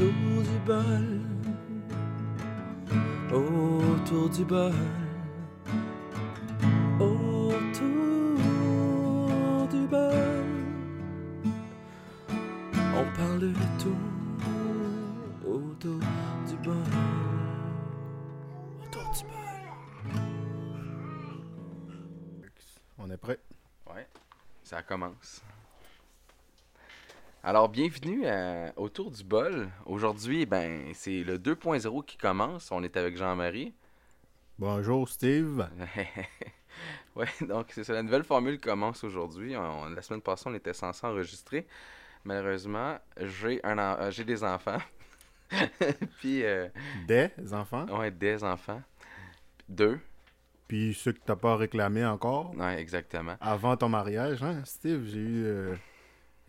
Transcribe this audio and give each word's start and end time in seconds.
Autour 0.00 0.42
du 0.42 0.58
bol. 0.64 1.08
Autour 3.30 4.30
du 4.30 4.44
bol. 4.46 4.72
Autour 6.98 7.52
du 9.68 9.86
bol. 9.86 10.46
On 12.96 13.04
parle 13.14 13.40
de 13.40 13.52
tout. 13.78 14.00
Autour 15.46 16.00
du 16.48 16.56
bol. 16.64 16.76
Autour 18.82 19.10
du 19.12 19.22
bol. 19.24 19.60
On 22.98 23.10
est 23.10 23.18
prêt? 23.18 23.38
Ouais, 23.86 24.08
ça 24.62 24.82
commence. 24.82 25.42
Alors, 27.42 27.68
bienvenue 27.68 28.26
à- 28.26 28.72
autour 28.76 29.10
du 29.10 29.24
bol. 29.24 29.68
Aujourd'hui, 29.86 30.44
ben, 30.46 30.90
c'est 30.94 31.22
le 31.24 31.38
2.0 31.38 32.02
qui 32.04 32.16
commence. 32.16 32.70
On 32.70 32.82
est 32.82 32.96
avec 32.96 33.16
Jean-Marie. 33.16 33.72
Bonjour 34.58 35.08
Steve. 35.08 35.66
ouais, 37.16 37.26
donc 37.40 37.68
c'est 37.70 37.84
ça. 37.84 37.94
La 37.94 38.02
nouvelle 38.02 38.24
formule 38.24 38.60
commence 38.60 39.02
aujourd'hui. 39.04 39.54
La 39.54 40.02
semaine 40.02 40.20
passée, 40.20 40.44
on 40.46 40.54
était 40.54 40.74
censé 40.74 41.06
enregistrer. 41.06 41.66
Malheureusement, 42.24 42.98
j'ai 43.18 43.64
un 43.64 43.78
en- 43.78 43.98
euh, 44.00 44.10
j'ai 44.10 44.24
des 44.24 44.44
enfants. 44.44 44.78
Puis, 46.20 46.44
euh, 46.44 46.68
Des 47.08 47.30
enfants? 47.52 47.86
ouais, 47.98 48.10
des 48.10 48.44
enfants. 48.44 48.82
Deux. 49.68 49.98
Puis 50.68 50.94
ceux 50.94 51.12
que 51.12 51.18
t'as 51.24 51.34
pas 51.36 51.56
réclamé 51.56 52.04
encore? 52.04 52.54
Ouais, 52.56 52.78
exactement. 52.80 53.36
Avant 53.40 53.76
ton 53.76 53.88
mariage, 53.88 54.42
hein, 54.42 54.60
Steve, 54.64 55.04
j'ai 55.06 55.18
eu. 55.18 55.44
euh, 55.46 55.74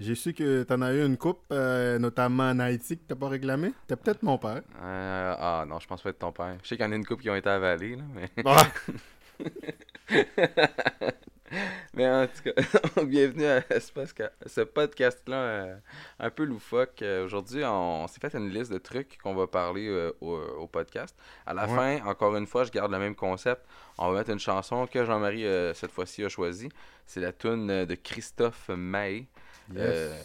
J'ai 0.01 0.15
su 0.15 0.33
que 0.33 0.63
t'en 0.63 0.81
as 0.81 0.93
eu 0.93 1.05
une 1.05 1.15
coupe, 1.15 1.43
euh, 1.51 1.99
notamment 1.99 2.49
en 2.49 2.57
Haïti, 2.57 2.97
que 2.97 3.03
t'as 3.07 3.13
pas 3.13 3.29
réclamé. 3.29 3.71
T'es 3.85 3.95
peut-être 3.95 4.23
mon 4.23 4.39
père. 4.39 4.63
Euh, 4.81 5.35
ah 5.37 5.63
non, 5.67 5.79
je 5.79 5.85
pense 5.85 6.01
pas 6.01 6.09
être 6.09 6.17
ton 6.17 6.31
père. 6.31 6.57
Je 6.63 6.69
sais 6.69 6.75
qu'il 6.75 6.83
y 6.83 6.89
en 6.89 6.91
a 6.91 6.95
une 6.95 7.05
couple 7.05 7.21
qui 7.21 7.29
ont 7.29 7.35
été 7.35 7.49
avalées, 7.49 7.97
là, 7.97 8.03
mais... 8.15 8.31
Ah! 8.43 8.67
Mais 11.93 12.09
en 12.09 12.25
tout 12.25 12.41
cas, 12.43 13.03
bienvenue 13.03 13.45
à 13.45 13.61
ce, 13.79 14.61
podcast-là 14.61 15.35
euh, 15.35 15.75
un 16.17 16.29
peu 16.29 16.45
loufoque. 16.45 17.03
Aujourd'hui, 17.25 17.61
on, 17.65 18.07
s'est 18.07 18.21
fait 18.21 18.33
une 18.35 18.49
liste 18.49 18.71
de 18.71 18.77
trucs 18.77 19.17
qu'on 19.21 19.35
va 19.35 19.45
parler 19.47 19.89
au, 20.21 20.37
au 20.37 20.67
podcast. 20.67 21.13
À 21.45 21.53
la 21.53 21.67
Ouais. 21.67 21.99
fin, 21.99 22.07
encore 22.07 22.35
une 22.37 22.47
fois, 22.47 22.63
je 22.63 22.71
garde 22.71 22.91
le 22.91 22.97
même 22.99 23.15
concept. 23.15 23.61
On 23.97 24.11
va 24.11 24.19
mettre 24.19 24.31
une 24.31 24.39
chanson 24.39 24.87
que 24.87 25.03
Jean-Marie, 25.05 25.45
cette 25.75 25.91
fois-ci, 25.91 26.23
a 26.23 26.29
choisie. 26.29 26.69
C'est 27.05 27.19
la 27.19 27.33
tune 27.33 27.67
de 27.85 27.95
Christophe 27.95 28.69
May. 28.69 29.27
Euh, 29.75 30.21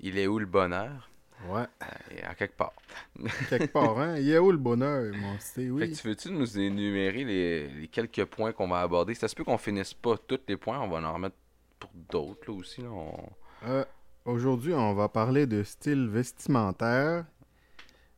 il 0.00 0.18
est 0.18 0.26
où 0.26 0.38
le 0.38 0.46
bonheur? 0.46 1.08
Ouais, 1.48 1.64
Euh, 1.82 2.28
à 2.28 2.34
quelque 2.34 2.56
part. 2.56 2.72
quelque 3.48 3.72
part, 3.72 3.98
hein? 3.98 4.16
Il 4.18 4.30
est 4.30 4.38
où 4.38 4.52
le 4.52 4.58
bonheur, 4.58 5.12
mon 5.14 5.38
Steve? 5.40 5.76
Fait 5.78 5.86
que 5.86 5.90
Oui. 5.92 5.96
tu 6.00 6.08
veux-tu 6.08 6.30
nous 6.30 6.58
énumérer 6.58 7.24
les, 7.24 7.68
les 7.68 7.88
quelques 7.88 8.24
points 8.26 8.52
qu'on 8.52 8.68
va 8.68 8.80
aborder? 8.80 9.14
Ça 9.14 9.26
se 9.28 9.34
peut 9.34 9.42
qu'on 9.44 9.58
finisse 9.58 9.92
pas 9.94 10.16
tous 10.16 10.38
les 10.46 10.56
points, 10.56 10.78
on 10.80 10.88
va 10.88 10.98
en 11.08 11.14
remettre 11.14 11.34
pour 11.80 11.90
d'autres 12.10 12.48
là 12.50 12.56
aussi. 12.56 12.82
Là. 12.82 12.88
On- 12.90 13.28
Euh, 13.66 13.84
Aujourd'hui, 14.24 14.72
on 14.72 14.94
va 14.94 15.08
parler 15.08 15.46
de 15.46 15.64
style 15.64 16.06
vestimentaire, 16.08 17.24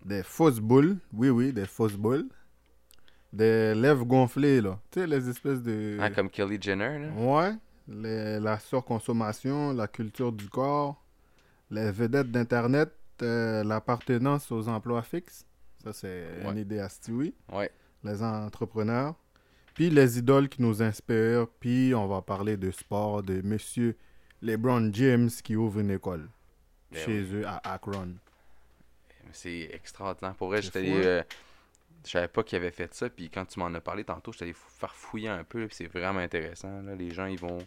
des 0.05 0.23
fausses 0.23 0.61
boules. 0.61 0.99
Oui, 1.15 1.31
oui, 1.31 1.51
des 1.53 1.65
fausses 1.67 1.97
boules. 1.97 2.29
Des 3.33 3.75
lèvres 3.75 4.05
gonflées, 4.05 4.61
là. 4.61 4.79
Tu 4.91 5.01
sais, 5.01 5.07
les 5.07 5.29
espèces 5.31 5.63
de. 5.63 5.97
Ah, 6.01 6.11
comme 6.11 6.29
Kelly 6.29 6.59
Jenner, 6.61 6.99
là? 6.99 7.09
Ouais, 7.17 7.53
les- 7.89 8.41
la 8.41 8.59
surconsommation, 8.59 9.73
la 9.73 9.89
culture 9.89 10.33
du 10.33 10.49
corps, 10.49 11.03
les 11.71 11.91
vedettes 11.91 12.31
d'Internet, 12.31 12.93
euh, 13.23 13.63
l'appartenance 13.65 14.51
aux 14.53 14.69
emplois 14.69 15.03
fixes. 15.03 15.47
Ça, 15.83 15.93
c'est 15.93 16.27
Ouais. 16.45 16.51
une 16.53 16.59
idée 16.59 16.79
à 16.79 16.89
Stewie. 16.89 17.35
Ouais. 17.53 17.71
Les 18.03 18.23
entrepreneurs. 18.23 19.15
Puis 19.75 19.91
les 19.91 20.19
idoles 20.19 20.49
qui 20.49 20.63
nous 20.63 20.83
inspirent. 20.83 21.47
Puis 21.61 21.95
on 21.95 22.07
va 22.07 22.23
parler 22.23 22.57
de 22.57 22.71
sport, 22.71 23.23
de 23.23 23.43
monsieur 23.43 23.97
LeBron 24.41 24.91
James 24.93 25.31
qui 25.43 25.57
ouvre 25.57 25.81
une 25.81 25.91
école 25.91 26.29
Ben 26.93 27.01
chez 27.05 27.21
oui. 27.23 27.29
eux 27.41 27.47
à 27.47 27.61
Akron. 27.73 28.15
C'est 29.33 29.69
extraordinaire. 29.73 30.35
Pour 30.37 30.49
vrai, 30.49 30.63
j'étais 30.63 31.25
Je 32.05 32.11
savais 32.11 32.29
pas 32.29 32.43
qu'il 32.43 32.57
avait 32.57 32.71
fait 32.71 32.93
ça, 32.93 33.09
puis 33.09 33.31
quand 33.31 33.47
tu 33.47 33.59
m'en 33.59 33.73
as 33.75 33.81
parlé 33.81 34.05
tantôt, 34.05 34.31
allé 34.41 34.53
fou- 34.53 34.69
faire 34.79 34.95
fouiller 34.95 35.29
un 35.29 35.43
peu, 35.45 35.69
c'est 35.71 35.87
vraiment 35.87 36.21
intéressant. 36.21 36.83
là. 36.83 36.95
Les 36.95 37.11
gens, 37.13 37.27
ils 37.27 37.39
vont. 37.39 37.59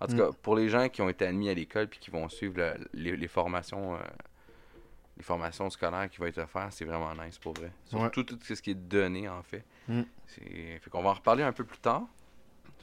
En 0.00 0.06
tout 0.06 0.14
Mm. 0.14 0.18
cas, 0.18 0.30
pour 0.42 0.54
les 0.56 0.68
gens 0.68 0.88
qui 0.90 1.00
ont 1.02 1.08
été 1.08 1.24
admis 1.26 1.48
à 1.48 1.54
l'école, 1.54 1.88
puis 1.88 1.98
qui 1.98 2.10
vont 2.10 2.28
suivre 2.28 2.54
le- 2.58 2.74
les, 2.92 3.16
les 3.16 3.28
formations. 3.28 3.94
euh, 3.96 3.98
les 5.18 5.22
formations 5.22 5.70
scolaires 5.70 6.10
qui 6.10 6.18
vont 6.18 6.26
être 6.26 6.36
offertes, 6.36 6.72
c'est 6.72 6.84
vraiment 6.84 7.10
nice 7.14 7.38
pour 7.38 7.54
vrai. 7.54 7.72
Surtout 7.86 8.22
tout 8.22 8.38
ce 8.42 8.60
qui 8.60 8.72
est 8.72 8.74
donné, 8.74 9.30
en 9.30 9.42
fait. 9.42 9.64
Mm. 9.88 10.02
Fait 10.26 10.90
qu'on 10.90 11.02
va 11.02 11.08
en 11.08 11.14
reparler 11.14 11.42
un 11.42 11.52
peu 11.52 11.64
plus 11.64 11.78
tard. 11.78 12.02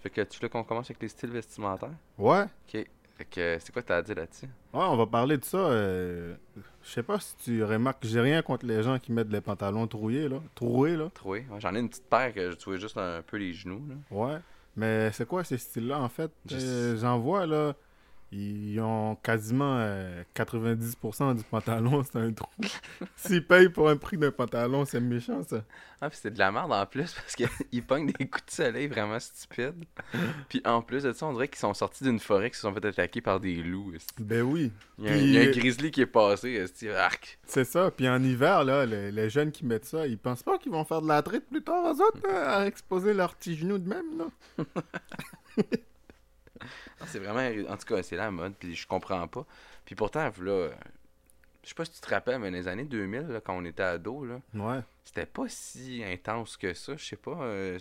Fait 0.02 0.10
que 0.10 0.22
tu 0.22 0.40
veux 0.40 0.50
qu'on 0.50 0.64
commence 0.64 0.88
avec 0.88 1.00
les 1.04 1.10
styles 1.10 1.30
vestimentaires? 1.30 1.94
Ouais, 2.18 2.46
Ok. 2.74 2.88
Fait 3.24 3.30
que 3.30 3.58
c'est 3.60 3.72
quoi 3.72 3.82
t'as 3.82 3.98
à 3.98 4.02
dire 4.02 4.16
là-dessus? 4.16 4.48
Ouais, 4.74 4.84
on 4.84 4.98
va 4.98 5.06
parler 5.06 5.38
de 5.38 5.46
ça. 5.46 5.58
euh, 5.58 6.36
Je 6.84 6.90
sais 6.90 7.04
pas 7.04 7.20
si 7.20 7.36
tu 7.38 7.64
remarques, 7.64 8.04
j'ai 8.06 8.20
rien 8.20 8.42
contre 8.42 8.66
les 8.66 8.84
gens 8.84 9.00
qui 9.00 9.12
mettent 9.12 9.32
les 9.32 9.40
pantalons 9.42 9.88
troués, 9.88 10.28
là. 10.28 10.38
Troués, 10.56 10.98
là. 10.98 11.10
Trouvé. 11.14 11.46
Ouais, 11.50 11.60
J'en 11.60 11.74
ai 11.76 11.80
une 11.80 11.90
petite 11.90 12.10
paire 12.10 12.34
que 12.34 12.52
je 12.52 12.56
trouvais 12.58 12.80
juste 12.80 12.98
un 12.98 13.22
peu 13.26 13.38
les 13.38 13.54
genoux. 13.54 13.82
Là. 13.88 13.96
Ouais. 14.12 14.38
Mais 14.76 15.12
c'est 15.12 15.28
quoi 15.28 15.44
ces 15.44 15.58
styles-là, 15.58 16.00
en 16.02 16.10
fait? 16.10 16.32
Je 16.50 16.58
Euh, 16.58 16.98
J'en 16.98 17.20
vois, 17.20 17.46
là. 17.46 17.74
Ils 18.36 18.80
ont 18.80 19.16
quasiment 19.22 19.78
euh, 19.80 20.24
90% 20.36 21.36
du 21.36 21.44
pantalon, 21.44 22.04
c'est 22.04 22.18
un 22.18 22.32
trou. 22.34 22.50
S'ils 23.16 23.46
payent 23.46 23.70
pour 23.70 23.90
un 23.90 23.96
prix 23.96 24.18
d'un 24.18 24.32
pantalon, 24.32 24.86
c'est 24.86 25.00
méchant, 25.00 25.44
ça. 25.44 25.64
Ah, 26.02 26.10
puis 26.10 26.18
c'est 26.22 26.32
de 26.34 26.40
la 26.40 26.52
merde 26.52 26.74
en 26.74 26.86
plus 26.88 27.14
parce 27.16 27.36
qu'ils 27.36 27.84
pognent 27.88 28.08
des 28.12 28.28
coups 28.28 28.46
de 28.48 28.52
soleil 28.52 28.88
vraiment 28.88 29.20
stupides. 29.20 29.86
Puis 30.50 30.62
en 30.66 30.82
plus 30.82 31.04
de 31.04 31.14
ça, 31.14 31.28
on 31.28 31.34
dirait 31.34 31.48
qu'ils 31.48 31.60
sont 31.60 31.74
sortis 31.76 32.04
d'une 32.04 32.20
forêt 32.20 32.50
qui 32.50 32.56
se 32.56 32.64
sont 32.64 32.74
fait 32.74 32.84
attaquer 32.86 33.22
par 33.22 33.40
des 33.40 33.56
loups. 33.62 33.94
Ben 34.20 34.42
oui. 34.42 34.72
Il 34.98 35.06
y 35.06 35.10
a, 35.10 35.12
un- 35.12 35.16
Puis- 35.18 35.24
il 35.26 35.32
y 35.34 35.38
a 35.38 35.42
un 35.42 35.52
grizzly 35.52 35.92
qui 35.92 36.02
est 36.02 36.06
passé, 36.08 36.50
esti, 36.54 36.90
arc. 36.90 37.38
C'est 37.46 37.66
ça. 37.66 37.92
Puis 37.92 38.10
en 38.10 38.22
hiver, 38.24 38.64
là, 38.64 38.86
les, 38.88 39.12
les 39.12 39.30
jeunes 39.30 39.52
qui 39.52 39.64
mettent 39.66 39.86
ça, 39.86 40.08
ils 40.08 40.18
pensent 40.18 40.44
pas 40.44 40.58
qu'ils 40.58 40.72
vont 40.72 40.84
faire 40.86 41.02
de 41.04 41.08
la 41.08 41.22
traite 41.22 41.48
plus 41.48 41.62
tard, 41.62 41.86
eux 41.94 42.02
autres, 42.02 42.20
là, 42.28 42.58
à 42.62 42.66
exposer 42.66 43.14
leurs 43.14 43.36
petits 43.36 43.56
genoux 43.56 43.78
de 43.78 43.88
même, 43.88 44.18
là. 44.18 44.26
C'est 47.08 47.20
vraiment. 47.20 47.72
En 47.72 47.78
tout 47.78 47.86
cas, 47.86 48.04
c'est 48.04 48.16
la 48.16 48.32
mode, 48.32 48.54
puis 48.56 48.76
je 48.76 48.88
comprends 48.88 49.28
pas. 49.28 49.46
Puis 49.86 49.96
pourtant, 49.96 50.32
là, 50.42 50.70
je 51.64 51.70
sais 51.70 51.76
pas 51.76 51.86
si 51.86 51.92
tu 51.92 52.02
te 52.02 52.10
rappelles, 52.10 52.40
mais 52.40 52.50
dans 52.52 52.58
les 52.58 52.68
années 52.68 52.84
2000, 52.86 53.28
là, 53.28 53.42
quand 53.42 53.56
on 53.58 53.66
était 53.66 53.84
ado, 53.84 54.26
là, 54.26 54.40
Ouais. 54.54 54.80
c'était 55.06 55.26
pas 55.26 55.48
si 55.48 56.04
intense 56.06 56.58
que 56.58 56.74
ça. 56.74 56.96
Je 56.96 57.04
sais 57.06 57.16
pas. 57.18 57.38
euh, 57.42 57.80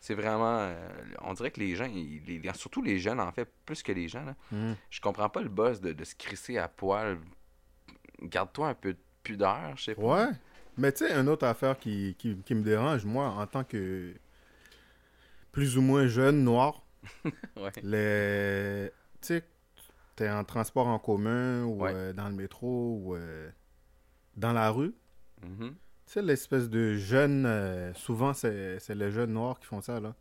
c'est 0.00 0.14
vraiment. 0.14 0.58
euh, 0.60 0.88
on 1.22 1.32
dirait 1.34 1.50
que 1.50 1.58
les 1.60 1.74
gens, 1.74 1.86
ils- 1.86 2.22
les- 2.26 2.52
surtout 2.54 2.82
les 2.82 2.98
jeunes, 2.98 3.18
en 3.20 3.32
fait, 3.32 3.48
plus 3.64 3.82
que 3.82 3.92
les 3.92 4.08
gens, 4.08 4.24
là, 4.24 4.34
Mm. 4.52 4.72
je 4.90 5.00
comprends 5.00 5.28
pas 5.28 5.40
le 5.42 5.48
buzz 5.48 5.80
de, 5.80 5.92
de 5.92 6.04
se 6.04 6.14
crisser 6.14 6.58
à 6.58 6.68
poil. 6.68 7.18
Garde-toi 8.22 8.68
un 8.68 8.74
peu 8.74 8.92
de 8.92 8.98
pudeur, 9.22 9.72
je 9.76 9.84
sais 9.84 9.94
pas. 9.94 10.02
Ouais. 10.02 10.28
Mais 10.78 10.92
tu 10.92 11.06
sais, 11.06 11.12
une 11.14 11.28
autre 11.28 11.46
affaire 11.46 11.78
qui, 11.78 12.14
qui, 12.18 12.36
qui 12.44 12.54
me 12.54 12.62
dérange, 12.62 13.04
moi, 13.06 13.28
en 13.28 13.46
tant 13.46 13.64
que 13.64 14.12
plus 15.52 15.78
ou 15.78 15.82
moins 15.82 16.06
jeune, 16.06 16.44
noir, 16.44 16.82
Ouais. 17.56 17.70
les... 17.82 18.90
Tu 19.20 19.28
sais, 19.28 19.44
t'es 20.16 20.30
en 20.30 20.44
transport 20.44 20.86
en 20.86 20.98
commun 20.98 21.64
ou 21.64 21.82
Ouais. 21.82 21.92
euh, 21.94 22.12
dans 22.12 22.28
le 22.28 22.34
métro 22.34 22.98
ou 23.02 23.14
euh, 23.14 23.50
dans 24.36 24.52
la 24.52 24.70
rue. 24.70 24.94
Mhm. 25.42 25.70
Tu 26.06 26.12
sais, 26.12 26.22
l'espèce 26.22 26.68
de 26.70 26.94
jeunes, 26.94 27.46
euh, 27.46 27.92
souvent 27.94 28.32
c'est 28.32 28.78
les 28.94 29.10
jeunes 29.10 29.32
noirs 29.32 29.58
qui 29.58 29.66
font 29.66 29.80
ça, 29.80 30.00
là. 30.00 30.14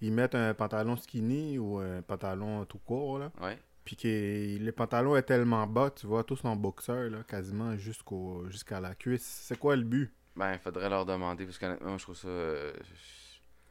Ils 0.00 0.12
mettent 0.12 0.34
un 0.34 0.52
pantalon 0.52 0.96
skinny 0.96 1.58
ou 1.58 1.78
un 1.78 2.02
pantalon 2.02 2.64
tout 2.64 2.78
court, 2.78 3.18
là. 3.18 3.30
Ouais. 3.40 3.58
Puis 3.84 3.96
que 3.96 4.06
les 4.58 4.72
pantalons 4.72 5.16
est 5.16 5.22
tellement 5.22 5.66
bas, 5.66 5.90
tu 5.90 6.06
vois, 6.06 6.22
tous 6.24 6.44
en 6.44 6.54
boxeur, 6.56 7.08
là, 7.10 7.22
quasiment 7.26 7.76
jusqu'au 7.76 8.48
jusqu'à 8.48 8.80
la 8.80 8.94
cuisse. 8.94 9.24
C'est 9.24 9.58
quoi 9.58 9.74
le 9.76 9.82
but? 9.82 10.12
Ben, 10.36 10.52
il 10.52 10.58
faudrait 10.58 10.88
leur 10.88 11.04
demander, 11.06 11.44
parce 11.44 11.58
qu'honnêtement, 11.58 11.98
je 11.98 12.02
trouve 12.04 12.16
ça. 12.16 12.28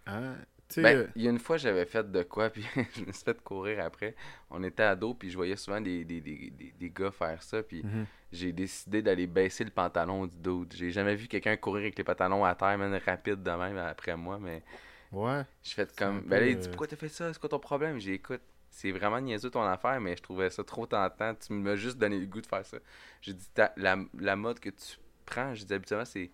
Hein? 0.08 0.36
Ben, 0.78 0.98
euh, 0.98 1.08
il 1.16 1.24
y 1.24 1.28
a 1.28 1.32
une 1.32 1.40
fois, 1.40 1.58
j'avais 1.58 1.86
fait 1.86 2.10
de 2.10 2.24
quoi, 2.24 2.50
puis 2.50 2.66
je 2.96 3.02
me 3.02 3.12
suis 3.12 3.24
fait 3.24 3.42
courir 3.42 3.84
après. 3.84 4.16
On 4.50 4.64
était 4.64 4.84
ados, 4.84 5.16
puis 5.18 5.30
je 5.30 5.36
voyais 5.36 5.56
souvent 5.56 5.82
des, 5.82 6.06
des, 6.06 6.22
des, 6.22 6.52
des, 6.52 6.74
des 6.80 6.90
gars 6.90 7.12
faire 7.12 7.42
ça, 7.44 7.62
puis 7.64 7.84
mhm. 7.84 8.06
j'ai 8.32 8.52
décidé 8.54 9.02
d'aller 9.02 9.28
baisser 9.28 9.64
le 9.64 9.72
pantalon 9.72 10.28
du 10.28 10.36
dude. 10.38 10.74
J'ai 10.74 10.92
jamais 10.92 11.16
vu 11.16 11.28
quelqu'un 11.28 11.58
courir 11.58 11.84
avec 11.84 11.98
les 11.98 12.04
pantalons 12.04 12.46
à 12.46 12.56
terre, 12.56 12.78
même 12.78 12.98
rapide 13.06 13.44
de 13.44 13.52
même 13.52 13.78
après 13.78 14.16
moi, 14.16 14.40
mais 14.40 14.64
Ouais. 15.12 15.44
j'ai 15.64 15.74
fait 15.74 15.94
comme. 15.96 16.22
Ben 16.22 16.40
là, 16.40 16.48
il 16.48 16.58
dit 16.58 16.68
pourquoi 16.70 16.88
t'as 16.88 16.96
fait 16.96 17.10
ça, 17.10 17.34
c'est 17.34 17.40
quoi 17.40 17.50
ton 17.50 17.60
problème? 17.60 18.00
J'ai 18.00 18.14
écoute, 18.14 18.42
c'est 18.70 18.92
vraiment 18.92 19.20
niaiseux 19.20 19.50
ton 19.50 19.62
affaire, 19.64 20.00
mais 20.00 20.16
je 20.16 20.24
trouvais 20.24 20.50
ça 20.50 20.64
trop 20.64 20.86
tentant. 20.86 21.36
Tu 21.36 21.54
m'as 21.54 21.76
juste 21.76 21.98
donné 21.98 22.18
le 22.18 22.26
goût 22.26 22.42
de 22.42 22.48
faire 22.48 22.66
ça. 22.66 22.78
J'ai 23.22 23.34
dit, 23.34 23.48
la, 23.76 23.98
la 24.18 24.36
mode 24.36 24.60
que 24.60 24.70
tu 24.70 24.98
prends, 25.26 25.54
j'ai 25.54 25.66
dit 25.66 25.74
habituellement, 25.74 26.06
c'est. 26.06 26.32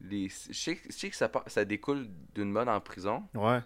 Les... 0.00 0.28
Je, 0.28 0.52
sais, 0.52 0.78
je 0.86 0.92
sais 0.92 1.10
que 1.10 1.16
ça, 1.16 1.30
ça 1.46 1.64
découle 1.64 2.06
d'une 2.34 2.50
mode 2.50 2.68
en 2.68 2.80
prison, 2.80 3.22
Ouais. 3.34 3.60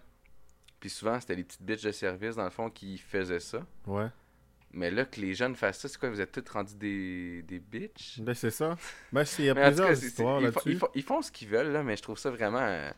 puis 0.79 0.89
souvent 0.89 1.19
c'était 1.19 1.35
les 1.35 1.43
petites 1.43 1.61
bitches 1.63 1.83
de 1.83 1.91
service 1.91 2.35
dans 2.35 2.43
le 2.45 2.49
fond 2.49 2.69
qui 2.69 2.97
faisaient 2.97 3.39
ça. 3.39 3.65
Ouais. 3.87 4.07
Mais 4.71 4.91
là, 4.91 5.03
que 5.05 5.19
les 5.19 5.33
jeunes 5.33 5.55
fassent 5.55 5.79
ça, 5.79 5.87
c'est 5.87 5.97
quoi 5.97 6.09
Vous 6.11 6.21
êtes 6.21 6.31
tous 6.31 6.51
rendus 6.51 6.75
des, 6.75 7.41
des 7.41 7.57
bitches? 7.59 8.19
Ben, 8.21 8.35
c'est 8.35 8.51
ça. 8.51 8.77
Ben, 9.11 9.25
c'est- 9.25 9.41
il 9.43 9.45
y 9.47 9.49
a 9.49 9.55
plusieurs 9.67 9.91
histoires 10.03 10.39
ils, 10.41 10.51
font, 10.51 10.53
là-dessus. 10.53 10.71
ils 10.71 10.77
font- 10.77 10.89
ils 10.95 11.03
font 11.03 11.21
ce 11.23 11.31
qu'ils 11.31 11.47
veulent, 11.49 11.71
là, 11.71 11.81
mais 11.83 11.97
je 11.97 12.03
trouve 12.03 12.19
ça 12.19 12.29
vraiment. 12.29 12.59
euh, 12.61 12.91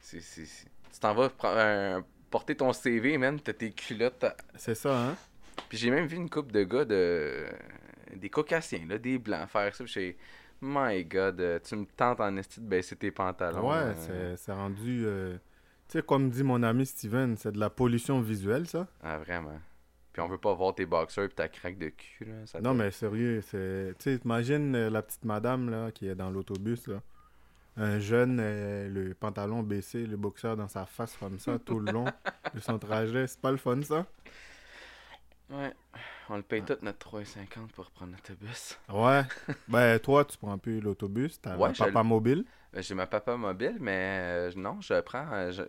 c'est- 0.00 0.20
c'est- 0.20 0.44
c'est- 0.44 0.66
Tu 0.92 1.00
t'en 1.00 1.14
vas 1.14 1.28
porter 2.30 2.56
ton 2.56 2.72
CV, 2.72 3.16
man, 3.18 3.38
t'as 3.40 3.52
tes 3.52 3.70
culottes. 3.72 4.24
C'est 4.56 4.74
ça, 4.74 4.96
hein? 5.10 5.16
Puis 5.68 5.78
j'ai 5.78 5.90
même 5.90 6.06
vu 6.06 6.16
une 6.16 6.28
couple 6.30 6.52
de 6.52 6.64
gars 6.64 6.84
de. 6.84 7.46
des 8.16 8.28
caucasiens, 8.30 8.84
là, 8.88 8.98
des 8.98 9.18
blancs 9.18 9.48
faire 9.48 9.74
ça. 9.74 9.84
Puis 9.84 9.92
j'ai. 9.92 10.16
My 10.60 11.04
god, 11.04 11.40
euh, 11.40 11.58
tu 11.62 11.76
me 11.76 11.84
tentes 11.84 12.20
en 12.20 12.36
esti 12.36 12.60
de 12.60 12.66
baisser 12.66 12.96
tes 12.96 13.10
pantalons. 13.10 13.68
Ouais, 13.70 13.94
euh. 14.08 14.36
c'est- 14.36 14.52
rendu. 14.52 15.04
euh, 15.06 15.36
Tu 15.88 15.98
sais, 15.98 16.02
comme 16.02 16.30
dit 16.30 16.42
mon 16.42 16.62
ami 16.62 16.86
Steven, 16.86 17.36
c'est 17.36 17.52
de 17.52 17.58
la 17.60 17.68
pollution 17.70 18.20
visuelle, 18.20 18.66
ça. 18.66 18.86
Ah, 19.02 19.18
vraiment. 19.18 19.60
Puis 20.12 20.22
on 20.22 20.28
veut 20.28 20.38
pas 20.38 20.54
voir 20.54 20.74
tes 20.74 20.86
boxers 20.86 21.28
pis 21.28 21.34
ta 21.34 21.48
craque 21.48 21.76
de 21.76 21.88
cul, 21.90 22.24
là. 22.24 22.46
Ça 22.46 22.60
Non, 22.60 22.72
mais 22.72 22.90
sérieux, 22.90 23.42
c'est. 23.42 23.94
Tu 23.98 24.14
sais, 24.14 24.20
imagine 24.24 24.74
euh, 24.74 24.88
la 24.90 25.02
petite 25.02 25.24
madame, 25.24 25.68
là, 25.70 25.90
qui 25.90 26.08
est 26.08 26.14
dans 26.14 26.30
l'autobus, 26.30 26.86
là. 26.86 27.02
Un 27.76 27.98
jeune, 27.98 28.38
euh, 28.40 28.88
le 28.88 29.14
pantalon 29.14 29.62
baissé, 29.64 30.06
le 30.06 30.16
boxeur 30.16 30.56
dans 30.56 30.68
sa 30.68 30.86
face 30.86 31.16
comme 31.18 31.38
ça, 31.40 31.58
tout 31.58 31.80
le 31.80 31.90
long 31.92 32.04
de 32.54 32.60
son 32.60 32.78
trajet. 32.78 33.26
C'est 33.26 33.40
pas 33.40 33.50
le 33.50 33.56
fun, 33.58 33.82
ça? 33.82 34.06
Ouais. 35.50 35.72
On 36.30 36.36
le 36.36 36.42
paye 36.42 36.62
Ah. 36.68 36.74
tout 36.74 36.84
notre 36.84 36.98
3,50 36.98 37.68
pour 37.74 37.90
prendre 37.90 38.12
l'autobus. 38.12 38.78
Ouais. 38.88 39.22
ben, 39.68 39.98
toi, 39.98 40.24
tu 40.24 40.36
prends 40.38 40.56
plus 40.58 40.80
l'autobus, 40.80 41.40
t'as 41.40 41.56
Ouais, 41.56 41.72
papa 41.76 42.02
mobile. 42.02 42.44
Euh, 42.74 42.82
J'ai 42.82 42.94
ma 42.94 43.06
papa 43.06 43.36
mobile, 43.36 43.76
mais 43.80 44.48
euh, 44.48 44.52
non, 44.56 44.80
je 44.80 45.00
prends. 45.00 45.30
euh, 45.32 45.52
je- 45.52 45.62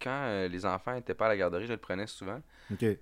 Quand 0.00 0.22
euh, 0.26 0.48
les 0.48 0.64
enfants 0.64 0.94
étaient 0.94 1.14
pas 1.14 1.26
à 1.26 1.28
la 1.28 1.36
garderie, 1.36 1.66
je 1.66 1.72
le 1.72 1.78
prenais 1.78 2.06
souvent. 2.06 2.40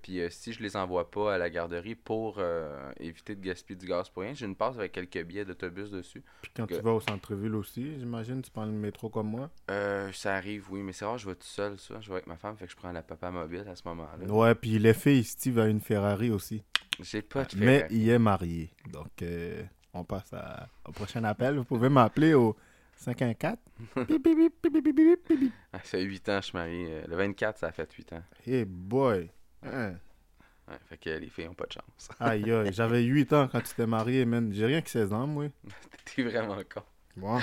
Puis 0.01 0.19
euh, 0.21 0.29
si 0.29 0.53
je 0.53 0.61
les 0.63 0.75
envoie 0.75 1.11
pas 1.11 1.35
à 1.35 1.37
la 1.37 1.49
garderie 1.49 1.95
pour 1.95 2.37
euh, 2.39 2.91
éviter 2.99 3.35
de 3.35 3.41
gaspiller 3.45 3.77
du 3.77 3.85
gaz 3.85 4.09
pour 4.09 4.23
rien, 4.23 4.33
j'ai 4.33 4.45
une 4.45 4.55
passe 4.55 4.75
avec 4.77 4.93
quelques 4.93 5.23
billets 5.23 5.45
d'autobus 5.45 5.91
dessus. 5.91 6.23
Puis 6.41 6.51
quand 6.55 6.65
tu 6.67 6.79
vas 6.79 6.93
au 6.93 6.99
centre-ville 7.01 7.55
aussi, 7.55 7.99
j'imagine, 7.99 8.41
tu 8.41 8.49
prends 8.49 8.65
le 8.65 8.71
métro 8.71 9.09
comme 9.09 9.27
moi? 9.27 9.49
Euh, 9.69 10.11
ça 10.13 10.35
arrive, 10.35 10.65
oui, 10.71 10.81
mais 10.81 10.93
c'est 10.93 11.05
rare, 11.05 11.17
je 11.17 11.27
vais 11.29 11.35
tout 11.35 11.43
seul, 11.45 11.77
ça. 11.77 11.99
Je 12.01 12.07
vais 12.07 12.15
avec 12.15 12.27
ma 12.27 12.37
femme, 12.37 12.55
fait 12.57 12.65
que 12.65 12.71
je 12.71 12.77
prends 12.77 12.91
la 12.91 13.03
papa 13.03 13.29
mobile 13.31 13.65
à 13.69 13.75
ce 13.75 13.83
moment-là. 13.85 14.25
Ouais, 14.33 14.55
puis 14.55 14.79
les 14.79 14.93
filles, 14.93 15.23
Steve 15.23 15.59
a 15.59 15.67
une 15.67 15.81
Ferrari 15.81 16.31
aussi. 16.31 16.63
J'ai 16.99 17.21
pas 17.21 17.43
de 17.43 17.55
Mais 17.57 17.79
Ferrari. 17.79 17.95
il 17.95 18.09
est 18.09 18.19
marié. 18.19 18.71
Donc, 18.91 19.21
euh, 19.21 19.61
on 19.93 20.03
passe 20.03 20.33
à- 20.33 20.67
au 20.87 20.91
prochain 20.91 21.23
appel. 21.25 21.57
Vous 21.57 21.63
pouvez 21.65 21.89
m'appeler 21.89 22.33
au 22.33 22.55
514. 22.97 23.57
bip, 24.07 24.23
bip, 24.23 24.83
bip, 24.83 25.19
ah, 25.71 25.77
ça 25.77 25.83
fait 25.83 26.01
8 26.01 26.29
ans, 26.29 26.37
je 26.37 26.45
suis 26.47 26.57
marié. 26.57 26.87
Euh, 26.89 27.03
le 27.07 27.15
24, 27.15 27.59
ça 27.59 27.67
a 27.67 27.71
fait 27.71 27.91
8 27.91 28.13
ans. 28.13 28.23
Hey 28.45 28.65
boy! 28.65 29.29
Hein? 29.63 29.93
Ouais, 30.67 30.75
fait 30.89 30.97
que 30.97 31.09
les 31.11 31.29
filles 31.29 31.45
n'ont 31.45 31.53
pas 31.53 31.67
de 31.67 31.73
chance. 31.73 32.09
aïe, 32.19 32.51
aïe, 32.51 32.73
j'avais 32.73 33.03
8 33.03 33.33
ans 33.33 33.47
quand 33.51 33.61
tu 33.61 33.73
t'es 33.75 33.87
marié, 33.87 34.25
man. 34.25 34.51
J'ai 34.51 34.65
rien 34.65 34.81
que 34.81 34.89
16 34.89 35.13
ans, 35.13 35.27
moi. 35.27 35.45
T'es 36.15 36.23
vraiment 36.23 36.57
con. 36.73 36.81
Bon. 37.15 37.39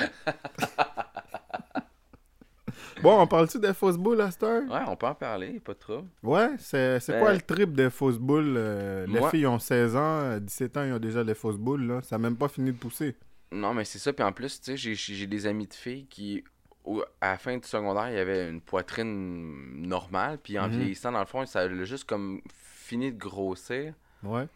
bon, 3.02 3.20
on 3.20 3.26
parle-tu 3.26 3.58
des 3.58 3.74
fausses 3.74 3.96
boules 3.96 4.20
à 4.20 4.30
cette 4.30 4.42
heure? 4.42 4.62
Ouais, 4.70 4.82
on 4.86 4.96
peut 4.96 5.06
en 5.06 5.14
parler, 5.14 5.58
pas 5.60 5.74
trop. 5.74 6.04
Ouais, 6.22 6.50
c'est 6.58 7.00
quoi 7.06 7.30
euh, 7.30 7.34
le 7.34 7.40
trip 7.40 7.72
des 7.72 7.90
fausses 7.90 8.18
boules? 8.18 8.54
Euh, 8.56 9.06
les 9.06 9.22
filles 9.30 9.46
ont 9.46 9.58
16 9.58 9.96
ans, 9.96 10.38
17 10.38 10.76
ans, 10.76 10.84
ils 10.84 10.92
ont 10.92 10.98
déjà 10.98 11.22
les 11.24 11.34
fausses 11.34 11.58
boules, 11.58 11.86
là. 11.86 12.02
Ça 12.02 12.16
n'a 12.16 12.22
même 12.22 12.36
pas 12.36 12.48
fini 12.48 12.72
de 12.72 12.76
pousser. 12.76 13.16
Non, 13.52 13.72
mais 13.74 13.84
c'est 13.84 13.98
ça. 13.98 14.12
Puis 14.12 14.24
en 14.24 14.32
plus, 14.32 14.60
tu 14.60 14.76
sais, 14.76 14.94
j'ai- 14.94 15.26
des 15.26 15.46
amis 15.46 15.66
de 15.66 15.74
filles 15.74 16.06
qui, 16.06 16.42
au- 16.84 17.04
à 17.20 17.32
la 17.32 17.38
fin 17.38 17.56
du 17.56 17.66
secondaire, 17.66 18.10
il 18.10 18.16
y 18.16 18.18
avait 18.18 18.48
une 18.48 18.60
poitrine 18.60 19.86
normale. 19.86 20.38
Puis 20.38 20.58
en 20.58 20.68
Mhm. 20.68 20.76
vieillissant, 20.78 21.12
dans 21.12 21.20
le 21.20 21.26
fond, 21.26 21.44
ça 21.46 21.60
a 21.60 21.84
juste 21.84 22.04
comme 22.04 22.40
fini 22.52 23.12
de 23.12 23.18
grossir. 23.18 23.94
Ouais. 24.22 24.46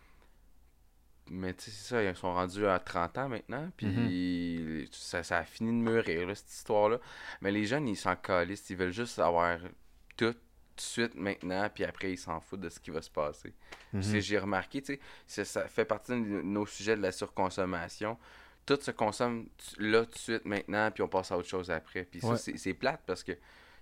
Mais 1.30 1.52
tu 1.52 1.64
sais, 1.64 1.70
c'est 1.70 1.88
ça, 1.88 2.02
ils 2.02 2.16
sont 2.16 2.32
rendus 2.32 2.66
à 2.66 2.78
30 2.78 3.18
ans 3.18 3.28
maintenant. 3.28 3.70
Puis 3.76 3.86
Mhm. 3.86 4.86
ça, 4.92 5.22
ça 5.22 5.38
a 5.38 5.44
fini 5.44 5.70
de 5.70 5.76
mûrir, 5.90 6.26
là, 6.26 6.34
cette 6.34 6.50
histoire-là. 6.50 6.98
Mais 7.42 7.50
les 7.52 7.66
jeunes, 7.66 7.86
ils 7.86 7.96
s'en 7.96 8.16
calissent. 8.16 8.68
Ils 8.70 8.76
veulent 8.76 8.92
juste 8.92 9.18
avoir 9.18 9.58
tout 10.16 10.30
de 10.32 10.36
suite 10.78 11.14
maintenant. 11.16 11.68
Puis 11.74 11.84
après, 11.84 12.12
ils 12.12 12.16
s'en 12.18 12.40
foutent 12.40 12.60
de 12.62 12.70
ce 12.70 12.80
qui 12.80 12.90
va 12.90 13.02
se 13.02 13.10
passer. 13.10 13.52
Mhm. 13.92 14.02
J'ai 14.20 14.38
remarqué, 14.38 14.80
tu 14.80 14.98
sais, 15.26 15.44
ça 15.44 15.68
fait 15.68 15.84
partie 15.84 16.12
de 16.12 16.16
nos 16.16 16.64
sujets 16.66 16.96
de 16.96 17.02
la 17.02 17.12
surconsommation. 17.12 18.16
Tout 18.76 18.78
se 18.82 18.90
consomme 18.90 19.46
là, 19.78 20.04
tout 20.04 20.12
de 20.12 20.18
suite, 20.18 20.44
maintenant, 20.44 20.90
puis 20.90 21.02
on 21.02 21.08
passe 21.08 21.32
à 21.32 21.38
autre 21.38 21.48
chose 21.48 21.70
après. 21.70 22.04
Puis 22.04 22.20
ça, 22.20 22.28
Ouais. 22.28 22.36
c'est 22.36 22.56
c'est 22.58 22.74
plate 22.74 23.00
parce 23.06 23.22
que 23.22 23.32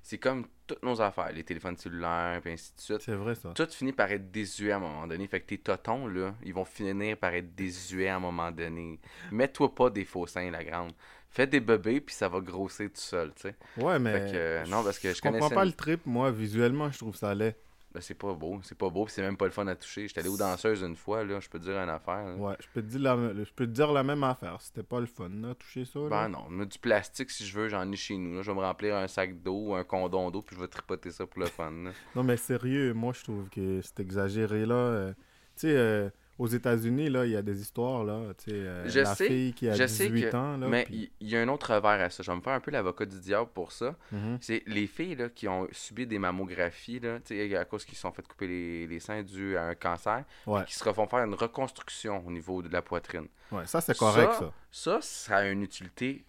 c'est 0.03 0.19
comme 0.19 0.47
toutes 0.69 0.83
nos 0.85 1.01
affaires, 1.03 1.33
les 1.33 1.43
téléphones 1.43 1.77
cellulaires, 1.77 2.39
puis 2.41 2.53
ainsi 2.53 2.73
de 2.77 2.81
suite. 2.81 3.01
C'est 3.01 3.15
vrai, 3.17 3.35
ça. 3.35 3.53
Tout 3.55 3.67
finit 3.69 3.93
par 3.93 4.11
être 4.13 4.31
désuet 4.31 4.71
à 4.71 4.77
un 4.77 4.79
moment 4.79 5.05
donné. 5.09 5.27
Fait 5.27 5.41
que 5.41 5.47
tes 5.47 5.59
totons, 5.59 6.07
là, 6.07 6.33
ils 6.45 6.55
vont 6.55 6.65
finir 6.65 7.17
par 7.17 7.35
être 7.35 7.55
désuets 7.57 8.07
à 8.09 8.17
un 8.17 8.21
moment 8.21 8.53
donné. 8.53 9.01
Mets-toi 9.33 9.75
pas 9.75 9.91
des 9.91 10.05
faux 10.05 10.29
seins, 10.29 10.51
la 10.53 10.63
grande. 10.63 10.93
Fais 11.29 11.49
des 11.49 11.59
bébés, 11.61 12.01
puis 12.01 12.15
ça 12.15 12.29
va 12.29 12.41
grossir 12.41 12.87
tout 12.89 13.01
seul, 13.01 13.33
tu 13.35 13.43
sais. 13.43 13.55
Ouais, 13.77 13.99
mais. 13.99 14.13
Fait 14.13 14.33
que, 14.33 14.37
euh, 14.37 14.65
non, 14.67 14.85
parce 14.85 14.99
que 15.01 15.13
je 15.13 15.21
comprends 15.21 15.39
connaissais 15.39 15.55
pas 15.57 15.65
le 15.65 15.73
trip, 15.73 16.07
moi. 16.07 16.31
Visuellement, 16.31 16.91
je 16.93 16.99
trouve 16.99 17.17
ça 17.17 17.35
laid. 17.35 17.57
Ben, 17.97 18.03
c'est 18.03 18.15
pas 18.15 18.35
beau, 18.35 18.61
c'est 18.63 18.77
pas 18.77 18.91
beau, 18.91 19.07
puis 19.07 19.15
c'est 19.15 19.23
même 19.23 19.39
pas 19.39 19.47
le 19.47 19.51
fun 19.53 19.67
à 19.69 19.75
toucher. 19.75 20.07
J'étais 20.07 20.21
allé 20.21 20.29
aux 20.29 20.37
danseuses 20.37 20.83
une 20.83 20.97
fois, 20.97 21.25
là, 21.25 21.41
je 21.41 21.49
peux 21.49 21.59
te 21.59 21.65
dire 21.65 21.79
une 21.79 21.89
affaire. 21.89 22.27
là. 22.27 22.35
Ouais, 22.35 22.55
je 22.61 22.67
peux 22.75 22.83
te 22.83 22.89
dire 22.89 23.01
la, 23.01 23.17
je 23.43 23.51
peux 23.55 23.65
te 23.67 23.71
dire 23.73 23.91
la 23.91 24.03
même 24.03 24.23
affaire. 24.23 24.61
C'était 24.61 24.83
pas 24.83 25.01
le 25.01 25.07
fun, 25.07 25.31
là, 25.31 25.55
toucher 25.55 25.87
ça. 25.87 25.99
là. 26.01 26.09
Ben 26.11 26.29
non, 26.29 26.45
moi, 26.51 26.67
du 26.67 26.79
plastique, 26.79 27.31
si 27.31 27.47
je 27.47 27.59
veux, 27.59 27.69
j'en 27.71 27.91
ai 27.91 27.97
chez 27.97 28.19
nous. 28.19 28.37
là. 28.37 28.43
Je 28.43 28.51
vais 28.51 28.55
me 28.57 28.61
remplir 28.63 28.97
un 28.97 29.09
sac 29.09 29.41
d'eau 29.43 29.73
un 29.75 29.83
condom 29.85 30.31
d'eau, 30.31 30.43
puis 30.43 30.57
je 30.57 30.61
vais 30.61 30.69
tripoter 30.69 31.11
ça 31.11 31.27
pour 31.27 31.41
le 31.41 31.47
fun. 31.47 31.71
là. 31.85 31.93
Non, 32.15 32.23
mais 32.23 32.37
sérieux, 32.37 32.93
moi, 32.93 33.15
je 33.15 33.23
trouve 33.25 33.49
que 33.49 33.81
c'est 33.81 34.01
exagéré, 34.01 34.67
là. 34.67 34.75
Euh, 34.75 35.13
tu 35.57 35.69
sais, 35.69 35.75
euh, 35.75 36.11
aux 36.39 36.47
États-Unis, 36.47 37.09
là, 37.09 37.25
il 37.25 37.33
y 37.33 37.37
a 37.37 37.43
des 37.43 37.61
histoires, 37.61 38.05
là. 38.05 38.21
Tu 38.37 38.51
sais, 38.51 38.57
euh, 38.57 38.85
la 38.95 39.15
sais, 39.15 39.27
fille 39.27 39.53
qui 39.55 39.69
a 39.69 39.73
je 39.75 39.87
sais 39.87 40.09
18 40.11 40.31
que- 40.31 40.37
ans, 40.37 40.57
là. 40.59 40.69
Mais 40.69 40.87
il 40.91 41.11
y, 41.21 41.37
a 41.37 41.41
un 41.41 41.49
autre 41.49 41.73
revers 41.75 42.01
à 42.05 42.11
ça. 42.11 42.23
Je 42.23 42.31
vais 42.31 42.37
me 42.37 42.43
faire 42.43 42.53
un 42.53 42.61
peu 42.61 42.71
l'avocat 42.71 43.07
du 43.07 43.19
diable 43.21 43.51
pour 43.55 43.73
ça. 43.73 43.97
Mhm. 44.13 44.39
C'est 44.41 44.63
les 44.67 44.87
filles 44.87 45.15
là, 45.15 45.29
qui 45.31 45.49
ont 45.49 45.67
subi 45.73 46.07
des 46.07 46.19
mammographies, 46.19 47.01
là, 47.01 47.21
tu 47.21 47.35
sais, 47.37 47.57
à 47.57 47.65
cause 47.65 47.85
qu'ils 47.85 47.95
se 47.97 48.03
sont 48.03 48.13
fait 48.13 48.27
couper 48.27 48.47
les, 48.49 48.87
les 48.87 49.01
seins 49.01 49.23
dû 49.23 49.57
à 49.57 49.65
un 49.65 49.75
cancer, 49.75 50.25
Ouais, 50.47 50.65
qui 50.67 50.75
se 50.75 50.85
refont 50.85 51.07
faire 51.07 51.25
une 51.25 51.35
reconstruction 51.35 52.23
au 52.27 52.31
niveau 52.31 52.61
de 52.63 52.69
la 52.73 52.83
poitrine. 52.83 53.29
ouais, 53.53 53.67
ça, 53.67 53.81
c'est 53.81 53.97
correct, 53.97 54.33
ça. 54.39 54.53
Ça, 54.71 54.99
ça 55.01 55.37
a 55.39 55.47
une 55.49 55.63
utilité. 55.63 56.25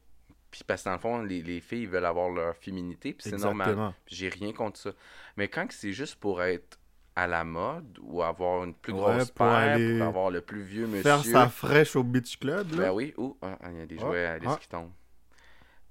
Puis 0.49 0.61
parce 0.65 0.83
que 0.83 0.87
dans 0.89 0.93
le 0.93 0.99
fond, 0.99 1.21
les, 1.21 1.41
les 1.43 1.59
filles 1.59 1.85
veulent 1.87 2.05
avoir 2.05 2.29
leur 2.29 2.55
féminité, 2.55 3.11
puis 3.11 3.29
c'est 3.29 3.37
normal. 3.37 3.93
J'ai 4.07 4.29
rien 4.29 4.53
contre 4.53 4.79
ça. 4.79 4.91
Mais 5.35 5.49
quand 5.49 5.67
c'est 5.71 5.91
juste 5.91 6.15
pour 6.15 6.41
être 6.41 6.79
à 7.17 7.25
la 7.25 7.43
mode 7.43 7.97
ou 8.03 8.21
avoir 8.21 8.63
une 8.63 8.75
plus 8.75 8.93
Ouais, 8.93 8.99
grosse 8.99 9.31
pour 9.31 9.47
paire, 9.47 9.73
aller 9.73 9.97
pour 9.97 10.07
avoir 10.07 10.29
le 10.29 10.41
plus 10.41 10.61
vieux 10.61 10.85
monsieur? 10.85 11.01
Faire 11.01 11.25
sa 11.25 11.49
fraîche 11.49 11.95
au 11.95 12.03
beach 12.03 12.37
club, 12.37 12.73
là. 12.73 12.77
Ben 12.77 12.91
oui, 12.91 13.11
ou 13.17 13.35
ah, 13.41 13.57
il 13.71 13.79
y 13.79 13.81
a 13.81 13.85
des 13.87 13.97
Ah, 13.97 14.01
jouets 14.01 14.25
à 14.25 14.37
ah. 14.45 14.57
qui 14.61 14.67
tombent. 14.69 14.91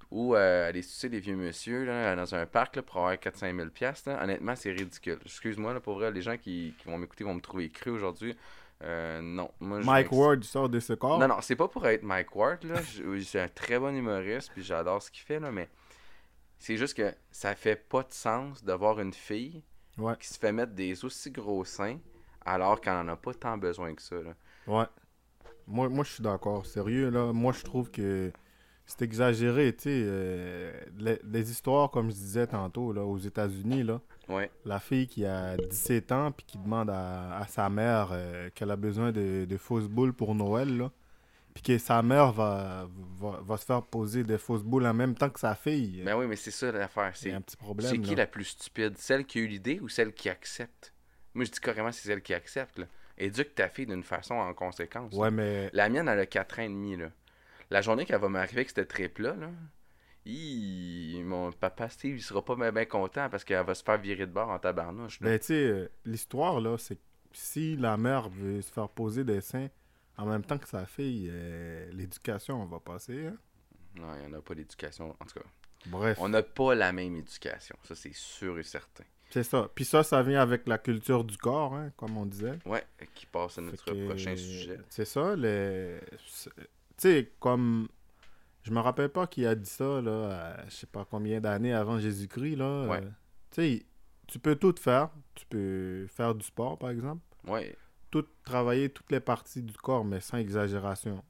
Ou 0.09 0.35
euh, 0.35 0.69
aller 0.69 0.81
sucer 0.81 1.09
des 1.09 1.19
vieux 1.19 1.35
monsieur 1.35 1.83
là, 1.83 2.15
dans 2.15 2.33
un 2.33 2.45
parc 2.45 2.77
là, 2.77 2.81
pour 2.81 2.95
avoir 2.99 3.19
400 3.19 3.47
000 3.53 3.67
piastres, 3.71 4.09
là. 4.09 4.23
Honnêtement, 4.23 4.55
c'est 4.55 4.71
ridicule. 4.71 5.19
Excuse-moi, 5.25 5.73
là, 5.73 5.81
pour 5.81 5.95
vrai, 5.95 6.11
les 6.11 6.21
gens 6.21 6.37
qui, 6.37 6.73
qui 6.79 6.87
vont 6.87 6.97
m'écouter 6.97 7.25
vont 7.25 7.33
me 7.33 7.41
trouver 7.41 7.69
cru 7.69 7.89
aujourd'hui. 7.89 8.33
Euh, 8.85 9.19
non, 9.21 9.51
moi, 9.59 9.81
Mike 9.83 10.13
Ward 10.13 10.41
sort 10.45 10.69
de 10.69 10.79
ce 10.79 10.93
corps. 10.93 11.19
Non, 11.19 11.27
non, 11.27 11.41
c'est 11.41 11.57
pas 11.57 11.67
pour 11.67 11.85
être 11.87 12.03
Mike 12.03 12.33
Ward, 12.37 12.63
là. 12.63 12.75
C'est 13.21 13.41
un 13.41 13.49
très 13.49 13.79
bon 13.79 13.93
humoriste, 13.93 14.51
puis 14.53 14.63
j'adore 14.63 15.01
ce 15.01 15.11
qu'il 15.11 15.23
fait, 15.23 15.41
là, 15.41 15.51
mais 15.51 15.67
c'est 16.57 16.77
juste 16.77 16.95
que 16.95 17.13
ça 17.31 17.53
fait 17.53 17.75
pas 17.75 18.03
de 18.03 18.13
sens 18.13 18.63
de 18.63 18.71
voir 18.71 19.01
une 19.01 19.13
fille 19.13 19.61
Ouais. 19.97 20.15
qui 20.19 20.27
se 20.27 20.37
fait 20.37 20.51
mettre 20.51 20.73
des 20.73 21.03
aussi 21.05 21.31
gros 21.31 21.65
seins 21.65 21.97
alors 22.45 22.79
qu'elle 22.81 22.93
en 22.93 23.07
a 23.09 23.15
pas 23.15 23.33
tant 23.33 23.57
besoin 23.57 23.93
que 23.95 24.01
ça, 24.01 24.15
là. 24.21 24.33
Ouais. 24.67 24.85
Moi, 25.67 25.89
moi 25.89 26.03
je 26.03 26.13
suis 26.13 26.23
d'accord. 26.23 26.65
Sérieux, 26.65 27.09
là. 27.09 27.33
Moi, 27.33 27.53
je 27.53 27.63
trouve 27.63 27.91
que 27.91 28.31
c'est 28.85 29.01
exagéré, 29.01 29.75
tu 29.75 29.83
sais. 29.83 29.89
euh, 30.05 30.71
les, 30.97 31.19
les 31.23 31.51
histoires, 31.51 31.91
comme 31.91 32.09
je 32.09 32.15
disais 32.15 32.47
tantôt, 32.47 32.93
là, 32.93 33.03
aux 33.03 33.17
États-Unis, 33.17 33.83
là. 33.83 34.01
Ouais. 34.29 34.51
La 34.65 34.79
fille 34.79 35.07
qui 35.07 35.25
a 35.25 35.57
17 35.57 36.11
ans 36.11 36.31
puis 36.31 36.45
qui 36.45 36.57
demande 36.57 36.89
à, 36.89 37.37
à 37.37 37.47
sa 37.47 37.69
mère 37.69 38.09
euh, 38.11 38.49
qu'elle 38.55 38.71
a 38.71 38.75
besoin 38.77 39.11
de, 39.11 39.45
de 39.45 39.57
fausses 39.57 39.87
boules 39.87 40.13
pour 40.13 40.35
Noël, 40.35 40.77
là. 40.77 40.91
Puis 41.63 41.73
que 41.73 41.77
sa 41.79 42.03
mère 42.03 42.31
va, 42.31 42.87
va, 43.19 43.39
va 43.41 43.57
se 43.57 43.65
faire 43.65 43.81
poser 43.81 44.23
des 44.23 44.37
fausses 44.37 44.61
boules 44.63 44.85
en 44.85 44.93
même 44.93 45.15
temps 45.15 45.29
que 45.29 45.39
sa 45.39 45.55
fille. 45.55 46.03
Ben 46.03 46.15
oui, 46.15 46.27
mais 46.27 46.35
c'est 46.35 46.51
ça 46.51 46.71
l'affaire. 46.71 47.11
c'est 47.15 47.31
un 47.31 47.41
petit 47.41 47.57
problème. 47.57 47.89
c'est 47.89 47.97
qui 47.99 48.11
là. 48.11 48.23
la 48.23 48.27
plus 48.27 48.45
stupide? 48.45 48.95
Celle 48.97 49.25
qui 49.25 49.39
a 49.39 49.41
eu 49.41 49.47
l'idée 49.47 49.79
ou 49.79 49.89
celle 49.89 50.13
qui 50.13 50.29
accepte? 50.29 50.93
Moi, 51.33 51.45
je 51.45 51.51
dis 51.51 51.59
carrément 51.59 51.91
c'est 51.91 52.07
celle 52.07 52.21
qui 52.21 52.33
accepte, 52.35 52.77
là. 52.77 52.85
Éduque 53.17 53.55
ta 53.55 53.69
fille 53.69 53.87
d'une 53.87 54.03
façon 54.03 54.35
en 54.35 54.53
conséquence. 54.53 55.11
là. 55.13 55.19
Ouais, 55.19 55.31
mais 55.31 55.71
La 55.73 55.89
mienne, 55.89 56.07
elle 56.07 56.19
a 56.19 56.25
4 56.27 56.59
ans 56.59 56.61
et 56.63 56.69
demi, 56.69 56.95
là. 56.95 57.09
La 57.71 57.81
journée 57.81 58.05
qu'elle 58.05 58.21
va 58.21 58.29
m'arriver 58.29 58.57
avec 58.59 58.69
cette 58.69 58.87
trip-là, 58.87 59.35
là, 59.35 59.49
hi, 60.25 61.21
mon 61.25 61.51
papa 61.51 61.89
Steve, 61.89 62.17
il 62.17 62.21
sera 62.21 62.45
pas 62.45 62.71
bien 62.71 62.85
content 62.85 63.29
parce 63.29 63.43
qu'elle 63.43 63.65
va 63.65 63.73
se 63.73 63.83
faire 63.83 63.97
virer 63.97 64.27
de 64.27 64.31
bord 64.31 64.49
en 64.49 64.59
tabarnouche. 64.59 65.19
là. 65.21 65.29
Ben, 65.29 65.39
tu 65.39 65.45
sais, 65.47 65.53
euh, 65.53 65.89
l'histoire, 66.05 66.61
là, 66.61 66.77
c'est 66.77 66.95
que 66.97 67.01
si 67.33 67.75
la 67.75 67.97
mère 67.97 68.29
veut 68.29 68.61
se 68.61 68.71
faire 68.71 68.89
poser 68.89 69.23
des 69.23 69.41
seins 69.41 69.67
en 70.17 70.25
même 70.25 70.43
temps 70.43 70.57
que 70.57 70.67
sa 70.67 70.85
fille, 70.85 71.29
euh, 71.31 71.89
l'éducation 71.91 72.65
va 72.65 72.79
passer. 72.79 73.27
hein. 73.27 73.37
Non, 73.95 74.07
il 74.15 74.27
n'y 74.27 74.35
en 74.35 74.37
a 74.37 74.41
pas 74.41 74.53
d'éducation. 74.55 75.15
En 75.19 75.25
tout 75.25 75.39
cas, 75.39 75.45
Bref. 75.87 76.17
on 76.21 76.29
n'a 76.29 76.43
pas 76.43 76.75
la 76.75 76.91
même 76.91 77.15
éducation. 77.15 77.75
Ça, 77.83 77.95
c'est 77.95 78.13
sûr 78.13 78.57
et 78.59 78.63
certain. 78.63 79.03
C'est 79.29 79.43
ça. 79.43 79.69
Puis 79.75 79.83
ça, 79.85 80.03
ça 80.03 80.23
vient 80.23 80.41
avec 80.41 80.67
la 80.67 80.77
culture 80.77 81.23
du 81.23 81.35
corps, 81.37 81.73
hein, 81.75 81.91
comme 81.97 82.15
on 82.17 82.25
disait. 82.25 82.59
Ouais, 82.65 82.85
qui 83.13 83.25
passe 83.25 83.57
à 83.57 83.61
notre 83.61 83.83
que, 83.83 84.07
prochain 84.07 84.35
sujet. 84.37 84.79
C'est 84.89 85.05
ça, 85.05 85.35
les... 85.35 85.99
Tu 86.41 86.49
sais, 86.97 87.31
comme... 87.39 87.87
Je 88.63 88.71
me 88.71 88.79
rappelle 88.79 89.09
pas 89.09 89.27
qui 89.27 89.45
a 89.45 89.55
dit 89.55 89.69
ça, 89.69 90.01
là, 90.01 90.55
à 90.59 90.65
je 90.69 90.75
sais 90.75 90.87
pas 90.87 91.05
combien 91.09 91.39
d'années 91.41 91.73
avant 91.73 91.99
Jésus-Christ, 91.99 92.55
là. 92.57 92.87
Ouais. 92.87 92.97
euh, 93.03 93.09
Tu 93.51 93.61
sais, 93.79 93.85
tu 94.27 94.39
peux 94.39 94.55
tout 94.55 94.75
faire. 94.77 95.09
Tu 95.35 95.45
peux 95.45 96.05
faire 96.07 96.35
du 96.35 96.45
sport, 96.45 96.77
par 96.77 96.89
exemple. 96.89 97.21
Ouais. 97.47 97.75
Tout, 98.11 98.25
travailler 98.43 98.89
toutes 98.89 99.11
les 99.11 99.19
parties 99.19 99.61
du 99.63 99.73
corps, 99.73 100.05
mais 100.05 100.19
sans 100.21 100.37
exagération. 100.37 101.23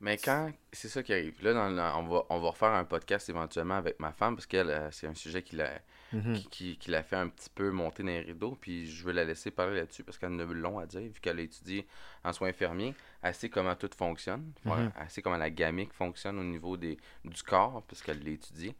Mais 0.00 0.16
quand, 0.16 0.52
c'est 0.72 0.88
ça 0.88 1.02
qui 1.02 1.12
arrive. 1.12 1.42
Là, 1.42 1.52
dans 1.54 1.68
le- 1.70 1.80
on, 1.98 2.06
va, 2.08 2.22
on 2.30 2.38
va 2.40 2.50
refaire 2.50 2.68
un 2.70 2.84
podcast 2.84 3.28
éventuellement 3.28 3.74
avec 3.74 3.98
ma 3.98 4.12
femme 4.12 4.36
parce 4.36 4.46
qu'elle, 4.46 4.70
euh, 4.70 4.90
c'est 4.92 5.08
un 5.08 5.14
sujet 5.14 5.42
qui 5.42 5.56
l'a, 5.56 5.72
Mhm. 6.12 6.34
qui, 6.36 6.48
qui, 6.48 6.78
qui 6.78 6.90
l'a 6.92 7.02
fait 7.02 7.16
un 7.16 7.28
petit 7.28 7.50
peu 7.50 7.70
monter 7.70 8.02
dans 8.04 8.08
les 8.10 8.20
rideaux. 8.20 8.56
Puis 8.60 8.86
je 8.88 9.04
veux 9.04 9.12
la 9.12 9.24
laisser 9.24 9.50
parler 9.50 9.76
là-dessus 9.76 10.04
parce 10.04 10.16
qu'elle 10.16 10.30
en 10.32 10.38
a 10.38 10.44
long 10.44 10.78
à 10.78 10.86
dire, 10.86 11.00
vu 11.00 11.18
qu'elle 11.20 11.38
a 11.40 11.42
étudié 11.42 11.86
en 12.24 12.32
soins 12.32 12.48
infirmiers. 12.48 12.94
Elle 13.22 13.34
sait 13.34 13.48
comment 13.50 13.74
tout 13.74 13.90
fonctionne. 13.96 14.52
Voilà. 14.64 14.84
Mhm. 14.84 14.92
Elle 15.00 15.10
sait 15.10 15.20
comment 15.22 15.36
la 15.36 15.50
gamique 15.50 15.92
fonctionne 15.92 16.38
au 16.38 16.44
niveau 16.44 16.76
des, 16.76 16.96
du 17.24 17.42
corps, 17.42 17.82
parce 17.88 18.00
qu'elle 18.00 18.22
l'a 18.22 18.30
étudié. 18.30 18.76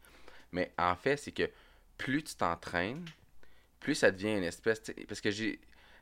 Mais 0.53 0.71
en 0.77 0.95
fait, 0.95 1.17
c'est 1.17 1.33
que 1.33 1.49
plus 1.97 2.23
tu 2.23 2.35
t'entraînes, 2.35 3.03
plus 3.81 3.93
ça 3.95 4.09
devient 4.09 4.37
une 4.37 4.43
espèce. 4.45 4.81
Parce 5.07 5.19
que 5.21 5.31
j'ai. 5.31 5.59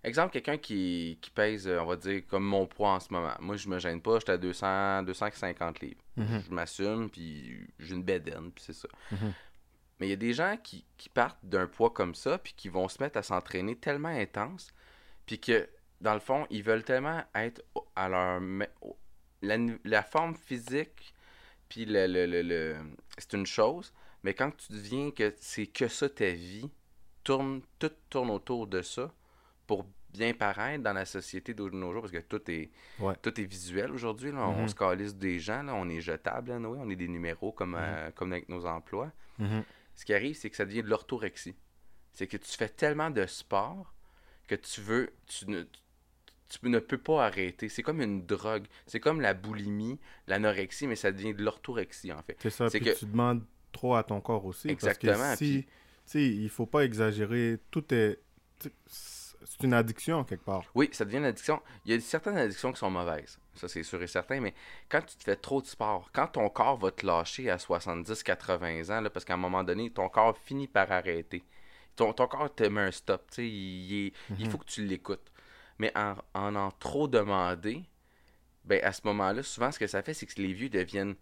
Exemple, 0.08 0.32
quelqu'un 0.34 0.58
qui, 0.58 1.18
qui 1.22 1.30
pèse, 1.30 1.68
euh, 1.68 1.80
on 1.82 1.86
va 1.86 1.96
dire, 1.96 2.22
comme 2.28 2.44
mon 2.46 2.66
poids 2.66 2.92
en 2.92 3.00
ce 3.00 3.12
moment. 3.12 3.34
Moi, 3.40 3.58
je 3.58 3.68
me 3.68 3.80
gêne 3.80 4.02
pas, 4.02 4.20
j'étais 4.20 4.32
à 4.34 4.38
200, 4.38 5.04
250 5.04 5.82
livres. 5.82 6.02
Mhm. 6.16 6.44
Je 6.48 6.52
m'assume, 6.54 7.10
puis 7.10 7.68
j'ai 7.80 7.94
une 7.96 8.04
bédaine, 8.04 8.52
puis 8.52 8.64
c'est 8.66 8.74
ça. 8.74 8.88
Mhm. 9.12 9.34
Mais 10.00 10.08
il 10.08 10.10
y 10.12 10.14
a 10.14 10.18
des 10.18 10.34
gens 10.34 10.58
qui, 10.64 10.86
qui 10.98 11.10
partent 11.10 11.44
d'un 11.44 11.68
poids 11.68 11.90
comme 11.90 12.16
ça, 12.16 12.38
puis 12.38 12.54
qui 12.56 12.70
vont 12.70 12.88
se 12.88 13.02
mettre 13.02 13.18
à 13.18 13.24
s'entraîner 13.24 13.76
tellement 13.76 14.10
intense, 14.10 14.72
puis 15.26 15.40
que, 15.40 15.68
dans 16.02 16.14
le 16.14 16.20
fond, 16.20 16.46
ils 16.50 16.64
veulent 16.64 16.84
tellement 16.84 17.24
être 17.36 17.64
à 17.96 18.08
leur... 18.10 18.40
La, 19.42 19.58
la 19.84 20.02
forme 20.04 20.36
physique, 20.36 21.14
puis 21.70 21.86
le, 21.86 22.08
le, 22.08 22.26
le, 22.26 22.42
le- 22.42 22.76
c'est 23.18 23.34
une 23.34 23.46
chose, 23.46 23.94
mais 24.24 24.34
quand 24.34 24.52
tu 24.56 24.72
deviens 24.74 25.12
que 25.12 25.34
c'est 25.40 25.68
que 25.68 25.88
ça 25.88 26.10
ta 26.10 26.32
vie, 26.32 26.70
tourne, 27.24 27.62
tout 27.78 27.92
tourne 28.10 28.30
autour 28.32 28.66
de 28.68 28.82
ça 28.82 29.14
pour 29.68 29.86
bien 30.18 30.34
paraître 30.34 30.84
dans 30.84 30.94
la 30.94 31.06
société 31.06 31.54
de 31.54 31.64
nos 31.70 31.92
jours, 31.94 32.02
parce 32.02 32.12
que 32.12 32.18
tout 32.20 32.42
est, 32.52 32.70
Ouais. 33.00 33.14
tout 33.22 33.40
est 33.40 33.44
visuel 33.46 33.92
aujourd'hui. 33.92 34.32
On 34.34 34.62
Mhm. 34.62 34.68
se 34.68 34.76
calisse 34.76 35.16
des 35.16 35.40
gens, 35.40 35.64
là. 35.64 35.74
on 35.76 35.88
est 35.90 36.02
jetable, 36.02 36.50
là, 36.52 36.58
on 36.70 36.90
est 36.90 36.96
des 36.96 37.08
numéros 37.08 37.52
comme, 37.52 37.76
euh, 37.80 38.12
comme 38.12 38.32
avec 38.34 38.50
nos 38.50 38.66
emplois. 38.66 39.12
Mhm. 39.40 39.64
Ce 39.96 40.06
qui 40.06 40.14
arrive, 40.14 40.36
c'est 40.36 40.50
que 40.50 40.56
ça 40.56 40.66
devient 40.66 40.84
de 40.84 40.90
l'orthorexie. 40.90 41.56
C'est 42.14 42.28
que 42.28 42.38
tu 42.38 42.52
fais 42.58 42.70
tellement 42.70 43.10
de 43.12 43.26
sport 43.26 43.94
que 44.48 44.56
tu 44.56 44.82
veux, 44.82 45.14
tu 45.28 45.50
ne, 45.50 45.64
tu 46.50 46.58
ne 46.70 46.80
peux 46.80 46.98
pas 46.98 47.26
arrêter. 47.26 47.68
C'est 47.70 47.84
comme 47.84 48.02
une 48.02 48.26
drogue. 48.26 48.66
C'est 48.86 49.00
comme 49.00 49.20
la 49.22 49.34
boulimie, 49.34 50.00
l'anorexie, 50.28 50.88
mais 50.88 50.96
ça 50.96 51.12
devient 51.12 51.34
de 51.34 51.44
l'orthorexie, 51.44 52.12
en 52.14 52.22
fait. 52.24 52.38
C'est 52.40 52.50
ça, 52.50 52.70
puis 52.70 52.80
que- 52.80 52.98
tu 52.98 53.06
demandes 53.06 53.44
trop 53.72 53.96
à 53.96 54.04
ton 54.04 54.22
corps 54.22 54.46
aussi. 54.46 54.70
Exactement, 54.70 55.14
Parce 55.18 55.40
que 55.40 55.46
si, 56.06 56.44
il 56.44 56.50
faut 56.50 56.66
pas 56.66 56.86
exagérer. 56.86 57.60
Tout 57.70 57.94
est... 57.94 58.20
C'est 59.46 59.64
une 59.64 59.74
addiction, 59.74 60.24
quelque 60.24 60.44
part. 60.46 60.64
Oui, 60.76 60.90
ça 60.92 61.06
devient 61.06 61.18
une 61.18 61.26
addiction. 61.26 61.62
Il 61.86 61.94
y 61.94 61.98
a 61.98 62.00
certaines 62.02 62.38
addictions 62.38 62.72
qui 62.72 62.80
sont 62.80 62.90
mauvaises. 62.92 63.40
Ça, 63.56 63.68
c'est 63.68 63.84
sûr 63.84 64.02
et 64.02 64.08
certain. 64.08 64.40
Mais 64.40 64.54
quand 64.90 65.02
tu 65.02 65.16
te 65.18 65.24
fais 65.24 65.36
trop 65.36 65.62
de 65.62 65.68
sport, 65.68 66.10
quand 66.14 66.28
ton 66.28 66.50
corps 66.50 66.78
va 66.78 66.92
te 66.92 67.06
lâcher 67.06 67.50
à 67.50 67.58
70-80 67.58 68.92
ans, 68.92 69.02
là, 69.02 69.10
parce 69.10 69.26
qu'à 69.26 69.34
un 69.34 69.38
moment 69.38 69.64
donné, 69.64 69.90
ton 69.90 70.10
corps 70.10 70.38
finit 70.38 70.68
par 70.68 70.92
arrêter. 70.92 71.44
Ton, 71.96 72.14
ton 72.14 72.28
corps 72.28 72.54
te 72.54 72.64
met 72.64 72.82
un 72.82 72.92
stop. 72.92 73.26
Il, 73.38 73.44
il- 73.46 74.14
il 74.40 74.50
faut 74.50 74.58
que 74.58 74.66
tu 74.66 74.86
l'écoutes. 74.86 75.32
Mais 75.80 75.92
en, 75.98 76.16
en 76.34 76.56
en 76.56 76.72
trop 76.72 77.08
demander, 77.08 77.84
ben 78.66 78.84
à 78.84 78.92
ce 78.94 79.02
moment-là, 79.06 79.44
souvent, 79.44 79.72
ce 79.72 79.80
que 79.80 79.88
ça 79.88 80.02
fait, 80.04 80.14
c'est 80.14 80.26
que 80.26 80.42
les 80.42 80.54
vieux 80.54 80.70
deviennent. 80.70 81.16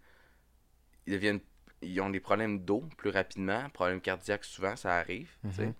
Ils 1.06 1.12
deviennent. 1.14 1.40
Ils 1.82 2.00
ont 2.00 2.10
des 2.10 2.20
problèmes 2.20 2.64
d'eau 2.64 2.84
plus 2.96 3.10
rapidement, 3.10 3.68
problèmes 3.70 4.00
cardiaques, 4.00 4.44
souvent, 4.44 4.76
ça 4.76 4.96
arrive. 4.96 5.30
sais. 5.52 5.74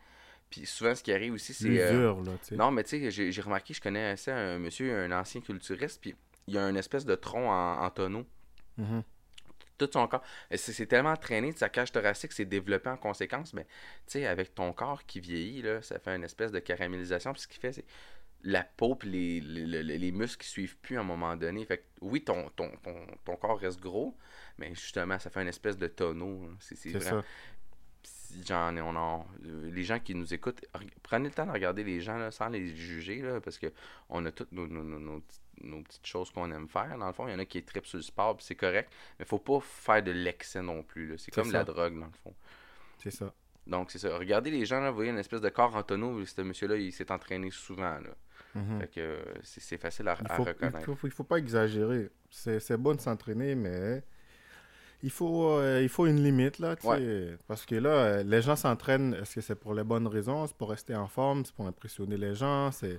Puis 0.50 0.64
souvent, 0.66 0.94
ce 0.94 1.02
qui 1.02 1.12
arrive 1.12 1.32
aussi, 1.34 1.52
c'est. 1.54 1.80
euh, 1.80 1.90
L'usure, 1.92 2.22
là, 2.22 2.32
tu 2.42 2.48
sais. 2.48 2.56
non, 2.56 2.70
mais 2.70 2.84
tu 2.84 3.10
sais, 3.10 3.30
j'ai 3.32 3.40
remarqué, 3.42 3.74
je 3.74 3.80
connaissais 3.80 4.30
un 4.32 4.58
monsieur, 4.58 4.94
un 4.96 5.12
ancien 5.12 5.40
culturiste, 5.40 6.00
puis 6.00 6.14
il 6.46 6.54
y 6.54 6.58
a 6.58 6.68
une 6.68 6.76
espèce 6.76 7.04
de 7.04 7.14
tronc 7.16 7.48
en, 7.50 7.82
en 7.84 7.90
tonneau. 7.90 8.24
Mhm. 8.78 9.02
Tout 9.78 9.90
son 9.92 10.06
corps. 10.08 10.22
C'est 10.50 10.72
c'est 10.72 10.86
tellement 10.86 11.10
entraîné, 11.10 11.52
sa 11.52 11.68
cage 11.68 11.92
thoracique 11.92 12.32
s'est 12.32 12.46
développée 12.46 12.88
en 12.88 12.96
conséquence, 12.96 13.52
mais 13.52 13.64
tu 13.64 14.12
sais, 14.20 14.26
avec 14.26 14.54
ton 14.54 14.72
corps 14.72 15.04
qui 15.04 15.20
vieillit, 15.20 15.60
là, 15.62 15.82
ça 15.82 15.98
fait 15.98 16.14
une 16.16 16.24
espèce 16.24 16.50
de 16.52 16.60
caramélisation. 16.60 17.32
Puis 17.34 17.42
ce 17.42 17.48
qui 17.48 17.58
fait, 17.58 17.72
c'est 17.72 17.84
la 18.42 18.62
peau 18.62 18.94
puis 18.94 19.10
les, 19.10 19.40
les, 19.40 19.82
les- 19.82 19.98
les 19.98 20.12
muscles 20.12 20.42
qui 20.44 20.48
suivent 20.48 20.76
plus 20.78 20.96
à 20.96 21.00
un 21.00 21.04
moment 21.04 21.36
donné. 21.36 21.66
Fait 21.66 21.78
que 21.78 21.82
oui, 22.00 22.22
ton, 22.24 22.48
ton, 22.50 22.70
ton, 22.82 22.94
ton 23.24 23.36
corps 23.36 23.58
reste 23.58 23.80
gros, 23.80 24.16
mais 24.56 24.70
justement, 24.74 25.18
ça 25.18 25.28
fait 25.28 25.42
une 25.42 25.48
espèce 25.48 25.76
de 25.76 25.88
tonneau. 25.88 26.48
C'est 26.60 26.74
c'est 26.76 26.92
C'est 26.92 26.98
vraiment- 26.98 27.22
j'en 28.46 28.76
on 28.76 29.24
les 29.72 29.82
gens 29.84 29.98
qui 30.00 30.14
nous 30.14 30.32
écoutent, 30.34 30.64
prenez 31.02 31.28
le 31.28 31.34
temps 31.34 31.46
de 31.46 31.52
regarder 31.52 31.84
les 31.84 32.00
gens 32.00 32.16
là, 32.18 32.30
sans 32.30 32.48
les 32.48 32.74
juger, 32.74 33.22
là, 33.22 33.40
parce 33.40 33.58
que 33.58 33.66
on 34.08 34.24
a 34.26 34.32
toutes 34.32 34.52
nos, 34.52 34.66
nos- 34.66 34.82
nos- 34.84 35.22
nos 35.62 35.82
petites- 35.82 36.06
choses 36.06 36.30
qu'on 36.30 36.50
aime 36.52 36.68
faire. 36.68 36.98
Dans 36.98 37.06
le 37.06 37.12
fond, 37.12 37.26
il 37.28 37.32
y 37.32 37.34
en 37.34 37.38
a 37.38 37.44
qui 37.44 37.62
trippent 37.62 37.86
sur 37.86 37.96
le 37.98 38.02
sport, 38.02 38.36
c'est 38.40 38.54
correct, 38.54 38.92
mais 39.18 39.24
faut 39.24 39.38
pas 39.38 39.60
faire 39.60 40.02
de 40.02 40.10
l'excès 40.12 40.60
non 40.62 40.82
plus. 40.82 41.16
C'est 41.18 41.30
comme 41.32 41.46
ça. 41.50 41.58
la 41.58 41.64
drogue, 41.64 41.98
dans 41.98 42.06
le 42.06 42.12
fond. 42.22 42.34
C'est 42.98 43.10
ça. 43.10 43.32
Donc, 43.66 43.90
c'est 43.90 43.98
ça. 43.98 44.16
Regardez 44.16 44.50
les 44.50 44.64
gens, 44.66 44.80
là, 44.80 44.90
vous 44.90 44.96
voyez 44.96 45.10
une 45.10 45.18
espèce 45.18 45.40
de 45.40 45.48
corps 45.48 45.74
en 45.74 45.82
tonneau, 45.82 46.24
ce 46.24 46.40
monsieur-là, 46.42 46.76
il 46.76 46.92
s'est 46.92 47.10
entraîné 47.10 47.50
souvent. 47.50 47.98
Là. 47.98 48.14
Mhm. 48.54 48.80
Fait 48.80 48.86
que 48.88 49.00
euh, 49.00 49.24
c'est 49.42 49.76
facile 49.78 50.08
à, 50.08 50.16
Il 50.20 50.30
à 50.30 50.34
faut, 50.36 50.42
il 50.44 50.48
reconnaître. 50.48 50.94
faut, 50.94 51.06
il 51.06 51.10
faut 51.10 51.24
pas 51.24 51.36
exagérer. 51.38 52.08
C'est 52.30 52.76
bon 52.76 52.94
de 52.94 53.00
s'entraîner, 53.00 53.54
mais 53.54 54.02
il 55.02 55.10
faut, 55.10 55.50
euh, 55.58 55.80
il 55.82 55.88
faut 55.88 56.06
une 56.06 56.22
limite, 56.22 56.58
là, 56.58 56.76
tu 56.76 56.86
sais. 56.86 57.36
Parce 57.46 57.64
que 57.66 57.74
là, 57.76 57.90
euh, 57.90 58.22
les 58.22 58.42
gens 58.42 58.56
s'entraînent, 58.56 59.14
est-ce 59.14 59.34
que 59.36 59.40
c'est 59.40 59.54
pour 59.54 59.74
les 59.74 59.84
bonnes 59.84 60.06
raisons? 60.06 60.46
C'est 60.46 60.56
pour 60.56 60.70
rester 60.70 60.94
en 60.94 61.06
forme? 61.08 61.44
C'est 61.44 61.54
pour 61.54 61.66
impressionner 61.66 62.16
les 62.16 62.34
gens? 62.34 62.70
C'est... 62.72 62.98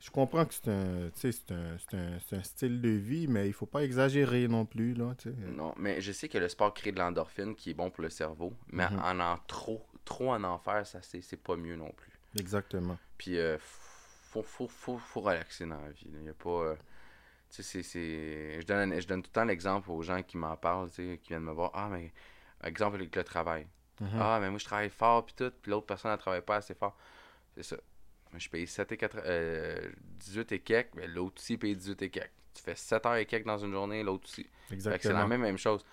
Je 0.00 0.10
comprends 0.10 0.44
que 0.46 0.54
c'est 0.54 0.68
un, 0.68 1.10
c'est 1.14 1.50
un, 1.50 1.76
c'est 1.78 1.96
un, 1.96 2.18
c'est 2.28 2.36
un 2.36 2.42
style 2.44 2.80
de 2.80 2.88
vie, 2.90 3.26
mais 3.26 3.48
il 3.48 3.52
faut 3.52 3.66
pas 3.66 3.82
exagérer 3.82 4.46
non 4.46 4.64
plus, 4.64 4.94
là. 4.94 5.12
Non, 5.56 5.74
mais 5.76 6.00
je 6.00 6.12
sais 6.12 6.28
que 6.28 6.38
le 6.38 6.48
sport 6.48 6.72
crée 6.72 6.92
de 6.92 6.98
l'endorphine 7.00 7.56
qui 7.56 7.70
est 7.70 7.74
bon 7.74 7.90
pour 7.90 8.02
le 8.02 8.10
cerveau, 8.10 8.52
mais 8.70 8.88
Mhm. 8.88 9.00
en 9.02 9.18
en 9.20 9.36
trop, 9.48 9.84
trop 10.04 10.30
en 10.32 10.44
en 10.44 10.58
faire, 10.58 10.86
ça 10.86 11.00
c'est 11.02 11.20
c'est 11.20 11.36
pas 11.36 11.56
mieux 11.56 11.74
non 11.74 11.90
plus. 11.96 12.12
Exactement. 12.38 12.96
Puis, 13.16 13.38
euh, 13.38 13.56
faut, 13.60 14.42
faut, 14.44 14.68
faut, 14.68 14.98
faut 14.98 15.20
relaxer 15.20 15.66
dans 15.66 15.80
la 15.80 15.90
vie. 15.90 16.06
Il 16.20 16.26
y 16.26 16.28
a 16.28 16.34
pas. 16.34 16.50
euh, 16.50 16.74
tu 17.50 17.62
sais, 17.62 17.82
c'est-. 17.82 18.60
Je 18.60 18.66
donne, 18.66 19.00
je 19.00 19.06
donne 19.06 19.22
tout 19.22 19.30
le 19.30 19.32
temps 19.32 19.44
l'exemple 19.44 19.90
aux 19.90 20.02
gens 20.02 20.22
qui 20.22 20.36
m'en 20.36 20.56
parlent, 20.56 20.90
tu 20.90 20.96
sais, 20.96 21.18
qui 21.22 21.28
viennent 21.30 21.42
me 21.42 21.52
voir. 21.52 21.70
Ah, 21.74 21.88
mais. 21.90 22.12
Exemple 22.64 22.96
avec 22.96 23.14
le 23.14 23.22
travail. 23.22 23.66
Mhm. 24.00 24.18
Ah, 24.20 24.38
mais 24.40 24.50
moi, 24.50 24.58
je 24.58 24.64
travaille 24.64 24.90
fort, 24.90 25.24
puis 25.24 25.34
tout, 25.36 25.52
puis 25.62 25.70
l'autre 25.70 25.86
personne, 25.86 26.10
elle 26.12 26.18
travaille 26.18 26.42
pas 26.42 26.56
assez 26.56 26.74
fort. 26.74 26.96
C'est 27.54 27.62
ça. 27.62 27.76
Moi, 28.30 28.38
je 28.38 28.48
paye 28.48 28.66
7 28.66 28.92
et 28.92 28.96
4, 28.96 29.20
euh, 29.24 29.90
18 30.18 30.52
et 30.52 30.60
quelques, 30.60 30.94
mais 30.94 31.06
l'autre 31.06 31.36
aussi 31.38 31.56
paye 31.56 31.74
18 31.74 32.02
et 32.02 32.10
quelques. 32.10 32.30
Tu 32.54 32.62
fais 32.62 32.74
7 32.74 33.06
heures 33.06 33.16
et 33.16 33.26
quelques 33.26 33.46
dans 33.46 33.58
une 33.58 33.72
journée, 33.72 34.02
l'autre 34.02 34.24
aussi. 34.24 34.44
Que 34.44 34.50
c'est 34.68 34.74
Exactement. 34.74 35.18
la 35.20 35.26
même, 35.26 35.40
même 35.40 35.58
chose. 35.58 35.84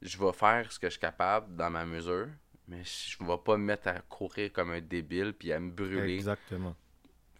Je 0.00 0.18
vais 0.18 0.32
faire 0.32 0.70
ce 0.72 0.78
que 0.78 0.86
je 0.86 0.92
suis 0.92 1.00
capable 1.00 1.54
dans 1.54 1.70
ma 1.70 1.84
mesure, 1.84 2.28
mais 2.68 2.82
je 2.84 3.22
ne 3.22 3.28
vais 3.28 3.38
pas 3.44 3.56
me 3.56 3.64
mettre 3.64 3.88
à 3.88 4.00
courir 4.00 4.52
comme 4.52 4.70
un 4.70 4.80
débile 4.80 5.34
puis 5.34 5.52
à 5.52 5.60
me 5.60 5.70
brûler. 5.70 6.14
Exactement. 6.14 6.74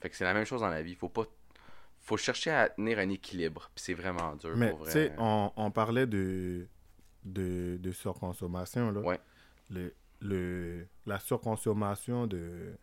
Fait 0.01 0.11
que 0.11 0.17
c'est 0.17 0.25
la 0.25 0.35
même 0.35 0.45
chose 0.45 0.61
dans 0.61 0.69
la 0.69 0.83
vie. 0.83 0.95
Faut 0.95 1.09
pas. 1.09 1.25
Faut 2.03 2.17
chercher 2.17 2.51
à 2.51 2.69
tenir 2.69 2.99
un 2.99 3.09
équilibre. 3.11 3.71
Puis 3.75 3.85
c'est 3.85 3.95
vraiment 3.95 4.35
dur 4.37 4.57
Mais 4.57 4.75
tu 4.85 4.91
sais, 4.91 5.13
on, 5.19 5.53
on 5.57 5.71
parlait 5.71 6.07
de, 6.07 6.67
de, 7.25 7.79
de 7.81 7.93
surconsommation, 7.93 8.91
là. 8.91 9.01
Ouais. 9.01 9.21
Le, 9.71 9.95
le, 10.21 10.87
la 11.07 11.19
surconsommation 11.21 12.27
de, 12.27 12.75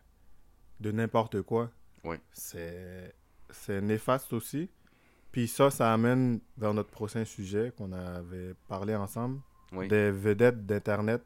de 0.80 0.90
n'importe 0.92 1.42
quoi, 1.42 1.70
Ouais. 2.02 2.18
c'est, 2.32 3.14
c'est 3.50 3.80
néfaste 3.82 4.32
aussi. 4.32 4.70
Puis 5.32 5.46
ça, 5.48 5.70
ça 5.70 5.92
amène 5.92 6.40
vers 6.56 6.72
notre 6.74 6.90
prochain 6.90 7.24
sujet 7.24 7.72
qu'on 7.76 7.92
avait 7.92 8.54
parlé 8.68 8.94
ensemble, 8.96 9.40
Oui. 9.72 9.86
des 9.86 10.10
vedettes 10.10 10.64
d'Internet. 10.66 11.22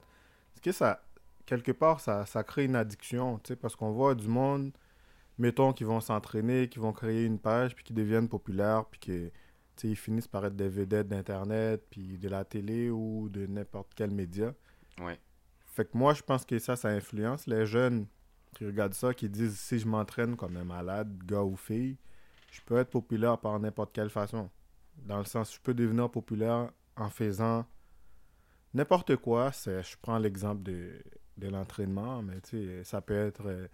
Est-ce 0.55 0.61
que 0.63 0.73
ça, 0.73 1.01
quelque 1.47 1.73
part, 1.73 2.01
ça, 2.01 2.27
ça 2.27 2.43
crée 2.43 2.65
une 2.65 2.77
addiction, 2.77 3.39
tu 3.39 3.49
sais, 3.49 3.57
parce 3.57 3.77
qu'on 3.77 3.93
voit 3.93 4.15
du 4.17 4.27
monde, 4.29 4.73
mettons, 5.39 5.73
qui 5.73 5.85
vont 5.85 6.01
s'entraîner, 6.01 6.69
qui 6.69 6.79
vont 6.79 6.93
créer 6.93 7.25
une 7.25 7.39
page, 7.39 7.75
puis 7.75 7.85
qui 7.85 7.93
deviennent 7.93 8.29
populaires, 8.29 8.85
puis 8.87 9.01
qui, 9.01 9.11
tu 9.11 9.31
sais, 9.77 9.89
ils 9.89 9.97
finissent 9.97 10.29
par 10.29 10.45
être 10.47 10.57
des 10.57 10.69
vedettes 10.69 11.09
d'Internet, 11.09 11.85
puis 11.91 12.19
de 12.19 12.29
la 12.29 12.45
télé 12.45 12.91
ou 12.91 13.29
de 13.29 13.47
n'importe 13.47 13.93
quel 13.95 14.11
média. 14.11 14.55
Ouais. 15.01 15.19
Fait 15.67 15.85
que 15.85 15.97
moi, 15.97 16.15
je 16.15 16.23
pense 16.23 16.45
que 16.45 16.59
ça, 16.59 16.77
ça 16.77 16.89
influence 16.89 17.47
les 17.47 17.67
jeunes 17.67 18.07
qui 18.55 18.65
regardent 18.65 18.95
ça, 18.95 19.13
qui 19.13 19.29
disent 19.29 19.59
si 19.59 19.79
je 19.79 19.89
m'entraîne 19.89 20.37
comme 20.37 20.57
un 20.57 20.65
malade, 20.65 21.19
gars 21.27 21.43
ou 21.43 21.57
fille, 21.57 21.97
je 22.53 22.61
peux 22.65 22.77
être 22.77 22.91
populaire 22.91 23.39
par 23.39 23.59
n'importe 23.59 23.93
quelle 23.93 24.11
façon. 24.11 24.49
Dans 24.97 25.19
le 25.19 25.25
sens, 25.25 25.53
je 25.53 25.61
peux 25.61 25.75
devenir 25.75 26.09
populaire 26.09 26.71
en 26.97 27.11
faisant 27.11 27.67
n'importe 28.73 29.17
quoi. 29.17 29.51
C'est, 29.51 29.83
je 29.83 29.97
prends 30.01 30.19
l'exemple 30.19 30.63
de, 30.63 31.03
de 31.37 31.49
l'entraînement, 31.49 32.23
mais 32.23 32.39
ça 32.85 33.01
peut 33.01 33.15
être. 33.15 33.69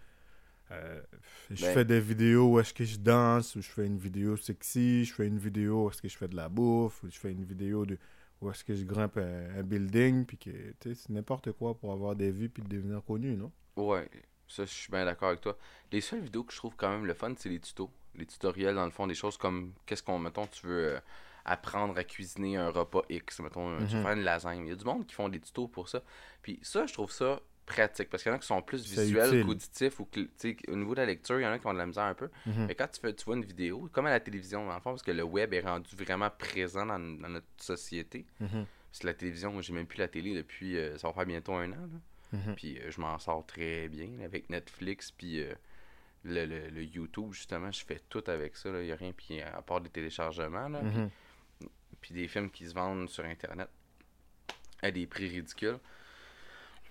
Euh, 0.73 1.03
je 1.51 1.63
Ben- 1.65 1.75
fais 1.75 1.85
des 1.85 2.01
vidéos 2.01 2.53
où 2.55 2.61
est-ce 2.61 2.73
que 2.75 2.85
je 2.85 2.97
danse, 2.99 3.57
ou 3.57 3.63
je 3.63 3.69
fais 3.69 3.87
une 3.87 3.99
vidéo 3.99 4.37
sexy, 4.37 5.05
je 5.05 5.13
fais 5.15 5.27
une 5.27 5.39
vidéo 5.39 5.87
où 5.87 5.91
est-ce 5.91 6.01
que 6.03 6.09
je 6.09 6.17
fais 6.17 6.29
de 6.29 6.37
la 6.37 6.49
bouffe, 6.49 7.03
ou 7.03 7.11
je 7.11 7.19
fais 7.19 7.33
une 7.33 7.45
vidéo 7.45 7.85
de 7.87 7.99
où 8.41 8.51
est-ce 8.51 8.65
que 8.65 8.75
je 8.75 8.85
grimpe 8.85 9.19
un, 9.19 9.59
un 9.59 9.63
building, 9.63 10.25
puis 10.25 10.39
que 10.39 10.51
tu 10.51 10.75
sais, 10.83 10.95
c'est 10.95 11.11
n'importe 11.11 11.53
quoi 11.53 11.75
pour 11.75 11.93
avoir 11.93 12.17
des 12.17 12.31
vues 12.31 12.49
puis 12.49 12.63
devenir 12.63 13.03
connu, 13.05 13.37
non? 13.37 13.53
Ouais, 13.77 14.09
ça, 14.49 14.65
je 14.65 14.71
suis 14.71 14.91
bien 14.91 15.05
d'accord 15.05 15.29
avec 15.29 15.41
toi. 15.43 15.57
Les 15.93 16.01
seules 16.01 16.21
vidéos 16.23 16.45
que 16.45 16.53
je 16.53 16.59
trouve 16.59 16.75
quand 16.77 16.91
même 16.91 17.05
le 17.07 17.15
fun, 17.15 17.33
c'est 17.37 17.49
les 17.51 17.61
tutos. 17.61 17.91
Les 18.15 18.27
tutoriels, 18.27 18.75
dans 18.75 18.85
le 18.85 18.91
fond, 18.91 19.07
des 19.07 19.15
choses 19.15 19.37
comme 19.37 19.73
qu'est-ce 19.87 20.03
qu'on, 20.03 20.19
mettons, 20.19 20.47
tu 20.47 20.67
veux 20.67 20.95
euh, 20.97 21.01
apprendre 21.45 21.97
à 21.99 22.05
cuisiner 22.05 22.57
un 22.57 22.71
repas 22.71 23.03
X, 23.11 23.41
mettons, 23.41 23.71
euh, 23.71 23.85
tu 23.87 23.93
veux 23.93 23.99
Mhm. 23.99 24.03
faire 24.03 24.13
une 24.17 24.23
lasagne. 24.25 24.67
Il 24.67 24.69
y 24.71 24.73
a 24.73 24.77
du 24.77 24.85
monde 24.85 25.07
qui 25.07 25.15
font 25.15 25.29
des 25.29 25.41
tutos 25.41 25.69
pour 25.69 25.89
ça. 25.89 26.03
Puis 26.43 26.59
ça, 26.63 26.87
je 26.87 26.93
trouve 26.93 27.11
ça 27.13 27.41
pratique 27.75 28.11
parce 28.11 28.23
qu'il 28.23 28.31
y 28.31 28.33
en 28.33 28.37
a 28.37 28.41
qui 28.41 28.47
sont 28.47 28.63
plus 28.63 28.85
visuels 29.03 29.31
qu'auditifs 29.47 30.01
ou 30.01 30.05
que, 30.07 30.21
au 30.71 30.77
niveau 30.77 30.95
de 30.95 31.01
la 31.01 31.07
lecture, 31.07 31.39
il 31.39 31.43
y 31.43 31.47
en 31.47 31.53
a 31.53 31.59
qui 31.59 31.67
ont 31.67 31.73
de 31.73 31.79
la 31.79 31.87
misère 31.87 32.05
un 32.05 32.15
peu. 32.15 32.29
Mhm. 32.47 32.67
Mais 32.67 32.75
quand 32.75 32.89
tu, 32.89 33.01
fais, 33.01 33.15
tu 33.15 33.25
vois 33.25 33.37
une 33.37 33.45
vidéo, 33.45 33.89
comme 33.93 34.07
à 34.07 34.11
la 34.11 34.21
télévision, 34.21 34.67
dans 34.67 34.75
le 34.75 34.81
fond, 34.81 34.91
parce 34.91 35.03
que 35.03 35.13
le 35.13 35.23
web 35.23 35.55
est 35.55 35.61
rendu 35.61 35.95
vraiment 35.97 36.31
présent 36.31 36.85
dans, 36.87 36.99
dans 36.99 37.29
notre 37.29 37.47
société. 37.59 38.27
Mhm. 38.41 38.67
Parce 38.91 38.99
que 39.01 39.07
la 39.07 39.15
télévision, 39.15 39.61
j'ai 39.63 39.73
même 39.73 39.87
plus 39.87 39.99
la 39.99 40.09
télé 40.09 40.35
depuis, 40.35 40.77
euh, 40.77 40.99
ça 40.99 41.09
va 41.09 41.15
faire 41.15 41.27
bientôt 41.27 41.55
un 41.55 41.71
an. 41.73 41.77
là. 42.33 42.39
Mhm. 42.39 42.55
Puis 42.57 42.79
euh, 42.79 42.91
je 42.91 43.01
m'en 43.01 43.19
sors 43.19 43.45
très 43.47 43.89
bien 43.89 44.09
avec 44.25 44.51
Netflix, 44.51 45.11
puis 45.13 45.41
euh, 45.43 45.53
le, 46.25 46.45
le- 46.47 46.69
le 46.69 46.83
YouTube, 46.85 47.33
justement, 47.33 47.71
je 47.73 47.85
fais 47.85 48.01
tout 48.09 48.23
avec 48.27 48.57
ça. 48.57 48.69
Il 48.71 48.87
n'y 48.87 48.93
a 48.93 48.97
rien, 48.97 49.13
puis 49.13 49.41
à 49.43 49.63
part 49.63 49.81
des 49.81 49.91
téléchargements, 49.91 50.69
là, 50.69 50.81
puis- 50.81 50.99
Mhm. 50.99 51.11
puis 52.01 52.15
des 52.15 52.29
films 52.29 52.51
qui 52.51 52.67
se 52.69 52.75
vendent 52.75 53.09
sur 53.09 53.25
Internet 53.25 53.69
à 54.83 54.91
des 54.91 55.07
prix 55.07 55.29
ridicules. 55.29 55.79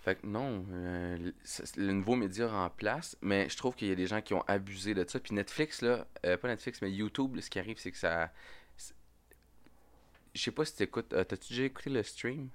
Fait 0.09 0.15
que 0.15 0.25
non, 0.25 0.65
euh, 0.71 1.31
le- 1.77 1.91
nouveau 1.91 2.15
média 2.15 2.47
remplace, 2.47 3.15
mais 3.21 3.47
je 3.47 3.55
trouve 3.57 3.75
qu'il 3.75 3.89
y 3.89 3.91
a 3.91 3.95
des 3.95 4.07
gens 4.07 4.21
qui 4.21 4.33
ont 4.33 4.41
abusé 4.47 4.95
de 4.95 5.05
ça. 5.07 5.19
Puis 5.19 5.35
Netflix, 5.35 5.81
là, 5.83 6.07
euh, 6.25 6.35
pas 6.35 6.47
Netflix, 6.47 6.81
mais 6.81 6.91
YouTube, 6.91 7.35
là, 7.35 7.43
ce 7.43 7.49
qui 7.51 7.59
arrive, 7.59 7.77
c'est 7.77 7.91
que 7.91 7.97
ça. 7.97 8.31
Je 10.33 10.41
sais 10.41 10.51
pas 10.51 10.65
si 10.65 10.75
tu 10.75 10.83
écoutes. 10.83 11.09
T'as-tu 11.09 11.49
déjà 11.53 11.63
écouté 11.65 11.91
le 11.91 12.01
stream? 12.01 12.49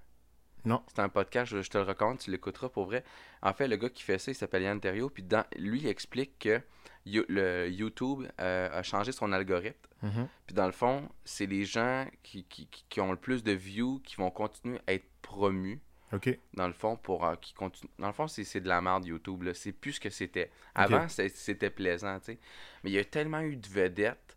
Non. 0.65 0.83
C'est 0.89 1.01
un 1.01 1.09
podcast, 1.09 1.53
je, 1.53 1.63
je 1.63 1.71
te 1.71 1.79
le 1.79 1.85
recommande, 1.85 2.19
tu 2.19 2.31
l'écouteras 2.33 2.71
pour 2.71 2.87
vrai. 2.87 3.05
En 3.43 3.53
fait, 3.53 3.69
le 3.69 3.77
gars 3.77 3.89
qui 3.91 4.03
fait 4.03 4.19
ça, 4.19 4.33
il 4.33 4.35
s'appelle 4.35 4.63
Yann 4.63 4.81
Terrio, 4.81 5.11
puis 5.11 5.23
dans, 5.23 5.45
lui, 5.57 5.81
il 5.81 5.87
explique 5.87 6.39
que 6.41 6.61
You- 7.07 7.27
le 7.29 7.69
YouTube 7.71 8.27
euh, 8.41 8.69
a 8.73 8.83
changé 8.83 9.13
son 9.13 9.31
algorithme. 9.33 9.79
Mhm. 10.03 10.27
Puis 10.47 10.55
dans 10.55 10.67
le 10.67 10.73
fond, 10.73 11.09
c'est 11.25 11.47
les 11.47 11.65
gens 11.65 12.07
qui- 12.23 12.45
qui 12.45 13.01
ont 13.01 13.13
le 13.13 13.19
plus 13.19 13.45
de 13.45 13.53
views 13.53 14.01
qui 14.01 14.17
vont 14.17 14.31
continuer 14.31 14.81
à 14.89 14.95
être 14.95 15.07
promus. 15.23 15.81
Ok. 16.15 16.39
Dans 16.55 16.67
le 16.67 16.73
fond, 16.73 16.97
pour 16.97 17.27
euh, 17.27 17.35
qui 17.37 17.55
continue. 17.55 17.91
Dans 17.99 18.07
le 18.07 18.13
fond, 18.13 18.29
c'est 18.29 18.61
de 18.61 18.69
la 18.69 18.81
merde 18.81 19.05
YouTube. 19.05 19.43
là. 19.43 19.55
C'est 19.55 19.73
plus 19.73 19.95
ce 19.95 20.01
que 20.01 20.11
c'était. 20.11 20.51
Avant, 20.75 21.09
c'était 21.09 21.71
plaisant, 21.71 22.19
tu 22.21 22.27
sais. 22.27 22.39
Mais 22.83 22.91
il 22.91 22.95
y 22.95 22.99
a 22.99 23.05
tellement 23.05 23.41
eu 23.41 23.57
de 23.57 23.67
vedettes 23.67 24.37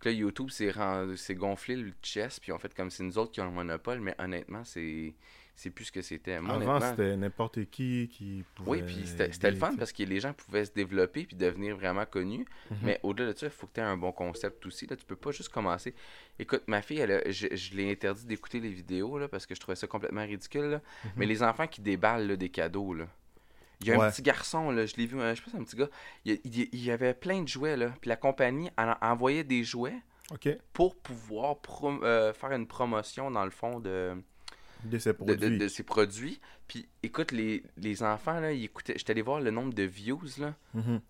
que 0.00 0.08
là, 0.08 0.14
YouTube 0.14 0.48
s'est 0.48 1.34
gonflé 1.34 1.76
le 1.76 1.92
chest, 2.02 2.40
puis 2.40 2.52
en 2.52 2.58
fait 2.58 2.74
comme 2.74 2.90
c'est 2.90 3.02
nous 3.02 3.18
autres 3.18 3.32
qui 3.32 3.40
ont 3.42 3.44
le 3.44 3.50
monopole, 3.50 4.00
mais 4.00 4.14
honnêtement, 4.18 4.64
c'est 4.64 5.14
c'est 5.62 5.70
plus 5.70 5.84
ce 5.86 5.92
que 5.92 6.00
c'était. 6.00 6.40
Moi, 6.40 6.54
Avant, 6.54 6.70
honnêtement, 6.76 6.90
c'était 6.90 7.16
n'importe 7.16 7.64
qui 7.66 8.08
qui 8.12 8.44
oui, 8.66 8.78
pouvait 8.78 8.82
puis 8.82 9.02
c'était 9.04 9.30
c'était 9.32 9.50
le 9.50 9.56
fun 9.58 9.74
parce 9.76 9.92
que 9.92 10.02
les 10.04 10.18
gens 10.20 10.32
pouvaient 10.32 10.64
se 10.64 10.72
développer 10.72 11.24
puis 11.26 11.36
devenir 11.36 11.76
vraiment 11.76 12.06
connus. 12.06 12.46
Mhm. 12.70 12.76
Mais 12.82 13.00
au-delà 13.02 13.32
de 13.34 13.38
ça, 13.38 13.46
il 13.46 13.52
faut 13.52 13.66
que 13.66 13.74
tu 13.74 13.80
aies 13.80 13.84
un 13.84 13.96
bon 13.98 14.12
concept 14.12 14.64
aussi. 14.64 14.86
Là. 14.86 14.96
Tu 14.96 15.04
peux 15.04 15.16
pas 15.16 15.32
juste 15.32 15.50
commencer. 15.50 15.94
Écoute, 16.38 16.62
ma 16.66 16.80
fille, 16.80 16.98
elle 17.00 17.12
a- 17.12 17.30
je, 17.30 17.48
je 17.54 17.74
l'ai 17.76 17.90
interdit 17.90 18.24
d'écouter 18.24 18.58
les 18.60 18.70
vidéos 18.70 19.18
là, 19.18 19.28
parce 19.28 19.44
que 19.44 19.54
je 19.54 19.60
trouvais 19.60 19.76
ça 19.76 19.86
complètement 19.86 20.24
ridicule. 20.24 20.64
là. 20.70 20.80
Mais 21.16 21.26
les 21.26 21.42
enfants 21.42 21.66
qui 21.66 21.80
déballent 21.82 22.26
là, 22.26 22.36
des 22.36 22.48
cadeaux, 22.48 22.94
là. 22.94 23.06
Il 23.82 23.86
y 23.86 23.90
a 23.90 23.94
Mhm. 23.94 24.00
Ouais. 24.00 24.06
un 24.06 24.10
petit 24.10 24.22
garçon, 24.22 24.70
là, 24.70 24.84
je 24.86 24.94
l'ai 24.96 25.06
vu, 25.06 25.18
euh, 25.20 25.34
je 25.34 25.40
sais 25.40 25.44
pas, 25.44 25.50
c'est 25.52 25.58
un 25.58 25.64
petit 25.64 25.76
gars. 25.76 25.88
Il, 26.24 26.32
y 26.32 26.34
a- 26.34 26.38
il- 26.44 26.68
il 26.72 26.84
y 26.84 26.90
avait 26.90 27.14
plein 27.14 27.42
de 27.42 27.48
jouets, 27.48 27.76
là. 27.76 27.92
Puis 28.00 28.08
la 28.08 28.16
compagnie 28.16 28.70
en- 28.78 28.94
envoyait 29.02 29.44
des 29.44 29.62
jouets 29.64 29.96
pour 30.72 30.96
pouvoir 30.96 31.56
euh, 32.02 32.32
faire 32.32 32.52
une 32.52 32.66
promotion, 32.66 33.30
dans 33.30 33.44
le 33.44 33.50
fond, 33.50 33.80
de, 33.80 34.14
De 34.84 34.98
de, 34.98 35.12
produits. 35.12 35.36
de- 35.50 35.56
de 35.58 35.68
ces 35.68 35.82
produits. 35.82 36.40
Puis 36.68 36.88
écoute, 37.02 37.32
les, 37.32 37.62
les 37.76 38.02
enfants, 38.02 38.40
là, 38.40 38.52
ils 38.52 38.64
écoutaient. 38.64 38.94
J'étais 38.96 39.12
allé 39.12 39.22
voir 39.22 39.40
le 39.40 39.50
nombre 39.50 39.72
de 39.74 39.82
views, 39.82 40.20
là. 40.38 40.54
Mhm. 40.74 41.00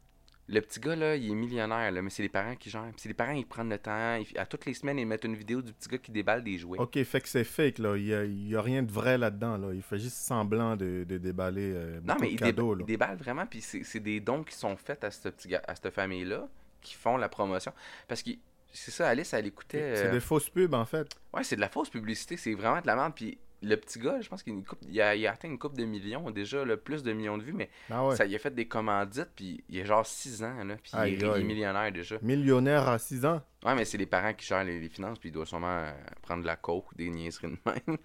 Le 0.52 0.60
petit 0.60 0.80
gars, 0.80 0.96
là, 0.96 1.14
il 1.14 1.30
est 1.30 1.34
millionnaire, 1.34 1.92
là, 1.92 2.02
mais 2.02 2.10
c'est 2.10 2.24
les 2.24 2.28
parents 2.28 2.56
qui 2.56 2.70
gèrent. 2.70 2.90
C'est 2.96 3.08
les 3.08 3.14
parents, 3.14 3.30
ils 3.34 3.46
prennent 3.46 3.68
le 3.70 3.78
temps. 3.78 4.16
ils- 4.16 4.36
à 4.36 4.46
toutes 4.46 4.66
les 4.66 4.74
semaines, 4.74 4.98
ils 4.98 5.06
mettent 5.06 5.22
une 5.24 5.36
vidéo 5.36 5.62
du 5.62 5.72
petit 5.72 5.88
gars 5.88 5.98
qui 5.98 6.10
déballe 6.10 6.42
des 6.42 6.58
jouets. 6.58 6.80
Ok, 6.80 7.00
fait 7.04 7.20
que 7.20 7.28
c'est 7.28 7.44
fake, 7.44 7.78
là. 7.78 7.96
Il 7.96 8.06
y 8.06 8.12
a, 8.14 8.24
il 8.24 8.48
y 8.48 8.56
a 8.56 8.60
rien 8.62 8.82
de 8.82 8.90
vrai 8.90 9.16
là-dedans, 9.16 9.56
là. 9.58 9.72
Il 9.72 9.82
fait 9.82 9.98
juste 10.00 10.16
semblant 10.16 10.74
de, 10.76 11.04
de 11.08 11.18
déballer 11.18 11.70
euh, 11.72 12.00
non, 12.04 12.16
mais 12.20 12.26
de 12.26 12.32
ils, 12.32 12.36
cadeaux, 12.36 12.74
déba- 12.74 12.78
là. 12.78 12.84
ils 12.84 12.86
déballent 12.86 13.16
vraiment. 13.18 13.46
Puis 13.46 13.60
c'est 13.60 14.00
des 14.00 14.18
dons 14.18 14.42
qui 14.42 14.56
sont 14.56 14.76
faits 14.76 15.04
à 15.04 15.12
cette, 15.12 15.36
petit 15.36 15.46
gars- 15.48 15.62
à 15.68 15.76
cette 15.76 15.90
famille-là 15.90 16.48
qui 16.80 16.94
font 16.94 17.16
la 17.16 17.28
promotion. 17.28 17.72
Parce 18.08 18.22
que 18.24 18.30
c'est 18.72 18.90
ça, 18.90 19.08
Alice, 19.08 19.32
elle 19.34 19.46
écoutait. 19.46 19.94
C'est 19.94 20.06
euh, 20.06 20.10
des 20.12 20.20
fausses 20.20 20.50
pubs, 20.50 20.74
en 20.74 20.84
fait. 20.84 21.06
Ouais, 21.32 21.44
c'est 21.44 21.54
de 21.56 21.60
la 21.60 21.68
fausse 21.68 21.90
publicité. 21.90 22.36
C'est 22.36 22.54
vraiment 22.54 22.80
de 22.80 22.86
la 22.88 22.96
merde. 22.96 23.12
Puis 23.14 23.38
le 23.62 23.76
petit 23.76 23.98
gars, 23.98 24.20
je 24.20 24.28
pense 24.28 24.42
qu'il 24.42 24.54
a, 25.00 25.14
il 25.14 25.20
il 25.20 25.26
atteint 25.26 25.48
une 25.48 25.58
coupe 25.58 25.76
de 25.76 25.84
millions 25.84 26.30
déjà, 26.30 26.64
le 26.64 26.76
plus 26.78 27.02
de 27.02 27.12
millions 27.12 27.36
de 27.38 27.42
vues. 27.42 27.52
Mais 27.52 27.68
Ah 27.90 28.06
ouais. 28.06 28.16
ça 28.16 28.24
il 28.26 28.34
a 28.34 28.38
fait 28.38 28.54
des 28.54 28.66
commandites. 28.66 29.28
Puis 29.36 29.62
il 29.68 29.80
a 29.80 29.84
genre 29.84 30.06
6 30.06 30.42
ans, 30.44 30.64
là. 30.64 30.76
Puis 30.82 30.92
il, 30.94 30.98
est, 31.00 31.12
il 31.16 31.24
est 31.24 31.44
millionnaire 31.44 31.92
déjà. 31.92 32.16
Millionnaire 32.22 32.88
à 32.88 32.98
6 32.98 33.24
ans. 33.26 33.42
Ouais, 33.64 33.74
mais 33.74 33.84
c'est 33.84 33.98
les 33.98 34.06
parents 34.06 34.32
qui 34.32 34.46
gèrent 34.46 34.64
les, 34.64 34.80
les 34.80 34.88
finances, 34.88 35.18
puis 35.18 35.28
ils 35.28 35.32
doivent 35.32 35.46
sûrement 35.46 35.68
euh, 35.84 35.92
prendre 36.22 36.40
de 36.42 36.46
la 36.46 36.56
coke 36.56 36.90
ou 36.92 36.94
des 36.94 37.10
niaiseries 37.10 37.48
de 37.48 37.58
même. 37.66 37.98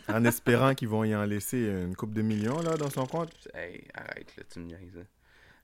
en 0.08 0.24
espérant 0.24 0.74
qu'ils 0.74 0.88
vont 0.88 1.04
y 1.04 1.14
en 1.14 1.24
laisser 1.24 1.58
une 1.66 1.94
coupe 1.94 2.14
de 2.14 2.22
millions, 2.22 2.60
là, 2.62 2.76
dans 2.76 2.88
son 2.88 3.04
compte. 3.06 3.32
hey, 3.54 3.84
arrête, 3.92 4.34
là, 4.36 4.42
tu 4.50 4.58
me 4.60 4.64
niaises. 4.66 4.96
là. 4.96 5.02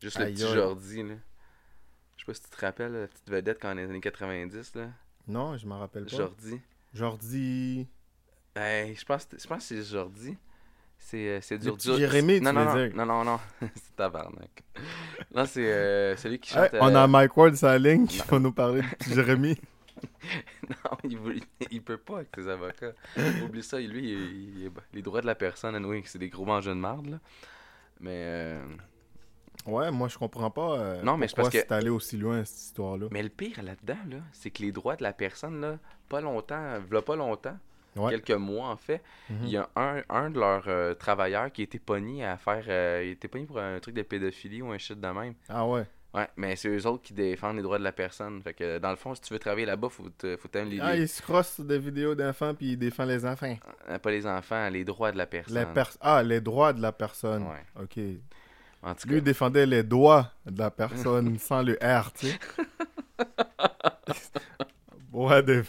Juste 0.03 0.18
Aïe, 0.21 0.35
le 0.35 0.38
petit. 0.45 0.55
Jordi, 0.55 1.03
là. 1.05 1.14
Je 2.16 2.25
sais 2.25 2.27
pas 2.27 2.35
si 2.35 2.42
tu 2.42 2.51
te 2.51 2.61
rappelles, 2.61 2.92
la 2.92 3.07
petite 3.09 3.31
vedette 3.31 3.59
quand 3.61 3.68
on 3.68 3.73
est 3.73 3.75
dans 3.77 3.83
les 3.85 3.90
années 3.90 4.01
90, 4.01 4.75
là. 4.75 4.88
Non, 5.29 5.57
je 5.57 5.66
m'en 5.66 5.79
rappelle 5.79 6.05
pas. 6.05 6.16
Jordi. 6.16 6.61
Jordi. 6.92 7.88
Hey, 8.55 8.95
je 8.95 9.05
pense, 9.05 9.27
je 9.38 9.47
pense 9.47 9.59
que 9.69 9.75
c'est 9.77 9.83
Jordi. 9.83 10.37
C'est 10.99 11.29
euh, 11.29 11.38
c'est 11.41 11.59
dur, 11.59 11.77
dur- 11.77 11.97
Jérémy, 11.97 12.38
tu 12.38 12.45
non, 12.45 12.53
non, 12.53 12.61
veux 12.61 12.67
non, 12.67 12.87
dire. 12.87 12.97
non, 12.97 13.07
non, 13.07 13.25
non, 13.25 13.41
c'est 13.75 13.97
tabarnak. 13.97 14.62
Non, 15.35 15.47
c'est 15.47 15.67
euh, 15.67 16.17
celui 16.17 16.38
qui 16.38 16.57
Hey, 16.57 16.69
on 16.81 16.95
euh, 16.95 17.03
a 17.03 17.07
Mike 17.09 17.37
Ward 17.37 17.55
sur 17.57 17.67
la 17.69 17.79
ligne 17.79 18.07
qui 18.07 18.19
non. 18.19 18.25
va 18.29 18.38
nous 18.38 18.53
parler 18.53 18.83
de 18.83 19.15
Jérémy. 19.15 19.57
Non, 20.69 20.97
il, 21.05 21.19
veut- 21.19 21.37
il 21.71 21.83
peut 21.83 21.97
pas 21.99 22.17
avec 22.19 22.29
ses 22.35 22.49
avocats. 22.49 22.93
Oublie 23.45 23.62
ça, 23.62 23.79
lui, 23.79 24.11
il, 24.12 24.62
il 24.65 24.71
les 24.95 25.03
droits 25.03 25.21
de 25.21 25.27
la 25.27 25.35
personne, 25.37 25.75
anyway, 25.77 26.03
c'est 26.07 26.19
des 26.19 26.29
gros 26.29 26.45
mangeurs 26.45 26.75
de 26.75 26.81
marde, 26.81 27.07
là. 27.07 27.19
Mais, 28.01 28.11
euh, 28.25 28.65
Ouais, 29.67 29.91
moi, 29.93 30.09
je 30.09 30.19
comprends 30.19 30.51
pas. 30.51 30.79
euh, 30.79 31.03
Non, 31.03 31.17
mais 31.17 31.29
c'est 31.29 31.35
pourquoi 31.37 31.51
parce 31.51 31.62
que- 31.62 31.69
c'est 31.69 31.75
allé 31.75 31.88
aussi 31.91 32.17
loin, 32.17 32.45
cette 32.45 32.59
histoire-là. 32.59 33.07
mais 33.12 33.23
le 33.23 33.29
pire 33.29 33.62
là-dedans, 33.62 33.99
là, 34.11 34.17
c'est 34.33 34.51
que 34.51 34.62
les 34.62 34.73
droits 34.73 34.97
de 34.97 35.03
la 35.05 35.12
personne, 35.12 35.61
là, 35.61 35.79
pas 36.09 36.21
longtemps, 36.21 36.81
v'là 36.88 37.03
pas 37.03 37.15
longtemps, 37.17 37.59
Ouais. 37.96 38.11
quelques 38.12 38.31
mois 38.38 38.68
en 38.68 38.76
fait, 38.76 39.02
Mhm. 39.28 39.38
il 39.44 39.48
y 39.50 39.57
a 39.57 39.68
un, 39.76 40.02
un 40.09 40.31
de 40.31 40.38
leurs 40.40 40.64
euh, 40.68 40.94
travailleurs 40.94 41.52
qui 41.52 41.62
été 41.62 41.78
pogné 41.78 42.24
à 42.24 42.37
faire. 42.38 42.64
euh, 42.68 43.02
il 43.05 43.11
était 43.12 43.28
pogné 43.28 43.44
pour 43.46 43.59
un 43.59 43.78
truc 43.81 43.94
de 43.94 44.02
pédophilie 44.02 44.62
ou 44.62 44.72
un 44.72 44.78
shit 44.78 44.98
de 45.00 45.07
même. 45.09 45.35
Ah 45.48 45.66
ouais. 45.66 45.85
Ouais, 46.14 46.28
mais 46.37 46.57
c'est 46.57 46.68
eux 46.68 46.87
autres 46.87 47.02
qui 47.05 47.14
défendent 47.14 47.57
les 47.57 47.62
droits 47.62 47.78
de 47.78 47.85
la 47.85 47.92
personne. 47.92 48.42
Fait 48.42 48.52
que 48.52 48.78
dans 48.78 48.90
le 48.90 48.96
fond, 48.96 49.14
si 49.14 49.22
tu 49.22 49.33
veux 49.33 49.38
travailler 49.38 49.64
là-bas, 49.64 49.88
faut 49.88 50.11
te- 50.11 50.37
faut 50.37 50.48
t'aimer 50.48 50.70
les, 50.72 50.81
Ah, 50.81 50.94
les- 50.94 51.02
il 51.02 51.09
se 51.09 51.22
crosse 51.22 51.55
sur 51.55 51.64
des 51.64 51.78
vidéos 51.78 52.14
d'enfants 52.14 52.55
puis 52.55 52.72
il 52.72 52.76
défend 52.78 53.05
les 53.07 53.24
enfants. 53.24 53.57
euh, 53.88 53.98
pas 53.98 54.11
les 54.11 54.26
enfants, 54.26 54.68
les 54.68 54.85
droits 54.85 55.11
de 55.12 55.16
la 55.18 55.24
personne. 55.26 55.59
Les 55.59 55.64
pers- 55.66 55.96
ah, 56.02 56.22
les 56.22 56.40
droits 56.42 56.74
de 56.74 56.83
la 56.83 56.92
personne. 56.92 57.44
Ouais. 57.44 57.83
Ok. 57.83 57.98
En 58.83 58.94
tout 58.94 59.09
Lui 59.09 59.16
cas, 59.16 59.20
défendait 59.24 59.64
les 59.64 59.83
doigts 59.83 60.31
de 60.44 60.59
la 60.59 60.70
personne 60.70 61.38
sans 61.38 61.62
le 61.62 61.78
R, 61.83 62.12
tu 62.12 62.26
sais. 62.26 62.38
ouais, 65.12 65.42
des... 65.42 65.62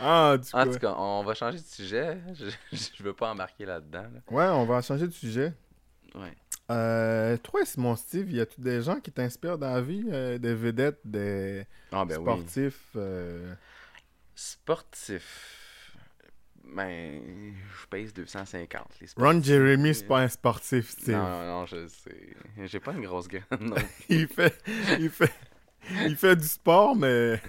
Ah, 0.00 0.36
du 0.38 0.48
en 0.52 0.64
tout 0.72 0.78
cas, 0.78 0.94
on 0.96 1.22
va 1.24 1.34
changer 1.34 1.58
de 1.58 1.64
sujet. 1.64 2.18
Je, 2.34 2.46
je 2.72 3.02
veux 3.02 3.12
pas 3.14 3.30
embarquer 3.32 3.64
là-dedans. 3.66 4.02
là. 4.02 4.20
Ouais, 4.30 4.46
on 4.46 4.64
va 4.66 4.80
changer 4.82 5.06
de 5.06 5.12
sujet. 5.12 5.52
Ouais. 6.14 6.32
Euh, 6.70 7.36
toi, 7.38 7.64
Simon 7.64 7.94
Steve, 7.96 8.30
y 8.32 8.40
a-tu 8.40 8.60
des 8.60 8.80
gens 8.82 8.98
qui 9.00 9.12
t'inspirent 9.12 9.58
dans 9.58 9.74
la 9.74 9.80
vie? 9.82 10.04
euh, 10.10 10.38
des 10.38 10.54
vedettes, 10.54 11.00
des 11.04 11.66
Ah 11.92 12.04
ben 12.04 12.16
oui. 12.18 12.24
sportifs? 12.24 12.86
euh, 12.96 13.54
Sportif. 14.34 15.92
Ben, 16.64 17.20
je 17.82 17.86
pèse 17.88 18.12
250. 18.14 18.82
Les 19.00 19.08
Ron. 19.16 19.42
Jeremy, 19.42 19.94
c'est 19.94 20.06
pas 20.06 20.20
un 20.20 20.28
sportif, 20.28 20.88
Steve. 20.90 21.14
Non, 21.14 21.22
non, 21.28 21.44
non, 21.60 21.66
je 21.66 21.86
sais. 21.86 22.34
J'ai 22.64 22.80
pas 22.80 22.92
une 22.92 23.04
grosse 23.04 23.28
graine. 23.28 23.44
Non. 23.60 23.76
il 24.08 24.26
fait, 24.26 24.56
il 24.98 25.10
fait, 25.10 25.32
il 26.06 26.16
fait 26.16 26.34
du 26.36 26.46
sport, 26.46 26.96
mais 26.96 27.40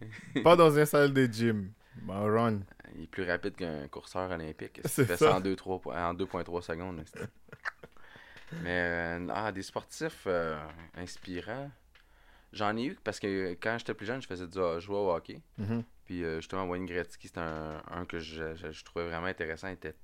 pas 0.44 0.56
dans 0.56 0.70
une 0.70 0.86
salle 0.86 1.12
de 1.12 1.26
gym. 1.26 1.72
Bon, 2.02 2.20
Ron. 2.32 2.60
Il 2.96 3.04
est 3.04 3.06
plus 3.06 3.24
rapide 3.28 3.54
qu'un 3.56 3.86
courseur 3.88 4.30
olympique. 4.30 4.80
C'est 4.84 5.02
Il 5.02 5.08
fait 5.08 5.16
ça. 5.16 5.36
en 5.36 5.40
2-3 5.40 5.80
po- 5.80 5.92
en 5.92 6.14
2.3 6.14 6.62
secondes. 6.62 7.04
Mais, 8.62 9.18
euh, 9.20 9.26
ah, 9.34 9.52
des 9.52 9.62
sportifs 9.62 10.24
euh, 10.26 10.58
inspirants. 10.96 11.70
J'en 12.52 12.74
ai 12.78 12.84
eu 12.86 12.96
parce 13.04 13.20
que 13.20 13.52
quand 13.60 13.76
j'étais 13.78 13.92
plus 13.92 14.06
jeune, 14.06 14.22
je 14.22 14.26
faisais 14.26 14.46
du 14.46 14.58
jouais 14.80 14.96
au 14.96 15.10
hockey. 15.12 15.42
Mhm. 15.58 15.82
Puis 16.06 16.24
euh, 16.24 16.36
justement, 16.36 16.64
Wayne 16.64 16.86
Gretzky, 16.86 17.26
c'était 17.28 17.40
un, 17.40 17.82
un 17.90 18.06
que 18.06 18.18
je, 18.18 18.54
je- 18.54 18.72
je 18.72 18.84
trouvais 18.84 19.06
vraiment 19.06 19.26
intéressant. 19.26 19.68
Il 19.68 19.74
était 19.74 19.94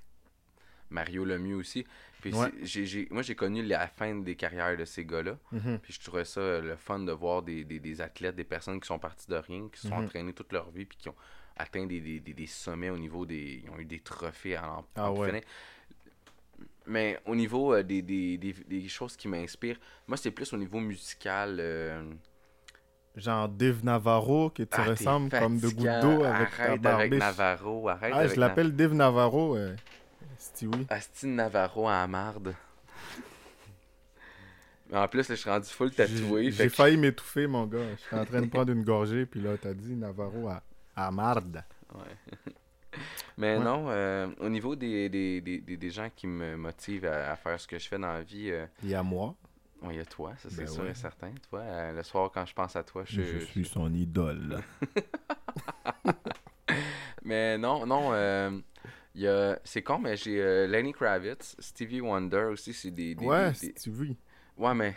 Mario 0.90 1.24
Lemieux 1.24 1.56
aussi. 1.56 1.86
Puis 2.24 2.32
Ouais. 2.32 2.46
c'est- 2.60 2.64
j'ai- 2.64 2.86
j'ai- 2.86 3.08
moi, 3.10 3.20
j'ai 3.20 3.34
connu 3.34 3.62
la 3.62 3.86
fin 3.86 4.14
des 4.14 4.34
carrières 4.34 4.74
de 4.78 4.86
ces 4.86 5.04
gars-là. 5.04 5.36
Mhm. 5.52 5.78
Puis 5.82 5.92
je 5.92 6.00
trouvais 6.02 6.24
ça 6.24 6.40
euh, 6.40 6.62
le 6.62 6.74
fun 6.76 7.00
de 7.00 7.12
voir 7.12 7.42
des, 7.42 7.64
des, 7.64 7.78
des 7.80 8.00
athlètes, 8.00 8.34
des 8.34 8.44
personnes 8.44 8.80
qui 8.80 8.86
sont 8.86 8.98
parties 8.98 9.28
de 9.28 9.36
rien, 9.36 9.68
qui 9.70 9.78
se 9.78 9.88
sont 9.88 9.96
Mhm. 9.98 10.04
entraînées 10.04 10.32
toute 10.32 10.50
leur 10.50 10.70
vie, 10.70 10.86
puis 10.86 10.96
qui 10.96 11.10
ont 11.10 11.14
atteint 11.54 11.84
des, 11.84 12.00
des, 12.00 12.46
sommets 12.46 12.88
au 12.88 12.96
niveau 12.96 13.26
des. 13.26 13.62
Ils 13.62 13.68
ont 13.70 13.78
eu 13.78 13.84
des 13.84 14.00
trophées 14.00 14.56
à 14.56 14.72
en, 14.78 14.84
Ah 14.96 15.12
ouais. 15.12 15.44
Mais 16.86 17.18
au 17.26 17.34
niveau 17.34 17.74
euh, 17.74 17.82
des, 17.82 18.00
des, 18.00 18.38
des, 18.38 18.52
des 18.52 18.88
choses 18.88 19.16
qui 19.18 19.28
m'inspirent, 19.28 19.78
moi, 20.06 20.16
c'est 20.16 20.30
plus 20.30 20.50
au 20.54 20.56
niveau 20.56 20.80
musical. 20.80 21.56
euh, 21.60 22.02
Genre 23.16 23.48
Dave 23.50 23.84
Navarro, 23.84 24.48
qui 24.50 24.66
te 24.66 24.74
ah, 24.76 24.82
t'es 24.84 24.90
ressemble 24.90 25.28
comme 25.30 25.58
de 25.60 25.68
gouttes 25.68 26.00
d'eau 26.00 26.24
avec 26.24 26.48
Arrête 26.58 26.86
avec. 26.86 27.12
Navarro, 27.12 27.88
arrête 27.88 28.12
Ah, 28.14 28.20
avec 28.20 28.34
je 28.34 28.40
l'appelle 28.40 28.74
Dave 28.74 28.92
Navarro, 28.94 29.56
euh, 29.56 29.76
Astine 30.88 31.36
Navarro 31.36 31.88
à 31.88 32.06
marde. 32.06 32.54
Mais 34.90 34.98
en 34.98 35.08
plus, 35.08 35.28
là, 35.28 35.34
je 35.34 35.40
suis 35.40 35.50
rendu 35.50 35.68
full 35.68 35.90
tatoué. 35.92 36.50
J'ai 36.50 36.64
que- 36.64 36.70
failli 36.72 36.96
m'étouffer, 36.96 37.46
mon 37.46 37.66
gars. 37.66 37.78
Je 37.96 38.00
suis 38.02 38.16
en 38.16 38.24
train 38.24 38.42
de 38.42 38.46
prendre 38.46 38.72
une 38.72 38.84
gorgée, 38.84 39.26
puis 39.26 39.40
là, 39.40 39.56
t'as 39.60 39.72
dit 39.72 39.94
Navarro 39.94 40.48
à, 40.48 40.62
à 40.94 41.10
marde. 41.10 41.64
Ouais. 41.94 42.36
Mais 43.36 43.56
Ouais. 43.58 43.64
non, 43.64 43.86
euh, 43.88 44.28
au 44.38 44.48
niveau 44.48 44.76
des, 44.76 45.08
des, 45.08 45.40
des, 45.40 45.58
des, 45.60 45.90
gens 45.90 46.08
qui 46.14 46.28
me 46.28 46.56
motivent 46.56 47.06
à, 47.06 47.32
à 47.32 47.36
faire 47.36 47.58
ce 47.58 47.66
que 47.66 47.76
je 47.78 47.88
fais 47.88 47.98
dans 47.98 48.12
la 48.12 48.22
vie, 48.22 48.50
euh, 48.52 48.66
Il 48.84 48.90
y 48.90 48.94
a 48.94 49.02
moi. 49.02 49.34
ouais, 49.82 49.94
il 49.94 49.96
y 49.96 50.00
a 50.00 50.04
toi, 50.04 50.32
ça 50.38 50.48
c'est 50.48 50.58
Ben 50.58 50.66
sûr 50.68 50.84
ouais. 50.84 50.90
et 50.90 50.94
certain. 50.94 51.32
Toi, 51.50 51.58
euh, 51.60 51.92
le 51.92 52.02
soir, 52.04 52.30
quand 52.32 52.46
je 52.46 52.54
pense 52.54 52.76
à 52.76 52.84
toi, 52.84 53.02
je, 53.04 53.22
Je, 53.22 53.38
suis 53.46 53.64
son 53.64 53.92
idole. 53.92 54.60
Mais 57.24 57.58
non, 57.58 57.86
non, 57.86 58.10
euh. 58.12 58.50
C'est 59.64 59.82
con, 59.82 59.98
mais 59.98 60.16
j'ai 60.16 60.40
euh, 60.40 60.66
Lenny 60.66 60.92
Kravitz, 60.92 61.56
Stevie 61.58 62.00
Wonder 62.00 62.48
aussi, 62.52 62.72
c'est 62.72 62.90
des... 62.90 63.14
des- 63.14 63.24
ouais, 63.26 63.52
des-. 63.60 63.74
Ouais, 64.56 64.74
mais 64.74 64.94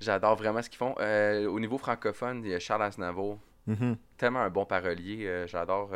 j'adore 0.00 0.36
vraiment 0.36 0.62
ce 0.62 0.68
qu'ils 0.68 0.78
font. 0.78 0.94
Euh, 1.00 1.46
au 1.46 1.58
niveau 1.60 1.78
francophone, 1.78 2.42
il 2.44 2.50
y 2.50 2.54
a 2.54 2.58
Charles 2.58 2.82
Aznavour. 2.82 3.38
Mhm. 3.66 3.96
Tellement 4.18 4.40
un 4.42 4.50
bon 4.50 4.66
parolier, 4.66 5.26
euh, 5.26 5.46
j'adore. 5.46 5.90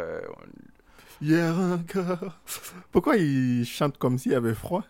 Hier 1.20 1.54
encore. 1.54 2.38
Pourquoi 2.92 3.16
il 3.16 3.64
chante 3.66 3.98
comme 3.98 4.18
s'il 4.18 4.34
avait 4.34 4.54
froid? 4.54 4.84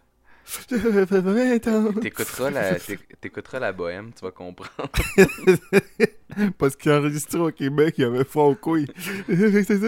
J'avais 0.71 1.05
pas 1.07 1.21
20 1.21 1.67
ans. 1.69 1.93
T'écouteras 2.01 2.51
la, 2.51 2.77
t'écouteras 3.21 3.59
la 3.59 3.73
bohème, 3.73 4.13
tu 4.15 4.25
vas 4.25 4.31
comprendre. 4.31 4.91
Parce 6.59 6.75
qu'il 6.77 6.91
a 6.91 6.99
enregistré 6.99 7.39
au 7.39 7.51
Québec, 7.51 7.97
il 7.99 8.05
avait 8.05 8.25
froid. 8.25 8.55
C'est 9.29 9.65
ça. 9.65 9.87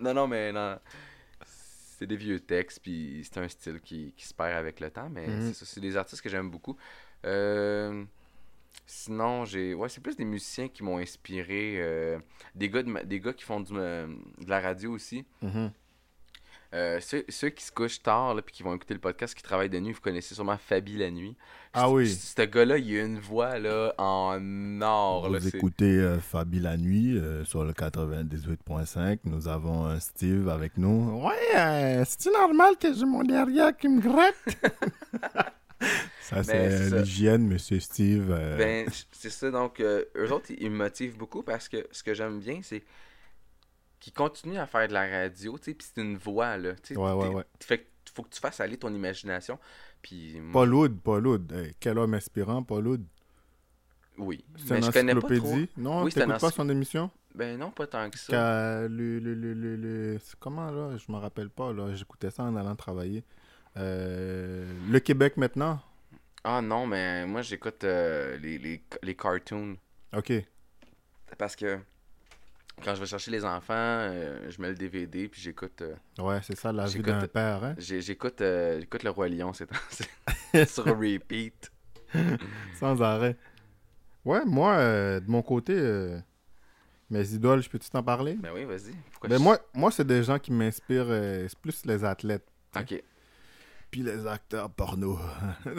non, 0.00 0.14
non, 0.14 0.26
mais 0.26 0.52
non. 0.52 0.78
C'est 2.02 2.06
des 2.08 2.16
vieux 2.16 2.40
textes, 2.40 2.80
puis 2.82 3.20
c'est 3.22 3.38
un 3.38 3.46
style 3.46 3.80
qui, 3.80 4.12
qui 4.16 4.26
se 4.26 4.34
perd 4.34 4.56
avec 4.56 4.80
le 4.80 4.90
temps, 4.90 5.08
mais 5.08 5.24
Mhm. 5.28 5.40
c'est 5.40 5.54
ça, 5.54 5.64
c'est 5.64 5.80
des 5.80 5.96
artistes 5.96 6.20
que 6.20 6.28
j'aime 6.28 6.50
beaucoup. 6.50 6.76
Euh, 7.24 8.04
sinon, 8.86 9.44
j'ai. 9.44 9.72
Ouais, 9.74 9.88
c'est 9.88 10.00
plus 10.00 10.16
des 10.16 10.24
musiciens 10.24 10.66
qui 10.68 10.82
m'ont 10.82 10.98
inspiré. 10.98 11.76
euh, 11.80 12.18
des, 12.56 12.68
gars 12.68 12.82
de 12.82 13.04
des 13.04 13.20
gars 13.20 13.32
qui 13.32 13.44
font 13.44 13.60
du, 13.60 13.72
euh, 13.76 14.08
de 14.40 14.50
la 14.50 14.60
radio 14.60 14.90
aussi. 14.92 15.24
Mhm. 15.42 15.70
Euh, 16.74 17.00
ceux, 17.00 17.24
ceux 17.28 17.50
qui 17.50 17.64
se 17.64 17.70
couchent 17.70 18.02
tard, 18.02 18.34
puis 18.44 18.54
qui 18.54 18.62
vont 18.62 18.74
écouter 18.74 18.94
le 18.94 19.00
podcast, 19.00 19.34
qui 19.34 19.42
travaillent 19.42 19.68
de 19.68 19.78
nuit, 19.78 19.92
vous 19.92 20.00
connaissez 20.00 20.34
sûrement 20.34 20.56
Fabi 20.56 20.96
la 20.96 21.10
nuit. 21.10 21.36
Ah 21.74 21.90
oui. 21.90 22.08
Ce 22.08 22.42
gars-là, 22.42 22.78
il 22.78 22.98
a 22.98 23.04
une 23.04 23.18
voix 23.18 23.58
là, 23.58 23.94
en 23.98 24.80
or. 24.80 25.28
Vous 25.30 25.48
écoutez 25.48 25.98
euh, 25.98 26.18
Fabi 26.18 26.60
la 26.60 26.76
nuit 26.76 27.18
euh, 27.18 27.44
sur 27.44 27.64
le 27.64 27.72
98.5. 27.72 29.18
Nous 29.24 29.48
avons 29.48 29.98
Steve 30.00 30.48
avec 30.48 30.78
nous. 30.78 31.22
Ouais, 31.22 32.02
c'est 32.06 32.32
normal 32.32 32.76
que 32.80 32.94
j'ai 32.94 33.04
mon 33.04 33.22
derrière 33.22 33.76
qui 33.76 33.88
me 33.88 34.00
gratte? 34.00 34.34
Ça, 36.20 36.42
c'est 36.42 36.88
c'est 36.88 36.98
l'hygiène, 37.00 37.46
monsieur 37.46 37.80
Steve. 37.80 38.28
Ben, 38.56 38.86
c'est 39.10 39.30
ça. 39.30 39.50
Donc, 39.50 39.80
euh, 39.80 40.04
eux 40.16 40.32
autres, 40.32 40.46
ils 40.56 40.70
me 40.70 40.76
motivent 40.76 41.16
beaucoup 41.16 41.42
parce 41.42 41.68
que 41.68 41.86
ce 41.90 42.02
que 42.02 42.14
j'aime 42.14 42.38
bien, 42.38 42.60
c'est 42.62 42.82
qu'ils 44.02 44.12
continuent 44.12 44.58
à 44.58 44.66
faire 44.66 44.88
de 44.88 44.92
la 44.92 45.08
radio, 45.08 45.56
tu 45.58 45.64
sais, 45.66 45.74
puis 45.74 45.86
c'est 45.94 46.02
une 46.02 46.16
voix, 46.16 46.56
là. 46.58 46.74
tu 46.74 46.94
sais, 46.94 46.96
Ouais, 46.96 47.12
ouais, 47.12 47.28
ouais. 47.28 47.44
Fait 47.60 47.78
que 47.78 47.84
faut 48.12 48.24
que 48.24 48.30
tu 48.30 48.40
fasses 48.40 48.58
aller 48.60 48.76
ton 48.76 48.92
imagination. 48.92 49.58
Puis, 50.02 50.36
Paul 50.52 50.74
Hood, 50.74 51.00
Paul. 51.00 51.40
Hey, 51.52 51.74
quel 51.78 51.96
homme 51.98 52.14
inspirant, 52.14 52.64
Paul 52.64 52.88
Hood. 52.88 53.04
oui. 54.18 54.44
C'est 54.56 54.70
Mais 54.72 54.78
une 54.80 54.84
je 54.86 54.90
connais 54.90 55.14
pas 55.14 55.20
trop. 55.20 55.56
Non, 55.76 56.02
Oui, 56.02 56.10
c'est 56.12 56.20
t'écoutes 56.20 56.40
pas 56.40 56.50
son 56.50 56.68
émission? 56.68 57.10
Ben 57.34 57.56
non, 57.58 57.70
pas 57.70 57.86
tant 57.86 58.10
que 58.10 58.18
ça. 58.18 58.32
Qu'a- 58.32 58.88
le, 58.88 59.18
le, 59.20 59.34
le, 59.34 59.76
le, 59.76 60.18
comment 60.40 60.70
là? 60.70 60.96
Je 60.98 61.10
me 61.10 61.16
rappelle 61.18 61.48
pas 61.48 61.72
là. 61.72 61.94
J'écoutais 61.94 62.30
ça 62.30 62.42
en 62.42 62.56
allant 62.56 62.74
travailler. 62.76 63.24
Euh, 63.76 64.70
le 64.90 64.98
Québec 65.00 65.36
maintenant? 65.36 65.80
Ah 66.44 66.60
non, 66.60 66.86
mais 66.86 67.24
moi, 67.24 67.40
j'écoute 67.42 67.84
euh, 67.84 68.36
les, 68.38 68.58
les, 68.58 68.82
les 69.02 69.14
cartoons. 69.14 69.76
Ok. 70.14 70.32
Parce 71.38 71.56
que 71.56 71.78
quand 72.84 72.94
je 72.94 73.00
vais 73.00 73.06
chercher 73.06 73.30
les 73.30 73.44
enfants, 73.44 73.72
euh, 73.76 74.50
je 74.50 74.60
mets 74.60 74.68
le 74.68 74.74
DVD, 74.74 75.28
puis 75.28 75.40
j'écoute... 75.40 75.82
euh, 75.82 75.94
Ouais, 76.18 76.40
c'est 76.42 76.56
ça 76.56 76.72
la 76.72 76.86
vie 76.86 77.00
d'un 77.02 77.26
père. 77.26 77.64
Hein? 77.64 77.74
j'écoute 77.78 78.40
euh, 78.40 78.80
j'écoute 78.80 79.02
le 79.02 79.10
Roi 79.10 79.28
Lion, 79.28 79.52
c'est 79.52 79.68
sur 80.68 80.84
repeat. 80.86 81.70
Sans 82.78 83.00
arrêt. 83.02 83.36
Ouais, 84.24 84.44
moi 84.44 84.76
de 85.20 85.24
mon 85.30 85.42
côté, 85.42 85.74
mes 87.10 87.28
idoles, 87.32 87.62
je 87.62 87.68
peux-tu 87.70 87.88
t'en 87.90 88.02
parler? 88.02 88.34
Ben 88.34 88.50
oui, 88.54 88.64
vas-y. 88.64 88.92
Ben 89.28 89.36
je- 89.38 89.42
moi, 89.42 89.58
moi 89.74 89.90
c'est 89.90 90.06
des 90.06 90.22
gens 90.22 90.38
qui 90.38 90.52
m'inspirent. 90.52 91.06
c'est 91.08 91.58
plus 91.58 91.84
les 91.86 92.04
athlètes. 92.04 92.46
Ok. 92.78 93.02
Puis 93.90 94.02
les 94.02 94.26
acteurs 94.26 94.70
porno. 94.70 95.18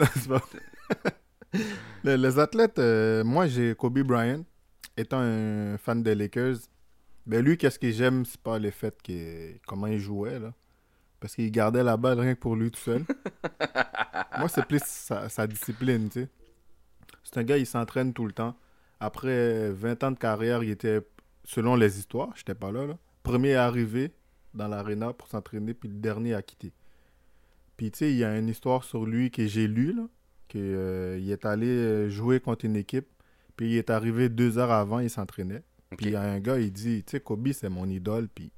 Les, 2.02 2.16
les 2.16 2.38
athlètes, 2.38 2.78
moi 3.24 3.46
j'ai 3.46 3.74
Kobe 3.76 4.00
Bryant, 4.00 4.44
étant 4.96 5.20
un 5.20 5.78
fan 5.78 6.02
des 6.02 6.14
Lakers. 6.14 6.56
Ben 7.26 7.44
lui, 7.44 7.56
qu'est-ce 7.56 7.78
que 7.78 7.90
j'aime, 7.90 8.24
c'est 8.24 8.40
pas 8.40 8.58
le 8.58 8.70
fait 8.70 9.00
que 9.02 9.56
comment 9.66 9.86
il 9.86 9.98
jouait 9.98 10.38
là, 10.38 10.52
parce 11.20 11.34
qu'il 11.34 11.50
gardait 11.50 11.82
la 11.82 11.96
balle 11.96 12.20
rien 12.20 12.34
que 12.34 12.40
pour 12.40 12.56
lui 12.56 12.70
tout 12.70 12.80
seul. 12.80 13.04
moi 14.38 14.48
c'est 14.48 14.66
plus 14.66 14.82
sa, 14.84 15.28
sa 15.28 15.46
discipline, 15.46 16.08
tu 16.08 16.22
sais. 16.22 16.28
C'est 17.22 17.38
un 17.38 17.44
gars, 17.44 17.56
il 17.56 17.66
s'entraîne 17.66 18.12
tout 18.12 18.26
le 18.26 18.32
temps. 18.32 18.56
Après 19.00 19.70
20 19.70 20.04
ans 20.04 20.10
de 20.12 20.18
carrière, 20.18 20.62
il 20.62 20.70
était, 20.70 21.00
selon 21.44 21.76
les 21.76 21.98
histoires, 21.98 22.30
j'étais 22.36 22.54
pas 22.54 22.70
là, 22.70 22.86
là, 22.86 22.98
premier 23.22 23.54
arrivé 23.54 24.12
dans 24.52 24.68
l'aréna 24.68 25.12
pour 25.12 25.28
s'entraîner, 25.28 25.74
puis 25.74 25.88
le 25.88 25.96
dernier 25.96 26.34
à 26.34 26.42
quitter. 26.42 26.72
Puis 27.76 27.90
tu 27.90 27.98
sais, 27.98 28.10
il 28.12 28.18
y 28.18 28.24
a 28.24 28.38
une 28.38 28.48
histoire 28.48 28.84
sur 28.84 29.04
lui 29.04 29.30
que 29.30 29.46
j'ai 29.46 29.66
lue, 29.66 29.92
là, 29.92 30.06
qu'il 30.48 31.30
est 31.30 31.44
allé 31.44 31.66
euh, 31.66 32.08
jouer 32.08 32.38
contre 32.38 32.64
une 32.64 32.76
équipe, 32.76 33.08
puis 33.56 33.72
il 33.72 33.76
est 33.76 33.90
arrivé 33.90 34.28
deux 34.28 34.58
heures 34.58 34.70
avant, 34.70 35.00
il 35.00 35.10
s'entraînait. 35.10 35.62
Puis 35.96 36.06
il 36.06 36.12
y 36.12 36.16
a 36.16 36.22
un 36.22 36.40
gars, 36.40 36.58
il 36.58 36.72
dit, 36.72 37.02
tu 37.04 37.12
sais, 37.12 37.20
Kobe, 37.20 37.52
c'est 37.52 37.68
mon 37.68 37.88
idole, 37.88 38.28
puis 38.28 38.50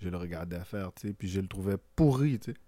je 0.00 0.08
le 0.08 0.16
regardais 0.16 0.60
faire, 0.64 0.92
tu 0.94 1.08
sais, 1.08 1.14
puis 1.14 1.28
je 1.28 1.40
le 1.40 1.46
trouvais 1.48 1.76
pourri, 1.96 2.38
tu 2.38 2.52
sais. 2.52 2.58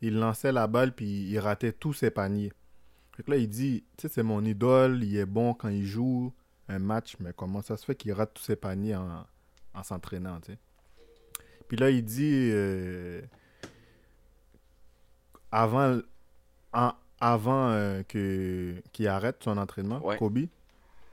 Il 0.00 0.18
lançait 0.18 0.52
la 0.52 0.66
balle, 0.66 0.94
puis 0.94 1.06
il 1.30 1.38
ratait 1.38 1.72
tous 1.72 1.92
ses 1.92 2.10
paniers. 2.10 2.52
Fait 3.16 3.22
que 3.22 3.30
là, 3.30 3.36
il 3.36 3.48
dit, 3.48 3.84
tu 3.96 4.02
sais, 4.02 4.14
c'est 4.14 4.22
mon 4.22 4.44
idole, 4.44 5.02
il 5.04 5.16
est 5.16 5.26
bon 5.26 5.54
quand 5.54 5.68
il 5.68 5.84
joue 5.84 6.32
un 6.68 6.78
match, 6.78 7.16
mais 7.20 7.32
comment 7.36 7.60
ça 7.62 7.76
se 7.76 7.84
fait 7.84 7.94
qu'il 7.94 8.12
rate 8.12 8.32
tous 8.34 8.42
ses 8.42 8.56
paniers 8.56 8.96
en, 8.96 9.26
en 9.74 9.82
s'entraînant, 9.82 10.40
tu 10.40 10.52
sais. 10.52 10.58
Puis 11.68 11.76
là, 11.76 11.90
il 11.90 12.04
dit, 12.04 12.50
euh, 12.52 13.22
avant, 15.50 16.00
en- 16.72 16.92
avant 17.20 17.68
euh, 17.70 18.02
que, 18.02 18.74
qu'il 18.92 19.06
arrête 19.08 19.36
son 19.42 19.56
entraînement, 19.58 20.04
Ouais. 20.04 20.16
Kobe, 20.16 20.46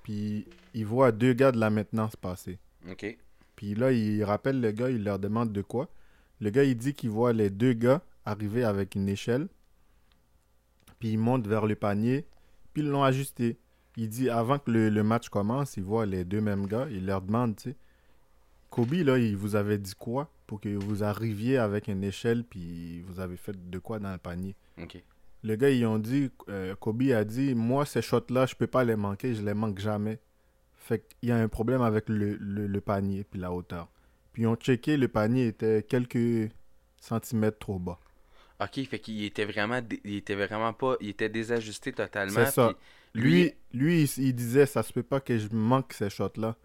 puis 0.10 0.48
il 0.74 0.88
voit 0.88 1.12
deux 1.12 1.34
gars 1.34 1.52
de 1.52 1.60
la 1.60 1.70
maintenance 1.70 2.16
passer. 2.16 2.58
Ok. 2.90 3.16
Puis 3.56 3.76
là, 3.76 3.92
il 3.92 4.24
rappelle 4.24 4.60
le 4.60 4.72
gars, 4.72 4.90
il 4.90 5.04
leur 5.04 5.20
demande 5.20 5.54
de 5.54 5.62
quoi. 5.62 5.88
Le 6.40 6.50
gars, 6.50 6.64
il 6.64 6.76
dit 6.76 6.96
qu'il 6.96 7.12
voit 7.12 7.32
les 7.32 7.52
deux 7.52 7.74
gars 7.74 8.02
arriver 8.26 8.64
avec 8.64 8.96
une 8.96 9.08
échelle. 9.08 9.48
Puis 10.98 11.10
ils 11.10 11.20
montent 11.20 11.46
vers 11.46 11.68
le 11.68 11.76
panier. 11.76 12.26
Puis 12.74 12.82
ils 12.82 12.90
l'ont 12.90 13.04
ajusté. 13.04 13.60
Il 13.98 14.10
dit, 14.10 14.32
avant 14.32 14.58
que 14.58 14.72
le, 14.72 14.90
le 14.90 15.04
match 15.04 15.30
commence, 15.30 15.78
il 15.78 15.84
voit 15.84 16.08
les 16.08 16.26
deux 16.26 16.42
mêmes 16.42 16.66
gars. 16.66 16.88
Il 16.90 17.06
leur 17.06 17.22
demande, 17.22 17.56
tu 17.58 17.70
sais, 17.70 17.76
Kobe, 18.72 18.94
là, 18.94 19.20
il 19.20 19.38
vous 19.38 19.56
avait 19.56 19.78
dit 19.78 19.94
quoi 19.94 20.32
pour 20.48 20.60
que 20.60 20.70
vous 20.70 21.04
arriviez 21.04 21.60
avec 21.60 21.88
une 21.88 22.04
échelle, 22.04 22.44
puis 22.44 23.02
vous 23.02 23.20
avez 23.20 23.38
fait 23.38 23.70
de 23.70 23.78
quoi 23.78 24.00
dans 24.00 24.12
le 24.12 24.18
panier? 24.18 24.56
Ok. 24.82 25.04
Le 25.44 25.56
gars, 25.56 25.70
ils 25.70 25.86
ont 25.86 26.00
dit, 26.00 26.30
euh, 26.50 26.76
Kobe 26.76 27.04
a 27.14 27.24
dit, 27.24 27.56
moi, 27.56 27.86
ces 27.86 28.02
shots-là, 28.02 28.46
je 28.46 28.56
peux 28.56 28.68
pas 28.68 28.84
les 28.84 28.96
manquer, 28.98 29.34
je 29.36 29.42
les 29.42 29.54
manque 29.54 29.80
jamais. 29.80 30.20
Fait 30.76 31.00
qu'il 31.20 31.30
y 31.30 31.32
a 31.32 31.38
un 31.38 31.48
problème 31.48 31.82
avec 31.82 32.10
le, 32.10 32.36
le, 32.36 32.68
le 32.68 32.82
panier 32.82 33.24
puis 33.24 33.40
la 33.40 33.52
hauteur. 33.52 33.88
Puis 34.34 34.44
ils 34.44 34.48
ont 34.48 34.56
checké, 34.56 34.98
le 34.98 35.08
panier 35.08 35.48
était 35.48 35.84
quelques 35.84 36.52
centimètres 37.00 37.60
trop 37.60 37.80
bas. 37.80 38.00
Ok, 38.62 38.84
fait 38.90 39.00
qu'il 39.00 39.24
était 39.24 39.46
vraiment, 39.46 39.80
il 40.04 40.16
était 40.16 40.36
vraiment 40.36 40.74
pas, 40.74 40.98
il 41.00 41.10
était 41.10 41.30
désajusté 41.30 41.94
totalement. 41.94 42.34
C'est 42.46 42.52
ça. 42.52 42.74
Lui, 43.14 43.54
lui, 43.74 44.04
il, 44.04 44.24
il 44.24 44.34
disait, 44.36 44.66
ça 44.66 44.84
se 44.84 44.92
peut 44.92 45.04
pas 45.04 45.22
que 45.22 45.38
je 45.38 45.48
manque 45.54 45.94
ces 45.94 46.10
shots-là. 46.10 46.56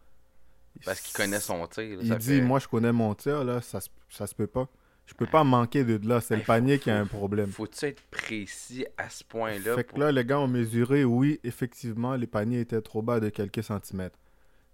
parce 0.85 1.01
qu'il 1.01 1.15
connaît 1.15 1.39
son 1.41 1.67
tir. 1.69 1.85
là, 1.97 2.03
Il 2.03 2.09
ça 2.09 2.17
dit, 2.17 2.27
fait- 2.27 2.41
moi, 2.41 2.59
je 2.59 2.67
connais 2.67 2.93
mon 2.93 3.15
tir, 3.15 3.45
là, 3.45 3.61
ça, 3.61 3.79
ça 4.09 4.27
se 4.27 4.35
peut 4.35 4.49
pas. 4.49 4.69
Je 5.07 5.15
peux 5.15 5.27
pas 5.27 5.45
manquer 5.45 5.85
de 5.85 6.01
là. 6.09 6.21
C'est 6.21 6.35
Hey, 6.35 6.41
le 6.41 6.47
panier 6.47 6.77
faut- 6.79 6.85
qui 6.85 6.91
a 6.91 6.99
un 6.99 7.07
problème. 7.07 7.51
Faut-tu 7.51 7.85
être 7.85 8.03
précis 8.11 8.87
à 8.97 9.11
ce 9.11 9.23
point-là? 9.25 9.75
Fait 9.75 9.85
pour- 9.85 9.97
que 9.99 10.01
là, 10.05 10.11
les 10.13 10.25
gars 10.25 10.41
ont 10.41 10.49
mesuré, 10.49 11.05
oui, 11.05 11.39
effectivement, 11.45 12.15
les 12.17 12.27
paniers 12.27 12.61
étaient 12.61 12.81
trop 12.81 13.03
bas 13.03 13.21
de 13.21 13.29
quelques 13.29 13.63
centimètres. 13.63 14.19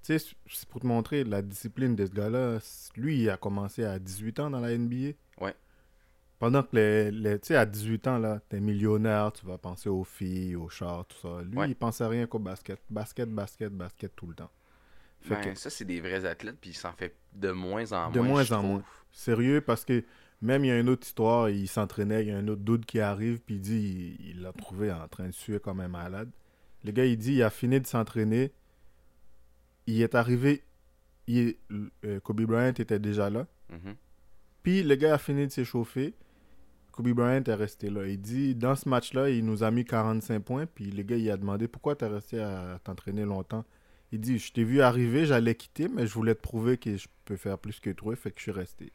Tu 0.03 0.19
sais, 0.19 0.35
c'est 0.49 0.69
pour 0.69 0.81
te 0.81 0.87
montrer 0.87 1.25
la 1.25 1.43
discipline 1.43 1.95
de 1.97 2.07
ce 2.07 2.13
gars-là. 2.13 2.59
Lui, 2.97 3.23
il 3.23 3.31
a 3.31 3.37
commencé 3.37 3.85
à 3.85 3.99
18 3.99 4.39
ans 4.41 4.49
dans 4.51 4.61
la 4.61 4.73
NBA. 4.73 5.13
Ouais. 5.41 5.55
Pendant 6.39 6.63
que, 6.63 6.75
les, 6.75 7.11
les- 7.11 7.39
tu 7.39 7.49
sais, 7.49 7.57
à 7.57 7.67
18 7.67 8.07
ans, 8.07 8.17
là, 8.17 8.41
t'es 8.49 8.61
millionnaire, 8.61 9.31
tu 9.33 9.45
vas 9.45 9.59
penser 9.59 9.91
aux 9.91 10.05
filles, 10.05 10.57
aux 10.57 10.71
chars, 10.71 11.05
tout 11.07 11.19
ça. 11.21 11.43
Lui, 11.43 11.59
Ouais. 11.59 11.69
il 11.69 11.75
pensait 11.75 12.07
rien 12.07 12.27
qu'au 12.27 12.39
basket. 12.39 12.81
Basket, 12.89 13.29
basket, 13.29 13.71
basket 13.77 14.17
tout 14.17 14.27
le 14.27 14.35
temps. 14.35 14.51
Fait 15.23 15.35
Ben, 15.35 15.41
que- 15.53 15.59
Ça, 15.59 15.71
c'est 15.71 15.85
des 15.85 16.01
vrais 16.01 16.25
athlètes, 16.25 16.57
puis 16.61 16.71
il 16.71 16.75
s'en 16.77 16.93
fait 16.93 17.15
de 17.35 17.51
moins 17.51 17.93
en 17.93 18.05
moins. 18.05 18.11
De 18.11 18.21
moins 18.21 18.43
en 18.53 18.59
trouve. 18.59 18.65
moins. 18.71 18.83
Sérieux, 19.13 19.61
parce 19.61 19.85
que 19.85 20.03
même 20.41 20.65
il 20.65 20.69
y 20.69 20.71
a 20.71 20.79
une 20.79 20.89
autre 20.89 21.07
histoire, 21.07 21.51
il 21.51 21.69
s'entraînait, 21.69 22.23
il 22.23 22.29
y 22.29 22.33
a 22.33 22.39
un 22.39 22.49
autre 22.49 22.63
dude 22.63 22.87
qui 22.87 23.01
arrive, 23.01 23.41
puis 23.41 23.57
il 23.57 23.61
dit 23.61 24.17
il- 24.21 24.41
l'a 24.41 24.53
trouvé 24.53 24.91
en 24.91 25.07
train 25.09 25.27
de 25.27 25.33
suer 25.33 25.61
comme 25.61 25.81
un 25.81 25.89
malade. 25.89 26.31
Le 26.85 26.93
gars, 26.93 27.05
il 27.05 27.19
dit 27.19 27.35
il 27.35 27.43
a 27.43 27.51
fini 27.51 27.79
de 27.81 27.87
s'entraîner, 27.87 28.53
il 29.87 30.01
est 30.01 30.15
arrivé, 30.15 30.65
il, 31.27 31.57
euh, 32.05 32.21
Kobe 32.21 32.43
Bryant 32.43 32.69
était 32.79 32.99
déjà 32.99 33.29
là, 33.31 33.47
Mhm. 33.71 33.95
puis 34.63 34.83
le 34.83 34.95
gars 34.95 35.15
a 35.15 35.19
fini 35.19 35.47
de 35.47 35.53
s'échauffer, 35.53 36.15
Kobe 36.93 37.11
Bryant 37.11 37.43
est 37.45 37.55
resté 37.55 37.91
là. 37.91 38.07
Il 38.07 38.21
dit 38.21 38.55
dans 38.55 38.75
ce 38.77 38.89
match-là, 38.89 39.29
il 39.31 39.45
nous 39.45 39.63
a 39.63 39.71
mis 39.71 39.85
45 39.85 40.41
points, 40.41 40.67
puis 40.67 40.91
le 40.91 41.03
gars, 41.03 41.17
il 41.17 41.31
a 41.31 41.37
demandé 41.37 41.69
pourquoi 41.69 41.95
t'es 41.97 42.07
resté 42.07 42.41
à 42.41 42.79
t'entraîner 42.83 43.25
longtemps? 43.25 43.65
Il 44.13 44.21
dit 44.21 44.39
je 44.39 44.53
t'ai 44.53 44.65
vu 44.65 44.81
arriver, 44.83 45.25
j'allais 45.27 45.55
quitter, 45.55 45.89
mais 45.89 46.07
je 46.07 46.13
voulais 46.15 46.35
te 46.35 46.41
prouver 46.41 46.79
que 46.79 46.97
je 46.97 47.09
peux 47.25 47.37
faire 47.37 47.59
plus 47.59 47.79
que 47.81 47.91
toi, 47.91 48.17
fait 48.17 48.31
que 48.31 48.39
je 48.39 48.43
suis 48.45 48.51
resté. 48.53 48.93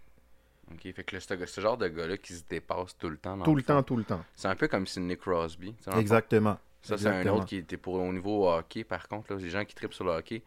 Ok, 0.72 0.82
fait 0.94 1.04
que 1.04 1.16
là, 1.16 1.20
ce, 1.22 1.46
ce 1.46 1.62
genre 1.62 1.78
de 1.78 1.88
gars-là 1.88 2.18
qui 2.18 2.34
se 2.34 2.44
dépasse 2.50 2.98
tout 2.98 3.08
le 3.10 3.18
temps. 3.18 3.38
dans 3.38 3.46
Tout 3.46 3.56
le 3.56 3.62
fond. 3.62 3.68
temps, 3.76 3.84
tout 3.84 3.98
le 3.98 4.04
temps. 4.04 4.24
C'est 4.36 4.48
un 4.48 4.56
peu 4.56 4.68
comme 4.68 4.88
Sidney 4.88 5.16
Crosby. 5.16 5.76
le. 5.80 6.00
Exactement. 6.00 6.58
Ça, 6.82 6.98
c'est 6.98 7.08
un 7.08 7.26
autre 7.28 7.46
qui 7.46 7.58
était 7.58 7.78
pour 7.78 7.96
au 7.96 8.12
niveau 8.14 8.48
hockey, 8.50 8.84
par 8.84 9.08
contre. 9.08 9.34
Là, 9.34 9.40
les 9.40 9.50
gens 9.50 9.64
qui 9.66 9.74
tripent 9.76 9.94
sur 9.94 10.04
le 10.06 10.12
hockey. 10.12 10.44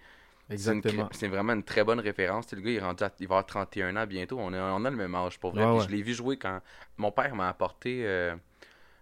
Exactement. 0.51 1.09
C'est 1.13 1.29
vraiment 1.29 1.53
une 1.53 1.63
très 1.63 1.85
bonne 1.85 2.01
référence. 2.01 2.51
Le 2.53 2.61
gars, 2.61 2.71
il, 2.71 2.77
est 2.77 2.81
rendu 2.81 3.05
à- 3.05 3.13
il 3.21 3.29
va 3.29 3.35
avoir 3.37 3.47
31 3.47 3.97
ans 3.97 4.07
bientôt. 4.07 4.39
On, 4.41 4.53
est- 4.55 4.59
on 4.61 4.85
a 4.85 4.91
le 4.91 4.97
même 4.97 5.15
âge, 5.15 5.39
pour 5.39 5.53
vrai. 5.53 5.65
Ouais. 5.65 5.85
Je 5.85 5.89
l'ai 5.91 6.03
vu 6.03 6.15
jouer 6.15 6.37
quand 6.39 6.61
mon 6.97 7.13
père 7.13 7.35
m'a 7.35 7.49
apporté 7.49 8.07
euh, 8.07 8.35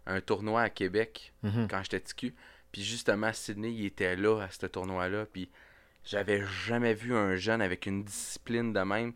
un 0.07 0.21
tournoi 0.21 0.63
à 0.63 0.71
Québec 0.71 1.33
Mhm. 1.43 1.69
quand 1.71 1.81
j'étais 1.83 2.01
petit 2.01 2.15
cul. 2.15 2.35
Puis 2.77 2.85
justement, 2.85 3.33
Sydney, 3.33 3.73
il 3.73 3.87
était 3.87 4.17
là 4.17 4.43
à 4.43 4.51
ce 4.51 4.67
tournoi-là. 4.67 5.25
Puis 5.33 5.49
j'avais 6.05 6.43
jamais 6.67 6.93
vu 6.93 7.15
un 7.15 7.35
jeune 7.35 7.62
avec 7.62 7.87
une 7.87 8.05
discipline 8.05 8.75
de 8.75 8.81
même. 8.81 9.15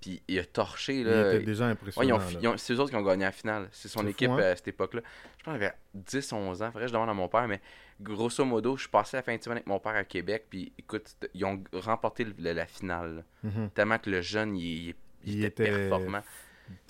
Puis 0.00 0.20
il 0.26 0.40
a 0.40 0.44
torché. 0.44 1.02
Il 1.02 1.06
Là. 1.06 1.34
était 1.34 1.44
déjà 1.44 1.66
impressionnant. 1.68 2.18
c'est 2.56 2.72
eux 2.72 2.80
autres 2.80 2.90
qui 2.90 2.96
ont 2.96 3.02
gagné 3.02 3.22
la 3.24 3.30
finale. 3.30 3.68
C'est 3.70 3.86
son 3.86 4.04
équipe 4.08 4.26
fou, 4.28 4.34
hein? 4.34 4.40
euh, 4.40 4.52
à 4.52 4.56
cette 4.56 4.66
époque-là. 4.66 5.02
Je 5.38 5.44
pense 5.44 5.54
qu'il 5.54 5.62
avait 5.64 5.74
10, 5.94 6.32
11 6.32 6.62
ans. 6.62 6.66
Faudrait 6.66 6.82
que 6.82 6.88
je 6.88 6.92
demande 6.94 7.08
à 7.10 7.14
mon 7.14 7.28
père, 7.28 7.46
mais 7.46 7.60
grosso 8.00 8.44
modo, 8.44 8.76
je 8.76 8.82
suis 8.82 8.90
passé 8.90 9.16
la 9.16 9.22
fin 9.22 9.36
de 9.36 9.42
semaine 9.42 9.58
avec 9.58 9.68
mon 9.68 9.78
père 9.78 9.94
à 9.94 10.02
Québec. 10.02 10.46
Puis 10.50 10.72
écoute, 10.76 11.14
ils 11.32 11.44
ont 11.44 11.62
remporté 11.74 12.24
le- 12.24 12.52
la 12.52 12.66
finale. 12.66 13.24
Mhm. 13.44 13.70
Tellement 13.70 13.98
que 14.00 14.10
le 14.10 14.20
jeune, 14.20 14.56
il, 14.56 14.64
il- 14.88 14.94
il 15.24 15.34
Il 15.36 15.44
était, 15.44 15.62
était 15.68 15.88
performant. 15.88 16.22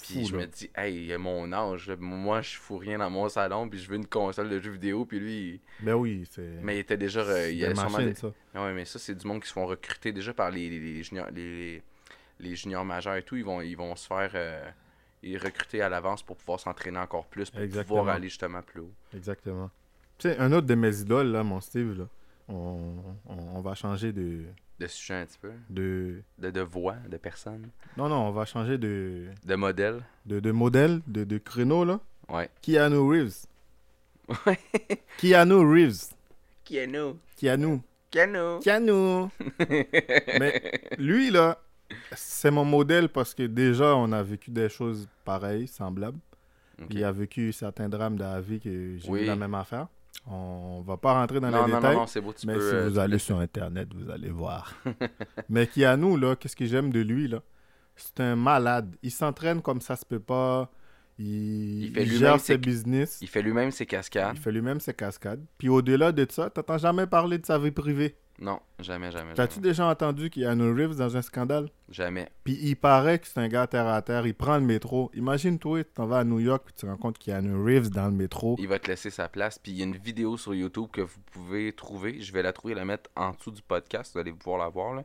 Puis 0.03 0.27
je 0.27 0.37
me 0.37 0.47
dis, 0.47 0.71
hey, 0.77 1.05
il 1.07 1.13
a 1.13 1.19
mon 1.19 1.53
âge. 1.53 1.91
Moi, 1.99 2.41
je 2.43 2.57
fous 2.57 2.79
rien 2.79 2.99
dans 2.99 3.11
mon 3.11 3.29
salon. 3.29 3.69
Puis 3.69 3.79
je 3.81 3.89
veux 3.89 3.97
une 3.97 4.07
console 4.07 4.49
de 4.51 4.61
jeux 4.61 4.71
vidéo. 4.73 5.05
Puis 5.05 5.19
lui, 5.21 5.61
Ben 5.81 5.95
oui, 5.95 6.27
c'est. 6.31 6.59
mais 6.63 6.77
il 6.77 6.79
était 6.81 6.97
déjà. 6.97 7.21
euh, 7.21 7.51
il 7.51 7.59
des 7.59 7.65
avait 7.65 7.75
sûrement 7.75 7.99
des- 7.99 8.15
ça. 8.15 8.33
ah 8.55 8.65
ouais, 8.65 8.73
mais 8.75 8.85
ça, 8.85 8.99
c'est 8.99 9.15
du 9.15 9.27
monde 9.27 9.41
qui 9.43 9.49
se 9.49 9.53
font 9.53 9.67
recruter 9.67 10.13
déjà 10.13 10.33
par 10.33 10.51
les, 10.51 10.69
les, 10.71 10.79
les 10.81 11.03
juniors, 11.03 11.29
les, 11.35 11.83
les 12.41 12.57
juniors 12.57 12.85
majeurs 12.85 13.17
et 13.17 13.23
tout. 13.23 13.37
Ils 13.37 13.45
vont, 13.45 13.61
ils 13.61 13.77
vont 13.77 13.95
se 13.97 14.07
faire 14.07 14.31
euh, 14.35 14.69
ils 15.23 15.39
recruter 15.39 15.83
à 15.83 15.89
l'avance 15.89 16.23
pour 16.23 16.37
pouvoir 16.37 16.61
s'entraîner 16.61 16.99
encore 16.99 17.27
plus, 17.27 17.51
pour 17.51 17.61
Exactement. 17.61 17.97
pouvoir 17.99 18.17
aller 18.17 18.29
justement 18.29 18.63
plus 18.63 18.81
haut. 18.83 18.93
Exactement. 19.15 19.71
Tu 20.19 20.29
sais, 20.29 20.39
un 20.39 20.53
autre 20.53 20.67
de 20.67 20.75
mes 20.75 21.01
idoles, 21.01 21.29
là, 21.33 21.43
mon 21.43 21.61
Steve, 21.61 21.99
là, 21.99 22.09
on, 22.49 22.93
on, 23.27 23.35
on 23.57 23.61
va 23.61 23.75
changer 23.75 24.13
de, 24.13 24.45
De 24.79 24.87
sujet 24.87 25.15
un 25.15 25.27
petit 25.27 25.39
peu? 25.39 25.53
de. 25.71 26.23
De, 26.39 26.51
de 26.51 26.61
voix, 26.61 26.97
de 27.09 27.17
personne. 27.17 27.69
Non, 27.97 28.09
non, 28.09 28.27
on 28.29 28.31
va 28.31 28.45
changer 28.45 28.77
de, 28.79 29.27
De 29.45 29.55
modèle. 29.55 30.03
de, 30.27 30.39
de 30.41 30.51
modèle, 30.53 31.01
de, 31.07 31.25
de 31.25 31.39
créneau, 31.39 31.85
là. 31.85 31.99
Ouais. 32.29 32.51
Keanu 32.61 32.99
Reeves. 32.99 33.47
Ouais. 34.47 34.59
Keanu 35.19 35.55
Reeves. 35.73 36.11
Keanu. 36.65 37.15
Keanu. 37.37 37.81
Keanu. 38.11 38.61
Keanu. 38.61 39.29
Mais 40.41 40.73
lui, 40.99 41.31
là, 41.31 41.59
c'est 42.15 42.51
mon 42.51 42.65
modèle 42.65 43.09
parce 43.09 43.33
que 43.35 43.45
déjà, 43.45 43.95
on 43.97 44.11
a 44.13 44.23
vécu 44.23 44.51
des 44.51 44.69
choses 44.69 45.09
pareilles, 45.25 45.69
semblables. 45.69 46.19
Il 46.91 47.03
a 47.05 47.13
vécu 47.13 47.53
certains 47.53 47.89
drames 47.89 48.17
de 48.17 48.23
la 48.23 48.41
vie 48.41 48.61
que 48.61 48.99
j'ai 48.99 49.09
Oui. 49.09 49.23
eu 49.23 49.27
la 49.27 49.37
même 49.37 49.55
affaire. 49.55 49.87
On 50.27 50.83
va 50.83 50.97
pas 50.97 51.13
rentrer 51.15 51.39
dans 51.41 51.51
Non, 51.51 51.67
les 51.67 51.73
non, 51.73 51.79
détails. 51.79 51.97
non, 51.97 52.05
beau, 52.23 52.33
tu 52.33 52.47
mais 52.47 52.55
peux. 52.55 52.61
si 52.71 52.75
euh, 52.75 52.89
vous 52.89 52.99
allez 52.99 53.19
sur 53.19 53.39
Internet, 53.39 53.89
vous 53.95 54.11
allez 54.11 54.31
voir. 54.31 54.75
mais 55.49 55.67
Keanu, 55.67 56.19
là, 56.19 56.35
qu'est-ce 56.37 56.57
que 56.57 56.67
j'aime 56.67 56.91
de 56.91 57.01
lui, 57.01 57.29
là? 57.29 57.41
C'est 57.95 58.21
un 58.21 58.37
malade. 58.37 58.97
Il 59.03 59.11
s'entraîne 59.11 59.63
comme 59.63 59.81
ça 59.81 59.95
se 59.97 60.05
peut 60.05 60.19
pas. 60.21 60.71
Il, 61.19 61.85
Il 61.85 61.93
fait 61.95 62.03
il 62.03 62.13
gère 62.13 62.39
ses- 62.41 62.55
ses 62.55 62.59
business. 62.59 63.19
Il 63.23 63.29
fait 63.29 63.41
lui-même 63.41 63.71
ses 63.71 63.87
cascades. 63.87 64.37
Il 64.37 64.41
fait 64.41 64.53
lui-même 64.53 64.81
ses 64.81 64.93
cascades. 64.95 65.45
Puis 65.59 65.69
au-delà 65.69 66.13
de 66.13 66.27
ça, 66.29 66.51
t'entends 66.51 66.77
jamais 66.79 67.07
parler 67.07 67.39
de 67.39 67.47
sa 67.47 67.59
vie 67.59 67.71
privée. 67.71 68.17
Non, 68.39 68.61
jamais, 68.79 69.11
jamais. 69.11 69.33
T'as-tu 69.35 69.61
déjà 69.61 69.87
entendu 69.87 70.29
Keanu 70.29 70.73
Reeves 70.73 70.97
dans 70.97 71.17
un 71.17 71.23
scandale? 71.23 71.71
jamais. 71.89 72.29
Puis 72.45 72.59
il 72.61 72.77
paraît 72.77 73.19
que 73.19 73.27
c'est 73.27 73.41
un 73.41 73.49
gars 73.49 73.67
terre 73.67 73.87
à 73.87 74.03
terre. 74.03 74.27
Il 74.27 74.35
prend 74.35 74.57
le 74.57 74.65
métro. 74.65 75.11
Imagine-toi, 75.15 75.85
tu 75.85 75.91
t'en 75.95 76.07
vas 76.07 76.19
à 76.19 76.25
New 76.25 76.41
York 76.41 76.63
puis 76.67 76.75
tu 76.75 76.87
rencontres 76.87 77.19
Keanu 77.19 77.55
Reeves 77.65 77.89
dans 77.91 78.07
le 78.07 78.13
métro. 78.13 78.57
Il 78.59 78.69
va 78.69 78.79
te 78.79 78.89
laisser 78.89 79.11
sa 79.11 79.29
place. 79.29 79.59
Puis 79.59 79.73
il 79.73 79.79
y 79.79 79.83
a 79.83 79.87
une 79.87 79.97
vidéo 79.97 80.37
sur 80.37 80.55
YouTube 80.55 80.89
que 80.93 81.01
vous 81.01 81.21
pouvez 81.33 81.73
trouver. 81.73 82.21
Je 82.21 82.33
vais 82.33 82.43
la 82.43 82.53
trouver 82.53 82.73
et 82.73 82.77
la 82.77 82.85
mettre 82.85 83.09
en 83.17 83.31
dessous 83.31 83.53
du 83.53 83.63
podcast. 83.63 84.13
Vous 84.13 84.19
allez 84.19 84.33
pouvoir 84.33 84.59
la 84.59 84.69
voir. 84.69 84.95
Là. 84.95 85.05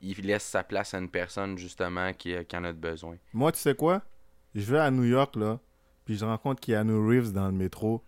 Il 0.00 0.20
laisse 0.26 0.44
sa 0.44 0.62
place 0.62 0.94
à 0.94 0.98
une 0.98 1.08
personne, 1.08 1.58
justement, 1.58 2.12
qui, 2.12 2.34
qui 2.46 2.56
en 2.56 2.64
a 2.64 2.72
besoin. 2.72 3.16
Moi, 3.32 3.52
tu 3.52 3.58
sais 3.58 3.74
quoi? 3.74 4.02
Je 4.54 4.70
vais 4.70 4.80
à 4.80 4.90
New 4.90 5.04
York, 5.04 5.36
là, 5.36 5.58
puis 6.04 6.16
je 6.16 6.24
rencontre 6.24 6.60
Keanu 6.60 7.08
Reeves 7.08 7.32
dans 7.32 7.46
le 7.46 7.52
métro. 7.52 8.02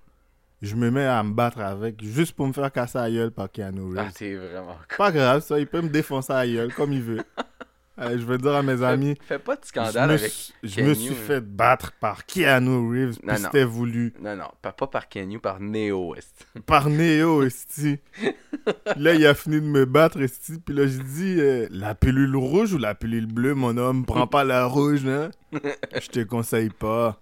Je 0.65 0.75
me 0.77 0.91
mets 0.91 1.05
à 1.05 1.23
me 1.23 1.33
battre 1.35 1.61
avec, 1.61 2.03
juste 2.03 2.33
pour 2.35 2.47
me 2.47 2.53
faire 2.53 2.73
casser 2.73 2.99
la 2.99 3.11
gueule 3.11 3.31
par 3.31 3.51
Keanu 3.53 3.83
Ah, 3.97 4.03
Reeves. 4.05 4.13
t'es 4.15 4.35
vraiment. 4.35 4.77
Pas 4.97 5.13
grave, 5.13 5.43
ça, 5.43 5.59
il 5.59 5.67
peut 5.67 5.83
me 5.83 5.89
défoncer 5.91 6.33
la 6.33 6.47
gueule 6.47 6.73
comme 6.75 6.93
il 6.93 7.03
veut. 7.03 7.19
Je 7.97 8.25
vais 8.25 8.39
dire 8.39 8.53
à 8.55 8.63
mes 8.65 8.83
amis, 8.83 9.15
Fais 9.23 9.39
pas 9.39 9.55
de 9.55 9.61
je 9.63 9.69
scandale 9.69 10.09
me, 10.09 10.15
avec. 10.15 10.29
suis- 10.33 10.53
je 10.65 10.81
me 10.81 10.95
Keanu, 10.95 10.97
suis 10.97 11.15
fait 11.15 11.41
battre 11.41 11.93
par 12.01 12.27
Keanu 12.27 12.91
Reeves, 12.91 13.19
Non, 13.23 13.35
puis 13.35 13.43
c'était 13.45 13.63
voulu. 13.65 14.13
Non, 14.21 14.35
non, 14.35 14.49
pas, 14.61 14.73
pas 14.73 14.89
par 14.89 15.09
Kenyu, 15.09 15.39
par 15.39 15.61
Neo. 15.61 16.17
est-ce. 16.17 16.59
Par 16.67 16.91
Neo, 16.91 17.45
esti. 17.45 18.01
là, 18.97 19.15
il 19.15 19.25
a 19.25 19.35
fini 19.35 19.61
de 19.61 19.67
me 19.67 19.85
battre, 19.85 20.21
esti. 20.21 20.59
Puis 20.59 20.75
là, 20.75 20.89
j'ai 20.89 20.99
dit, 21.05 21.37
euh, 21.39 21.69
la 21.71 21.95
pilule 21.95 22.35
rouge 22.35 22.73
ou 22.73 22.79
la 22.79 22.97
pilule 22.97 23.27
bleue, 23.27 23.55
mon 23.55 23.77
homme? 23.77 24.05
Prends 24.05 24.27
pas 24.27 24.43
la 24.43 24.65
rouge, 24.67 25.07
hein? 25.07 25.31
Je 25.53 26.09
te 26.09 26.21
conseille 26.25 26.71
pas. 26.71 27.21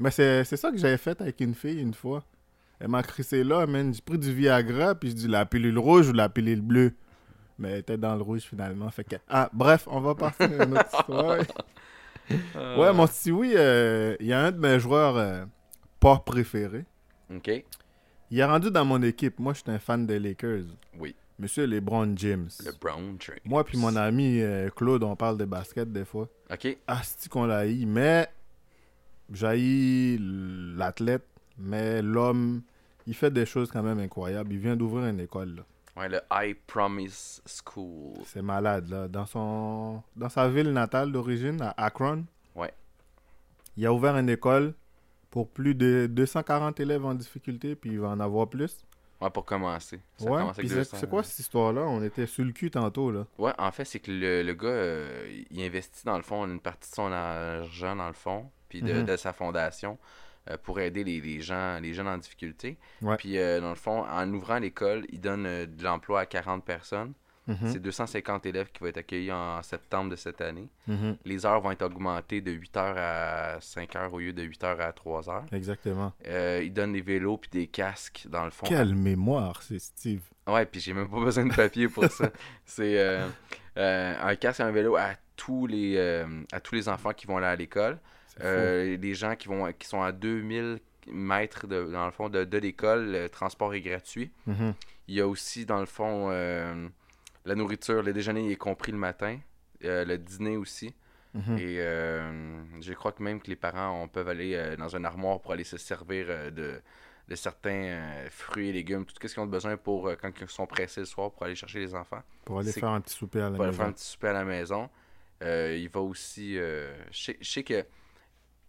Mais 0.00 0.10
c'est 0.10 0.42
c'est 0.42 0.56
ça 0.56 0.72
que 0.72 0.78
j'avais 0.78 0.96
fait 0.96 1.20
avec 1.20 1.38
une 1.40 1.54
fille 1.54 1.78
une 1.80 1.94
fois. 1.94 2.24
Elle 2.82 2.88
m'a 2.88 3.04
crissé 3.04 3.44
là, 3.44 3.64
man. 3.64 3.94
J'ai 3.94 4.00
pris 4.00 4.18
du 4.18 4.34
Viagra, 4.34 4.96
puis 4.96 5.10
je 5.10 5.14
dis 5.14 5.28
la 5.28 5.46
pilule 5.46 5.78
rouge 5.78 6.08
ou 6.08 6.12
la 6.12 6.28
pilule 6.28 6.60
bleue? 6.60 6.92
Mais 7.56 7.70
elle 7.70 7.78
était 7.78 7.96
dans 7.96 8.16
le 8.16 8.22
rouge 8.22 8.40
finalement. 8.40 8.90
Fait 8.90 9.04
que... 9.04 9.14
Ah, 9.28 9.48
bref, 9.52 9.86
on 9.86 10.00
va 10.00 10.16
passer 10.16 10.42
à 10.42 10.64
une 10.64 10.76
autre 10.76 10.90
histoire. 10.92 11.38
Ouais, 12.54 12.92
mon 12.94 13.06
Stewie, 13.06 13.52
euh, 13.56 14.16
il 14.18 14.26
y 14.26 14.32
a 14.32 14.40
un 14.40 14.52
de 14.52 14.56
mes 14.56 14.78
joueurs 14.80 15.16
euh, 15.16 15.44
pas 16.00 16.18
préférés. 16.24 16.86
Ok. 17.34 17.50
Il 18.30 18.38
est 18.38 18.44
rendu 18.44 18.70
dans 18.70 18.86
mon 18.86 19.02
équipe. 19.02 19.38
Moi, 19.38 19.52
je 19.52 19.60
suis 19.60 19.70
un 19.70 19.78
fan 19.78 20.06
des 20.06 20.18
Lakers. 20.18 20.64
Oui. 20.98 21.14
Monsieur 21.38 21.66
LeBron 21.66 22.14
James. 22.16 22.48
Le 22.64 22.72
Brown 22.80 23.18
Train. 23.18 23.34
Moi 23.44 23.64
puis 23.64 23.76
mon 23.76 23.96
ami 23.96 24.40
euh, 24.40 24.70
Claude, 24.70 25.02
on 25.02 25.16
parle 25.16 25.36
de 25.36 25.44
basket 25.44 25.92
des 25.92 26.04
fois. 26.04 26.28
Ok. 26.50 26.78
Asti 26.86 27.28
qu'on 27.28 27.44
l'a 27.44 27.66
mais 27.66 28.28
j'haïs 29.30 30.18
l'athlète, 30.20 31.26
mais 31.58 32.00
l'homme, 32.00 32.62
il 33.06 33.14
fait 33.14 33.30
des 33.30 33.46
choses 33.46 33.70
quand 33.70 33.82
même 33.82 33.98
incroyables. 34.00 34.52
Il 34.52 34.58
vient 34.58 34.76
d'ouvrir 34.76 35.06
une 35.06 35.20
école, 35.20 35.56
là. 35.56 35.62
Ouais, 35.96 36.08
le 36.08 36.20
I 36.30 36.54
Promise 36.66 37.42
School. 37.46 38.14
C'est 38.24 38.40
malade, 38.42 38.88
là. 38.88 39.08
Dans, 39.08 39.26
son... 39.26 40.02
Dans 40.16 40.28
sa 40.30 40.48
ville 40.48 40.72
natale 40.72 41.12
d'origine, 41.12 41.60
à 41.60 41.74
Akron, 41.84 42.24
Ouais. 42.54 42.72
il 43.76 43.84
a 43.86 43.92
ouvert 43.92 44.16
une 44.16 44.30
école 44.30 44.74
pour 45.30 45.48
plus 45.50 45.74
de 45.74 46.06
240 46.10 46.80
élèves 46.80 47.04
en 47.04 47.14
difficulté, 47.14 47.74
puis 47.74 47.90
il 47.90 48.00
va 48.00 48.08
en 48.08 48.20
avoir 48.20 48.48
plus. 48.48 48.84
Ouais, 49.20 49.30
pour 49.30 49.44
commencer. 49.44 50.00
Ça 50.16 50.24
ouais, 50.24 50.30
commence 50.38 50.58
avec 50.58 50.60
puis 50.60 50.68
c'est 50.70 50.74
200. 50.76 50.96
c'est 50.98 51.08
quoi 51.10 51.22
cette 51.22 51.38
histoire-là? 51.38 51.82
On 51.82 52.02
était 52.02 52.26
sur 52.26 52.44
le 52.44 52.52
cul 52.52 52.70
tantôt, 52.70 53.10
là. 53.12 53.26
Ouais, 53.38 53.52
en 53.58 53.70
fait, 53.70 53.84
c'est 53.84 54.00
que 54.00 54.10
le, 54.10 54.42
le 54.42 54.54
gars, 54.54 54.68
euh, 54.68 55.42
il 55.50 55.62
investit 55.62 56.04
dans 56.04 56.16
le 56.16 56.22
fond 56.22 56.44
une 56.46 56.58
partie 56.60 56.90
de 56.90 56.94
son 56.94 57.12
argent 57.12 57.94
dans 57.96 58.08
le 58.08 58.14
fond, 58.14 58.50
puis 58.68 58.80
de, 58.82 58.92
Mhm. 58.94 59.04
de 59.04 59.16
sa 59.16 59.32
fondation 59.32 59.98
euh, 60.50 60.56
pour 60.62 60.80
aider 60.80 61.04
les, 61.04 61.20
les 61.20 61.40
gens, 61.40 61.78
les 61.80 61.94
jeunes 61.94 62.08
en 62.08 62.18
difficulté. 62.18 62.78
Ouais. 63.00 63.16
Puis 63.16 63.38
euh, 63.38 63.60
dans 63.60 63.70
le 63.70 63.76
fond, 63.76 64.04
en 64.04 64.32
ouvrant 64.32 64.58
l'école, 64.58 65.04
il 65.10 65.20
donne 65.20 65.46
euh, 65.46 65.66
de 65.66 65.82
l'emploi 65.84 66.20
à 66.20 66.26
40 66.26 66.64
personnes. 66.64 67.14
Mhm. 67.48 67.72
C'est 67.72 67.80
250 67.80 68.46
élèves 68.46 68.70
qui 68.72 68.80
vont 68.80 68.86
être 68.86 68.98
accueillis 68.98 69.32
en 69.32 69.62
septembre 69.62 70.10
de 70.10 70.16
cette 70.16 70.40
année. 70.40 70.68
Mhm. 70.86 71.16
Les 71.24 71.44
heures 71.44 71.60
vont 71.60 71.72
être 71.72 71.82
augmentées 71.82 72.40
de 72.40 72.52
8h 72.52 72.94
à 72.96 73.58
5h 73.58 74.10
au 74.10 74.20
lieu 74.20 74.32
de 74.32 74.42
8h 74.42 74.78
à 74.78 74.92
3h. 74.92 75.52
Exactement. 75.52 76.12
Euh, 76.26 76.60
ils 76.62 76.72
donnent 76.72 76.92
des 76.92 77.00
vélos 77.00 77.38
puis 77.38 77.50
des 77.50 77.66
casques, 77.66 78.26
dans 78.28 78.44
le 78.44 78.50
fond. 78.50 78.66
Quelle 78.66 78.94
mémoire, 78.94 79.62
c'est 79.62 79.80
Steve. 79.80 80.22
Ouais, 80.46 80.66
puis 80.66 80.80
j'ai 80.80 80.92
même 80.92 81.08
pas 81.08 81.20
besoin 81.20 81.46
de 81.46 81.54
papier 81.54 81.88
pour 81.88 82.04
ça. 82.04 82.30
C'est 82.64 82.98
euh, 82.98 83.28
euh, 83.76 84.14
un 84.20 84.34
casque 84.36 84.60
et 84.60 84.64
un 84.64 84.72
vélo 84.72 84.96
à 84.96 85.14
tous 85.36 85.66
les 85.66 85.98
à 86.52 86.60
tous 86.60 86.74
les 86.74 86.88
enfants 86.88 87.12
qui 87.12 87.26
vont 87.26 87.36
aller 87.38 87.46
à 87.46 87.56
l'école. 87.56 87.98
Euh, 88.40 88.96
les 88.96 89.14
gens 89.14 89.36
qui 89.36 89.48
vont 89.48 89.72
qui 89.72 89.86
sont 89.86 90.02
à 90.02 90.12
2000 90.12 90.80
mètres 91.08 91.66
de, 91.66 91.84
dans 91.84 92.04
le 92.06 92.12
fond 92.12 92.28
de, 92.28 92.44
de 92.44 92.58
l'école, 92.58 93.10
le 93.10 93.28
transport 93.28 93.74
est 93.74 93.80
gratuit. 93.80 94.30
Mhm. 94.46 94.74
Il 95.08 95.14
y 95.14 95.20
a 95.20 95.26
aussi 95.26 95.66
dans 95.66 95.80
le 95.80 95.86
fond 95.86 96.28
euh, 96.30 96.88
la 97.44 97.54
nourriture, 97.54 98.02
le 98.02 98.12
déjeuner 98.12 98.50
est 98.50 98.56
compris 98.56 98.92
le 98.92 98.98
matin, 98.98 99.38
euh, 99.84 100.04
le 100.04 100.18
dîner 100.18 100.56
aussi. 100.56 100.94
Mhm. 101.34 101.58
Et 101.58 101.80
euh, 101.80 102.62
je 102.80 102.92
crois 102.92 103.12
que 103.12 103.22
même 103.22 103.40
que 103.40 103.48
les 103.48 103.56
parents 103.56 104.02
on, 104.02 104.08
peuvent 104.08 104.28
aller 104.28 104.76
dans 104.78 104.94
un 104.94 105.04
armoire 105.04 105.40
pour 105.40 105.52
aller 105.52 105.64
se 105.64 105.78
servir 105.78 106.26
de, 106.52 106.80
de 107.28 107.34
certains 107.34 108.26
fruits 108.30 108.68
et 108.68 108.72
légumes, 108.72 109.06
tout 109.06 109.14
ce 109.14 109.20
qu'ils 109.34 109.40
ont 109.42 109.46
besoin 109.46 109.76
pour 109.78 110.10
quand 110.20 110.30
ils 110.38 110.48
sont 110.48 110.66
pressés 110.66 111.00
le 111.00 111.06
soir 111.06 111.30
pour 111.30 111.44
aller 111.44 111.54
chercher 111.54 111.80
les 111.80 111.94
enfants. 111.94 112.22
Pour 112.44 112.58
aller 112.58 112.70
faire 112.70 112.90
un 112.90 113.00
petit 113.00 113.14
souper 113.14 113.40
à 113.40 113.48
la 113.48 113.56
Pour 113.56 113.64
aller 113.64 113.72
faire 113.72 113.86
un 113.86 113.88
maison. 113.88 113.94
petit 113.94 114.04
souper 114.04 114.28
à 114.28 114.32
la 114.34 114.44
maison. 114.44 114.90
Il 115.40 115.88
va 115.88 116.00
aussi. 116.00 116.54
je 116.56 117.32
sais 117.40 117.62
que 117.62 117.82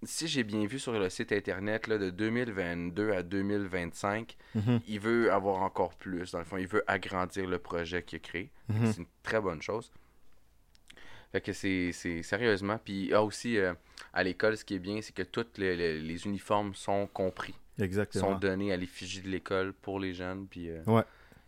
si 0.05 0.27
j'ai 0.27 0.43
bien 0.43 0.65
vu 0.65 0.79
sur 0.79 0.93
le 0.93 1.09
site 1.09 1.31
internet 1.31 1.87
là, 1.87 1.97
de 1.97 2.09
2022 2.09 3.11
à 3.11 3.23
2025, 3.23 4.35
Mhm. 4.55 4.79
il 4.87 4.99
veut 4.99 5.31
avoir 5.31 5.61
encore 5.61 5.95
plus. 5.95 6.31
Dans 6.31 6.39
le 6.39 6.45
fond, 6.45 6.57
il 6.57 6.67
veut 6.67 6.83
agrandir 6.87 7.47
le 7.47 7.57
projet 7.59 8.03
qu'il 8.03 8.17
a 8.17 8.19
créé. 8.19 8.51
Mhm. 8.69 8.85
C'est 8.91 8.97
une 9.01 9.07
très 9.23 9.41
bonne 9.41 9.61
chose. 9.61 9.91
Fait 11.31 11.41
que 11.41 11.53
c'est 11.53 11.91
c'est- 11.91 12.21
sérieusement. 12.23 12.79
Puis 12.83 13.11
ah, 13.13 13.23
aussi, 13.23 13.57
euh, 13.57 13.73
à 14.13 14.23
l'école, 14.23 14.55
ce 14.57 14.63
qui 14.65 14.75
est 14.75 14.79
bien, 14.79 15.01
c'est 15.01 15.13
que 15.15 15.23
tous 15.23 15.45
les, 15.57 15.75
les- 15.75 15.99
les 15.99 16.25
uniformes 16.27 16.75
sont 16.75 17.07
compris, 17.07 17.55
Exactement. 17.79 18.33
sont 18.33 18.39
donnés 18.39 18.71
à 18.71 18.77
l'effigie 18.77 19.21
de 19.21 19.29
l'école 19.29 19.73
pour 19.73 19.99
les 19.99 20.13
jeunes. 20.13 20.45
Puis 20.47 20.69
euh, 20.69 20.83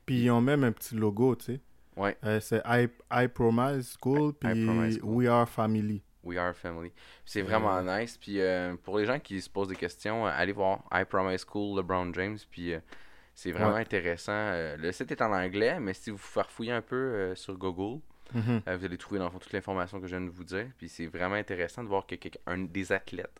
Puis 0.05 0.23
ils 0.23 0.31
ont 0.31 0.41
même 0.41 0.63
un 0.63 0.71
petit 0.71 0.95
logo, 0.95 1.35
tu 1.35 1.45
sais. 1.45 1.59
ouais, 1.97 2.17
Euh, 2.23 2.39
c'est 2.39 2.61
I, 2.65 2.87
I 3.11 3.27
Promise 3.27 3.95
School, 4.01 4.33
puis 4.33 4.65
Promise 4.65 4.97
School. 4.99 5.13
We 5.15 5.27
Are 5.27 5.47
Family. 5.47 6.01
We 6.25 6.37
Are 6.37 6.53
Family. 6.55 6.91
C'est 7.25 7.41
vraiment 7.43 7.81
nice. 7.81 8.17
Puis 8.17 8.39
euh, 8.41 8.75
pour 8.83 8.97
les 8.97 9.05
gens 9.05 9.19
qui 9.19 9.39
se 9.41 9.49
posent 9.49 9.67
des 9.69 9.75
questions, 9.75 10.25
euh, 10.27 10.31
allez 10.33 10.51
voir 10.53 10.79
I 10.91 11.05
Promise 11.05 11.45
School, 11.49 11.77
LeBron 11.77 12.11
James. 12.13 12.37
Puis 12.51 12.73
euh, 12.73 12.79
c'est 13.33 13.51
vraiment 13.51 13.73
Ouais. 13.75 13.81
intéressant. 13.81 14.31
Euh, 14.33 14.75
le 14.77 14.91
site 14.91 15.11
est 15.11 15.21
en 15.21 15.31
anglais, 15.31 15.79
mais 15.79 15.93
si 15.93 16.09
vous 16.09 16.17
farfouillez 16.17 16.71
un 16.71 16.81
peu 16.81 17.33
sur 17.35 17.57
Google, 17.57 18.01
Mhm. 18.33 18.61
euh, 18.67 18.77
vous 18.77 18.85
allez 18.85 18.97
trouver 18.97 19.19
dans 19.19 19.25
le 19.25 19.31
fond 19.31 19.37
toute 19.37 19.53
l'information 19.53 19.99
que 20.01 20.07
je 20.07 20.15
viens 20.15 20.25
de 20.25 20.31
vous 20.31 20.43
dire. 20.43 20.67
Puis 20.79 20.89
c'est 20.89 21.05
vraiment 21.05 21.35
intéressant 21.35 21.83
de 21.83 21.87
voir 21.89 22.07
que 22.07 22.15
un 22.47 22.57
des 22.57 22.91
athlètes 22.91 23.39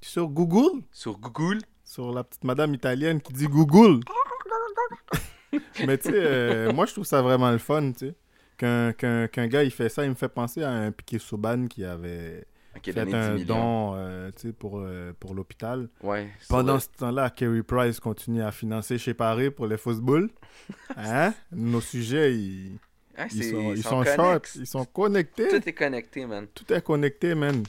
Sur 0.00 0.28
Google, 0.28 0.82
sur 0.92 1.18
Google, 1.18 1.58
sur 1.84 2.12
la 2.12 2.22
petite 2.22 2.44
madame 2.44 2.72
italienne 2.74 3.20
qui 3.20 3.32
dit 3.32 3.48
Google. 3.48 4.00
Mais 5.86 5.98
tu 5.98 6.10
sais, 6.10 6.72
moi 6.72 6.86
je 6.86 6.92
trouve 6.92 7.04
ça 7.04 7.20
vraiment 7.20 7.50
le 7.50 7.58
fun, 7.58 7.92
tu 7.92 7.98
sais. 8.08 8.14
Qu'un 8.62 9.26
qu'un 9.28 9.46
gars 9.48 9.64
il 9.64 9.70
fait 9.70 9.88
ça, 9.88 10.04
il 10.04 10.10
me 10.10 10.14
fait 10.14 10.28
penser 10.28 10.62
à 10.62 10.70
un 10.70 10.92
Piqué 10.92 11.18
Souban 11.18 11.66
qui 11.66 11.84
avait 11.84 12.46
qui 12.82 12.92
fait 12.92 13.04
donné 13.04 13.36
10 13.36 13.42
un 13.42 13.44
don 13.44 13.92
euh, 13.96 14.30
pour, 14.58 14.78
euh, 14.78 15.12
pour 15.18 15.34
l'hôpital. 15.34 15.88
Ouais, 16.02 16.28
Pendant 16.48 16.74
vrai. 16.76 16.80
ce 16.80 16.88
temps-là, 16.98 17.30
Kerry 17.30 17.62
Price 17.62 18.00
continue 18.00 18.40
à 18.42 18.50
financer 18.50 18.96
chez 18.98 19.14
Paris 19.14 19.50
pour 19.50 19.66
les 19.66 19.76
football. 19.76 20.30
Hein? 20.96 21.34
Nos 21.50 21.80
sujets, 21.80 22.34
ils, 22.34 22.78
Ah, 23.16 23.26
ils 23.30 23.44
sont, 23.44 23.72
ils 23.74 23.82
sont 23.82 24.04
short, 24.04 24.48
ils 24.56 24.66
sont 24.66 24.84
connectés. 24.86 25.48
Tout 25.48 25.68
est 25.68 25.72
connecté, 25.74 26.24
man. 26.24 26.46
Tout 26.54 26.72
est 26.72 26.82
connecté, 26.82 27.34
man. 27.34 27.62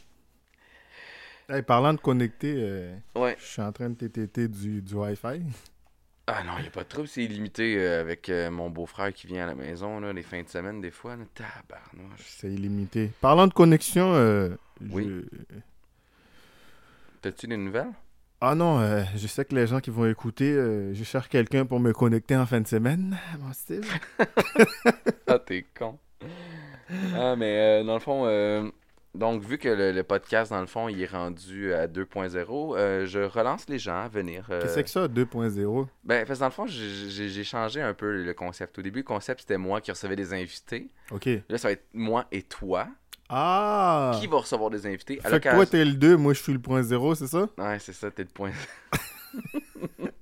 Hey, 1.49 1.61
parlant 1.63 1.93
de 1.93 1.99
connecté, 1.99 2.53
euh, 2.57 2.95
Ouais. 3.15 3.35
je 3.39 3.45
suis 3.45 3.61
en 3.61 3.71
train 3.73 3.89
de 3.89 3.95
TTT 3.95 4.47
du, 4.47 4.81
du 4.81 4.93
Wi-Fi. 4.93 5.41
Ah 6.27 6.41
non, 6.45 6.53
il 6.59 6.67
a 6.67 6.69
pas 6.69 6.83
de 6.83 6.87
trouble. 6.89 7.07
C'est 7.07 7.23
illimité 7.23 7.75
euh, 7.77 7.99
avec 8.01 8.29
euh, 8.29 8.49
mon 8.49 8.69
beau-frère 8.69 9.11
qui 9.13 9.27
vient 9.27 9.43
à 9.43 9.47
la 9.47 9.55
maison, 9.55 9.99
là, 9.99 10.13
les 10.13 10.23
fins 10.23 10.41
de 10.41 10.47
semaine, 10.47 10.79
des 10.79 10.91
fois. 10.91 11.15
Tabarnouche. 11.35 12.21
C'est 12.37 12.51
illimité. 12.51 13.11
Parlant 13.19 13.47
de 13.47 13.53
connexion, 13.53 14.13
euh, 14.13 14.55
Oui. 14.89 15.05
je- 15.29 15.55
T'as-tu 17.21 17.47
des 17.47 17.57
nouvelles? 17.57 17.91
Ah 18.41 18.55
non, 18.55 18.79
euh, 18.79 19.03
je 19.15 19.27
sais 19.27 19.45
que 19.45 19.55
les 19.55 19.67
gens 19.67 19.79
qui 19.79 19.89
vont 19.89 20.05
écouter, 20.05 20.51
euh, 20.51 20.93
je 20.93 21.03
cherche 21.05 21.29
quelqu'un 21.29 21.65
pour 21.65 21.79
me 21.79 21.93
connecter 21.93 22.35
en 22.35 22.45
fin 22.45 22.59
de 22.59 22.67
semaine, 22.67 23.17
mon 23.39 23.53
Steve. 23.53 23.89
Ah, 25.27 25.39
t'es 25.39 25.65
con. 25.77 25.97
ah, 27.15 27.35
mais 27.37 27.83
dans 27.85 27.93
le 27.93 27.99
fond, 28.01 28.23
euh, 28.25 28.69
donc 29.15 29.43
vu 29.43 29.57
que 29.57 29.69
le, 29.69 29.91
le 29.91 30.03
podcast, 30.03 30.51
dans 30.51 30.61
le 30.61 30.65
fond, 30.67 30.89
il 30.89 31.01
est 31.01 31.05
rendu 31.11 31.73
à 31.73 31.87
2.0, 31.87 32.75
euh, 32.77 33.05
je 33.05 33.19
relance 33.19 33.67
les 33.69 33.77
gens 33.79 33.99
à 34.01 34.07
venir. 34.07 34.47
euh, 34.49 34.59
Qu'est-ce 34.61 34.73
que 34.73 34.75
c'est 34.75 34.83
que 34.83 34.89
ça, 34.89 35.07
2.0? 35.07 35.87
Ben, 36.03 36.25
parce 36.25 36.39
que 36.39 36.43
dans 36.43 36.47
le 36.47 36.51
fond, 36.51 36.65
j'ai- 36.67 37.43
changé 37.43 37.81
un 37.81 37.93
peu 37.93 38.23
le 38.23 38.33
concept. 38.33 38.79
Au 38.79 38.81
début, 38.81 38.99
le 38.99 39.03
concept, 39.05 39.41
c'était 39.41 39.57
moi 39.57 39.81
qui 39.81 39.91
recevais 39.91 40.15
des 40.15 40.33
invités. 40.33 40.89
OK. 41.11 41.27
Là, 41.49 41.57
ça 41.57 41.67
va 41.67 41.71
être 41.73 41.85
moi 41.93 42.25
et 42.31 42.41
toi 42.41 42.87
Ah! 43.29 44.17
qui 44.19 44.27
va 44.27 44.37
recevoir 44.37 44.69
des 44.69 44.85
invités. 44.87 45.19
À 45.23 45.29
Fait 45.29 45.39
que 45.39 45.49
toi, 45.49 45.65
t'es 45.65 45.83
le 45.85 45.93
2, 45.93 46.17
moi, 46.17 46.33
je 46.33 46.41
suis 46.41 46.53
le 46.53 46.59
point 46.59 46.81
0, 46.81 47.15
c'est 47.15 47.27
ça? 47.27 47.47
Ouais, 47.57 47.77
c'est 47.79 47.93
ça, 47.93 48.09
t'es 48.11 48.23
le 48.23 48.29
point. 48.29 48.51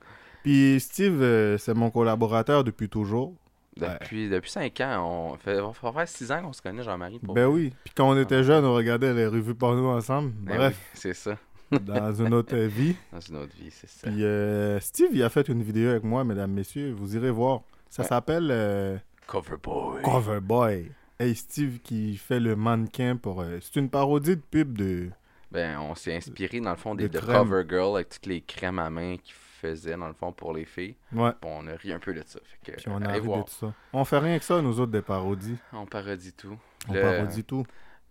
Puis 0.42 0.79
Steve, 0.81 1.20
euh, 1.20 1.59
c'est 1.59 1.74
mon 1.74 1.90
collaborateur 1.90 2.62
depuis 2.64 2.88
toujours. 2.88 3.35
Depuis, 3.77 4.29
depuis 4.29 4.51
5 4.51 4.81
ans, 4.81 5.31
on 5.33 5.37
fait, 5.37 5.61
va 5.61 5.72
faire 5.72 6.09
6 6.09 6.33
ans 6.33 6.42
qu'on 6.42 6.53
se 6.53 6.61
connaît, 6.61 6.83
Jean-Marie. 6.83 7.20
Ben 7.22 7.46
oui. 7.46 7.72
Puis 7.85 7.94
quand 7.94 8.11
on 8.11 8.20
était 8.20 8.42
jeunes, 8.42 8.64
on 8.64 8.74
regardait 8.74 9.14
les 9.14 9.27
revues 9.27 9.55
porno 9.55 9.90
ensemble. 9.90 10.31
Ben 10.33 10.57
Bref, 10.57 10.77
oui, 10.77 10.98
c'est 11.01 11.14
ça. 11.14 11.37
Dans 11.70 12.12
une 12.14 12.35
autre 12.35 12.57
vie. 12.66 12.96
Dans 13.12 13.20
une 13.20 13.37
autre 13.37 13.54
vie, 13.57 13.70
c'est 13.70 13.88
ça. 13.88 14.09
Puis 14.09 14.24
euh, 14.24 14.78
Steve, 14.81 15.11
il 15.12 15.22
a 15.22 15.28
fait 15.28 15.48
une 15.48 15.62
vidéo 15.62 15.90
avec 15.90 16.04
moi, 16.04 16.24
mesdames, 16.24 16.52
messieurs. 16.52 16.92
Vous 16.92 17.16
irez 17.16 17.31
voir. 17.31 17.62
Ça 17.90 18.04
s'appelle 18.04 18.48
euh, 18.50 18.96
Coverboy. 19.26 20.02
Coverboy. 20.02 20.90
Hey, 21.18 21.35
Steve 21.35 21.81
qui 21.81 22.16
fait 22.16 22.38
le 22.40 22.55
mannequin 22.55 23.16
pour... 23.16 23.40
euh, 23.40 23.59
c'est 23.61 23.76
une 23.80 23.90
parodie 23.90 24.36
de 24.36 24.43
pub 24.43 24.76
de... 24.78 25.11
Ben, 25.51 25.78
on 25.80 25.95
s'est 25.95 26.14
inspiré, 26.14 26.61
dans 26.61 26.70
le 26.70 26.76
fond, 26.76 26.95
des, 26.95 27.09
De. 27.09 27.18
CoverGirl 27.18 27.97
avec 27.97 28.11
toutes 28.11 28.26
les 28.26 28.43
crèmes 28.43 28.78
à 28.78 28.90
main 28.90 29.16
qu'ils 29.16 29.34
faisaient, 29.34 29.97
dans 29.97 30.07
le 30.07 30.12
fond, 30.12 30.30
pour 30.30 30.53
les 30.53 30.66
filles. 30.66 30.95
Ouais. 31.12 31.30
Bon, 31.40 31.61
on 31.62 31.66
a 31.66 31.72
ri 31.74 31.90
un 31.93 31.99
peu 31.99 32.12
de 32.12 32.22
ça. 32.26 32.38
Fait 32.45 32.72
que, 32.72 32.76
Puis 32.76 32.86
on 32.88 33.01
a 33.01 33.11
ri 33.11 33.20
de 33.22 33.26
tout 33.26 33.45
ça. 33.49 33.72
On 33.95 34.05
fait 34.05 34.18
rien 34.18 34.38
que 34.38 34.45
ça, 34.45 34.61
nous 34.61 34.78
autres, 34.78 34.93
des 34.93 35.01
parodies. 35.03 35.57
On 35.72 35.86
parodie 35.86 36.34
tout. 36.34 36.57
On 36.88 36.93
Le- 36.93 37.01
parodie 37.01 37.45
tout. 37.45 37.64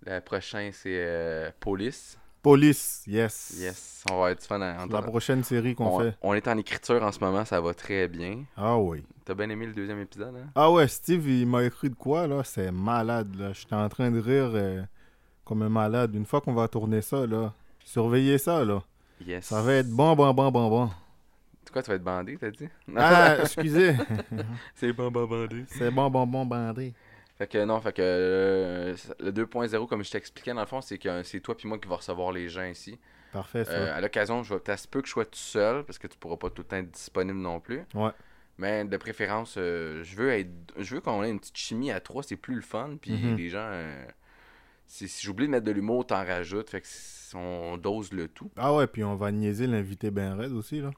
Le 0.05 0.19
prochain, 0.19 0.71
c'est 0.73 0.95
euh, 0.97 1.51
Police. 1.59 2.17
Police, 2.47 3.03
yes. 3.05 3.55
Yes, 3.59 4.05
on 4.09 4.21
va 4.21 4.31
être 4.31 4.41
fun. 4.45 4.61
à- 4.61 4.85
La 4.89 5.01
prochaine 5.01 5.43
série 5.43 5.75
qu'on 5.75 5.87
on, 5.87 5.99
fait. 5.99 6.15
on 6.21 6.33
est 6.33 6.47
en 6.47 6.57
écriture 6.57 7.03
en 7.03 7.11
ce 7.11 7.19
moment, 7.19 7.43
ça 7.43 7.59
va 7.59 7.73
très 7.73 8.07
bien. 8.07 8.45
Ah 8.55 8.77
oui. 8.77 9.03
T'as 9.25 9.33
bien 9.33 9.49
aimé 9.49 9.65
le 9.65 9.73
deuxième 9.73 9.99
épisode, 9.99 10.33
hein? 10.33 10.47
Ah 10.55 10.71
ouais, 10.71 10.87
Steve, 10.87 11.27
il 11.27 11.45
m'a 11.45 11.65
écrit 11.65 11.89
de 11.89 11.95
quoi, 11.95 12.25
là? 12.25 12.45
C'est 12.45 12.71
malade, 12.71 13.35
là. 13.35 13.51
J'étais 13.51 13.75
en 13.75 13.89
train 13.89 14.09
de 14.11 14.19
rire 14.21 14.51
euh, 14.53 14.81
comme 15.43 15.61
un 15.61 15.67
malade. 15.67 16.15
Une 16.15 16.25
fois 16.25 16.39
qu'on 16.39 16.53
va 16.53 16.69
tourner 16.69 17.01
ça, 17.01 17.27
là, 17.27 17.51
surveillez 17.83 18.37
ça, 18.37 18.63
là. 18.63 18.81
Yes. 19.25 19.43
Ça 19.47 19.61
va 19.61 19.73
être 19.73 19.89
bon, 19.89 20.15
bon, 20.15 20.33
bon, 20.33 20.49
bon, 20.49 20.69
bon. 20.69 20.89
Quoi, 21.73 21.83
tu 21.83 21.89
vas 21.89 21.95
être 21.97 22.03
bandé, 22.03 22.37
t'as 22.37 22.49
dit? 22.49 22.69
Ah, 22.95 23.39
excusez. 23.41 23.93
c'est 24.75 24.93
bon, 24.93 25.11
bon, 25.11 25.25
bandé. 25.25 25.65
C'est 25.67 25.91
bon, 25.91 26.09
bon, 26.09 26.25
bon, 26.25 26.45
bandé. 26.45 26.93
Fait 27.38 27.47
que 27.47 27.63
non, 27.65 27.79
fait 27.81 27.93
que 27.93 28.01
euh, 28.01 28.95
le 29.19 29.31
2.0, 29.31 29.88
comme 29.88 30.03
je 30.03 30.09
t'expliquais 30.11 30.53
dans 30.53 30.61
le 30.61 30.65
fond, 30.65 30.81
c'est 30.81 30.97
que 30.97 31.21
c'est 31.23 31.39
toi 31.39 31.55
puis 31.55 31.67
moi 31.67 31.77
qui 31.77 31.88
va 31.88 31.97
recevoir 31.97 32.31
les 32.31 32.49
gens 32.49 32.65
ici. 32.65 32.97
Parfait, 33.31 33.63
ça. 33.65 33.71
Euh, 33.71 33.95
à 33.95 34.01
l'occasion, 34.01 34.41
je 34.41 34.53
vais 34.55 34.59
peut-être 34.59 34.79
se 34.79 34.88
peut 34.88 35.01
que 35.01 35.07
je 35.07 35.11
sois 35.13 35.25
tout 35.25 35.38
seul 35.38 35.83
parce 35.83 35.99
que 35.99 36.07
tu 36.07 36.17
pourras 36.17 36.38
pas 36.38 36.49
tout 36.49 36.63
le 36.63 36.67
temps 36.67 36.77
être 36.77 36.89
disponible 36.91 37.38
non 37.39 37.59
plus. 37.59 37.81
Ouais. 37.93 38.09
Mais 38.57 38.85
de 38.85 38.97
préférence, 38.97 39.55
euh, 39.59 40.03
je 40.03 40.15
veux 40.15 40.31
être 40.31 40.49
je 40.79 40.95
veux 40.95 41.01
qu'on 41.01 41.23
ait 41.23 41.29
une 41.29 41.39
petite 41.39 41.57
chimie 41.57 41.91
à 41.91 41.99
trois, 41.99 42.23
c'est 42.23 42.38
plus 42.38 42.55
le 42.55 42.61
fun. 42.61 42.97
Puis 42.99 43.11
Mhm. 43.11 43.35
les 43.35 43.49
gens. 43.49 43.59
euh, 43.69 44.05
si 44.88 45.07
j'oublie 45.21 45.45
de 45.45 45.51
mettre 45.51 45.65
de 45.65 45.71
l'humour, 45.71 46.07
t'en 46.07 46.25
rajoutes. 46.25 46.69
Fait 46.71 46.81
que 46.81 46.88
on 47.35 47.77
dose 47.77 48.13
le 48.13 48.29
tout. 48.29 48.49
Ah 48.55 48.73
ouais, 48.73 48.88
puis 48.88 49.03
on 49.03 49.15
va 49.15 49.31
niaiser 49.31 49.67
l'invité 49.67 50.09
Ben 50.09 50.33
Red 50.39 50.53
aussi, 50.53 50.79
là. 50.81 50.91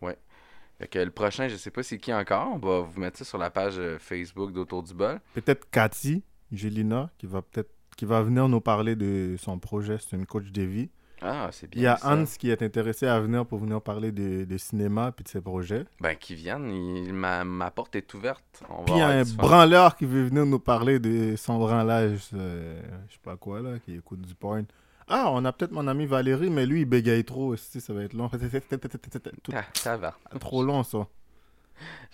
Fait 0.78 0.88
que 0.88 1.00
le 1.00 1.12
prochain, 1.12 1.50
je 1.50 1.58
sais 1.58 1.72
pas 1.72 1.84
c'est 1.84 1.98
qui 1.98 2.14
encore. 2.14 2.48
On 2.54 2.60
va 2.60 2.80
vous 2.82 3.00
mettre 3.02 3.18
ça 3.18 3.26
sur 3.26 3.38
la 3.40 3.50
page 3.50 3.78
euh, 3.80 3.98
Facebook 4.00 4.54
d'Autour 4.54 4.84
du 4.84 4.94
bol. 4.94 5.20
Peut-être 5.34 5.70
Cathy, 5.70 6.24
Gélina, 6.52 7.10
qui 7.18 7.26
va 7.28 7.42
peut-être 7.42 7.70
qui 7.98 8.06
va 8.06 8.22
venir 8.22 8.48
nous 8.48 8.62
parler 8.62 8.96
de 8.96 9.36
son 9.38 9.60
projet. 9.60 9.98
C'est 10.00 10.16
une 10.16 10.26
coach 10.26 10.52
de 10.52 10.62
vie. 10.62 10.90
Ah, 11.22 11.50
c'est 11.52 11.70
bien. 11.70 11.82
Il 11.82 11.84
y 11.84 11.88
a 11.88 11.98
ça. 11.98 12.14
Hans 12.16 12.24
qui 12.24 12.50
est 12.50 12.62
intéressé 12.62 13.06
à 13.08 13.20
venir 13.20 13.46
pour 13.46 13.60
venir 13.60 13.82
parler 13.82 14.14
de, 14.14 14.46
de 14.46 14.58
cinéma 14.58 15.12
puis 15.12 15.26
de 15.26 15.28
ses 15.30 15.42
projets. 15.42 15.84
Ben, 16.00 16.16
qui 16.16 16.34
viennent. 16.34 16.70
il- 16.72 17.12
ma, 17.14 17.44
ma 17.44 17.72
porte 17.72 17.98
est 17.98 18.14
ouverte. 18.14 18.64
On 18.70 18.86
Puis 18.86 18.94
il 18.96 19.00
y 19.00 19.02
a 19.02 19.10
un 19.10 19.24
branleur 19.24 19.98
qui 19.98 20.06
veut 20.06 20.24
venir 20.24 20.46
nous 20.46 20.60
parler 20.60 21.00
de 21.00 21.36
son 21.36 21.58
branlage, 21.60 22.30
euh, 22.36 22.82
je 23.10 23.14
sais 23.16 23.20
pas 23.22 23.36
quoi, 23.36 23.60
là, 23.62 23.80
qui 23.80 23.96
écoute 23.96 24.22
du 24.22 24.34
porn. 24.34 24.64
Ah, 25.10 25.30
on 25.34 25.44
a 25.44 25.52
peut-être 25.52 25.72
mon 25.74 25.88
ami 25.88 26.06
Valérie, 26.06 26.50
mais 26.50 26.66
lui, 26.66 26.82
il 26.82 26.86
bégaye 26.86 27.26
trop, 27.26 27.48
aussi, 27.48 27.82
ça 27.82 27.92
va 27.94 28.04
être 28.04 28.14
long. 28.14 28.30
Tout- 29.44 29.52
Ah, 29.54 29.66
ça 29.74 29.98
va. 29.98 30.16
trop 30.40 30.64
long, 30.64 30.84
ça. 30.84 31.06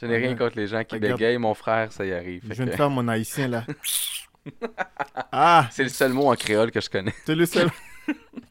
Je 0.01 0.07
n'ai 0.07 0.17
rien 0.17 0.35
contre 0.35 0.57
les 0.57 0.65
gens 0.67 0.83
qui 0.83 0.95
Regarde. 0.95 1.19
bégayent. 1.19 1.37
Mon 1.37 1.53
frère, 1.53 1.91
ça 1.91 2.05
y 2.05 2.11
arrive. 2.11 2.41
Je 2.47 2.53
viens 2.53 2.65
de 2.65 2.71
que- 2.71 2.77
faire 2.77 2.89
mon 2.89 3.07
haïtien, 3.07 3.47
là. 3.49 3.65
ah, 5.31 5.67
C'est 5.71 5.83
le 5.83 5.89
seul 5.89 6.13
mot 6.13 6.31
en 6.31 6.35
créole 6.35 6.71
que 6.71 6.81
je 6.81 6.89
connais. 6.89 7.13
c'est 7.25 7.35
le 7.35 7.45
seul. 7.45 7.69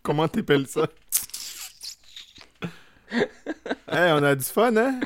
Comment 0.03 0.29
t'appelles 0.29 0.67
ça? 0.67 0.89
hey, 3.13 4.13
on 4.13 4.23
a 4.23 4.35
du 4.35 4.45
fun, 4.45 4.77
hein? 4.77 5.01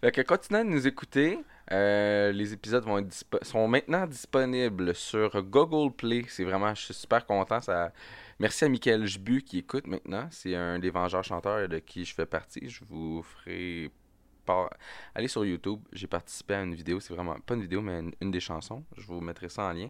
Fait 0.00 0.12
que 0.12 0.20
continuez 0.20 0.64
de 0.64 0.68
nous 0.68 0.86
écouter. 0.86 1.38
Euh, 1.72 2.30
les 2.30 2.52
épisodes 2.52 2.84
vont 2.84 2.98
être 2.98 3.26
sont 3.42 3.66
maintenant 3.66 4.06
disponibles 4.06 4.94
sur 4.94 5.42
Google 5.42 5.92
Play. 5.92 6.24
C'est 6.28 6.44
vraiment, 6.44 6.74
je 6.74 6.82
suis 6.82 6.94
super 6.94 7.26
content. 7.26 7.60
Ça... 7.60 7.92
Merci 8.38 8.66
à 8.66 8.68
Michael 8.68 9.06
Jbu 9.06 9.42
qui 9.42 9.58
écoute 9.58 9.86
maintenant. 9.86 10.28
C'est 10.30 10.54
un 10.54 10.78
des 10.78 10.90
vengeurs 10.90 11.24
chanteurs 11.24 11.68
de 11.68 11.78
qui 11.78 12.04
je 12.04 12.14
fais 12.14 12.26
partie. 12.26 12.68
Je 12.68 12.84
vous 12.88 13.22
ferai 13.22 13.90
par... 14.44 14.70
Allez 15.14 15.28
sur 15.28 15.44
YouTube. 15.44 15.80
J'ai 15.92 16.06
participé 16.06 16.54
à 16.54 16.62
une 16.62 16.74
vidéo. 16.74 17.00
C'est 17.00 17.14
vraiment 17.14 17.36
pas 17.40 17.54
une 17.54 17.62
vidéo, 17.62 17.80
mais 17.80 17.98
une, 17.98 18.12
une 18.20 18.30
des 18.30 18.40
chansons. 18.40 18.84
Je 18.96 19.06
vous 19.06 19.20
mettrai 19.20 19.48
ça 19.48 19.64
en 19.64 19.72
lien. 19.72 19.88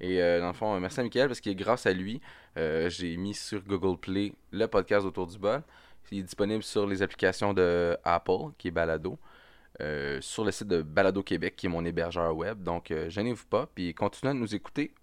Et 0.00 0.22
euh, 0.22 0.40
dans 0.40 0.48
le 0.48 0.52
fond, 0.52 0.78
merci 0.78 1.00
à 1.00 1.02
Michael 1.02 1.28
parce 1.28 1.40
que 1.40 1.50
grâce 1.50 1.86
à 1.86 1.92
lui, 1.92 2.20
euh, 2.58 2.90
j'ai 2.90 3.16
mis 3.16 3.34
sur 3.34 3.62
Google 3.62 3.98
Play 3.98 4.32
le 4.52 4.66
podcast 4.66 5.06
autour 5.06 5.26
du 5.26 5.38
bol. 5.38 5.62
Il 6.10 6.18
est 6.18 6.22
disponible 6.22 6.62
sur 6.62 6.86
les 6.86 7.02
applications 7.02 7.52
de 7.52 7.96
Apple, 8.04 8.52
qui 8.58 8.68
est 8.68 8.70
Balado. 8.70 9.18
Euh, 9.82 10.20
sur 10.22 10.44
le 10.44 10.52
site 10.52 10.68
de 10.68 10.80
Balado 10.80 11.22
Québec, 11.22 11.54
qui 11.54 11.66
est 11.66 11.68
mon 11.68 11.84
hébergeur 11.84 12.34
web. 12.34 12.62
Donc, 12.62 12.90
euh, 12.90 13.10
gênez-vous 13.10 13.44
pas, 13.46 13.66
puis 13.74 13.92
continuez 13.94 14.32
de 14.32 14.38
nous 14.38 14.54
écouter. 14.54 14.94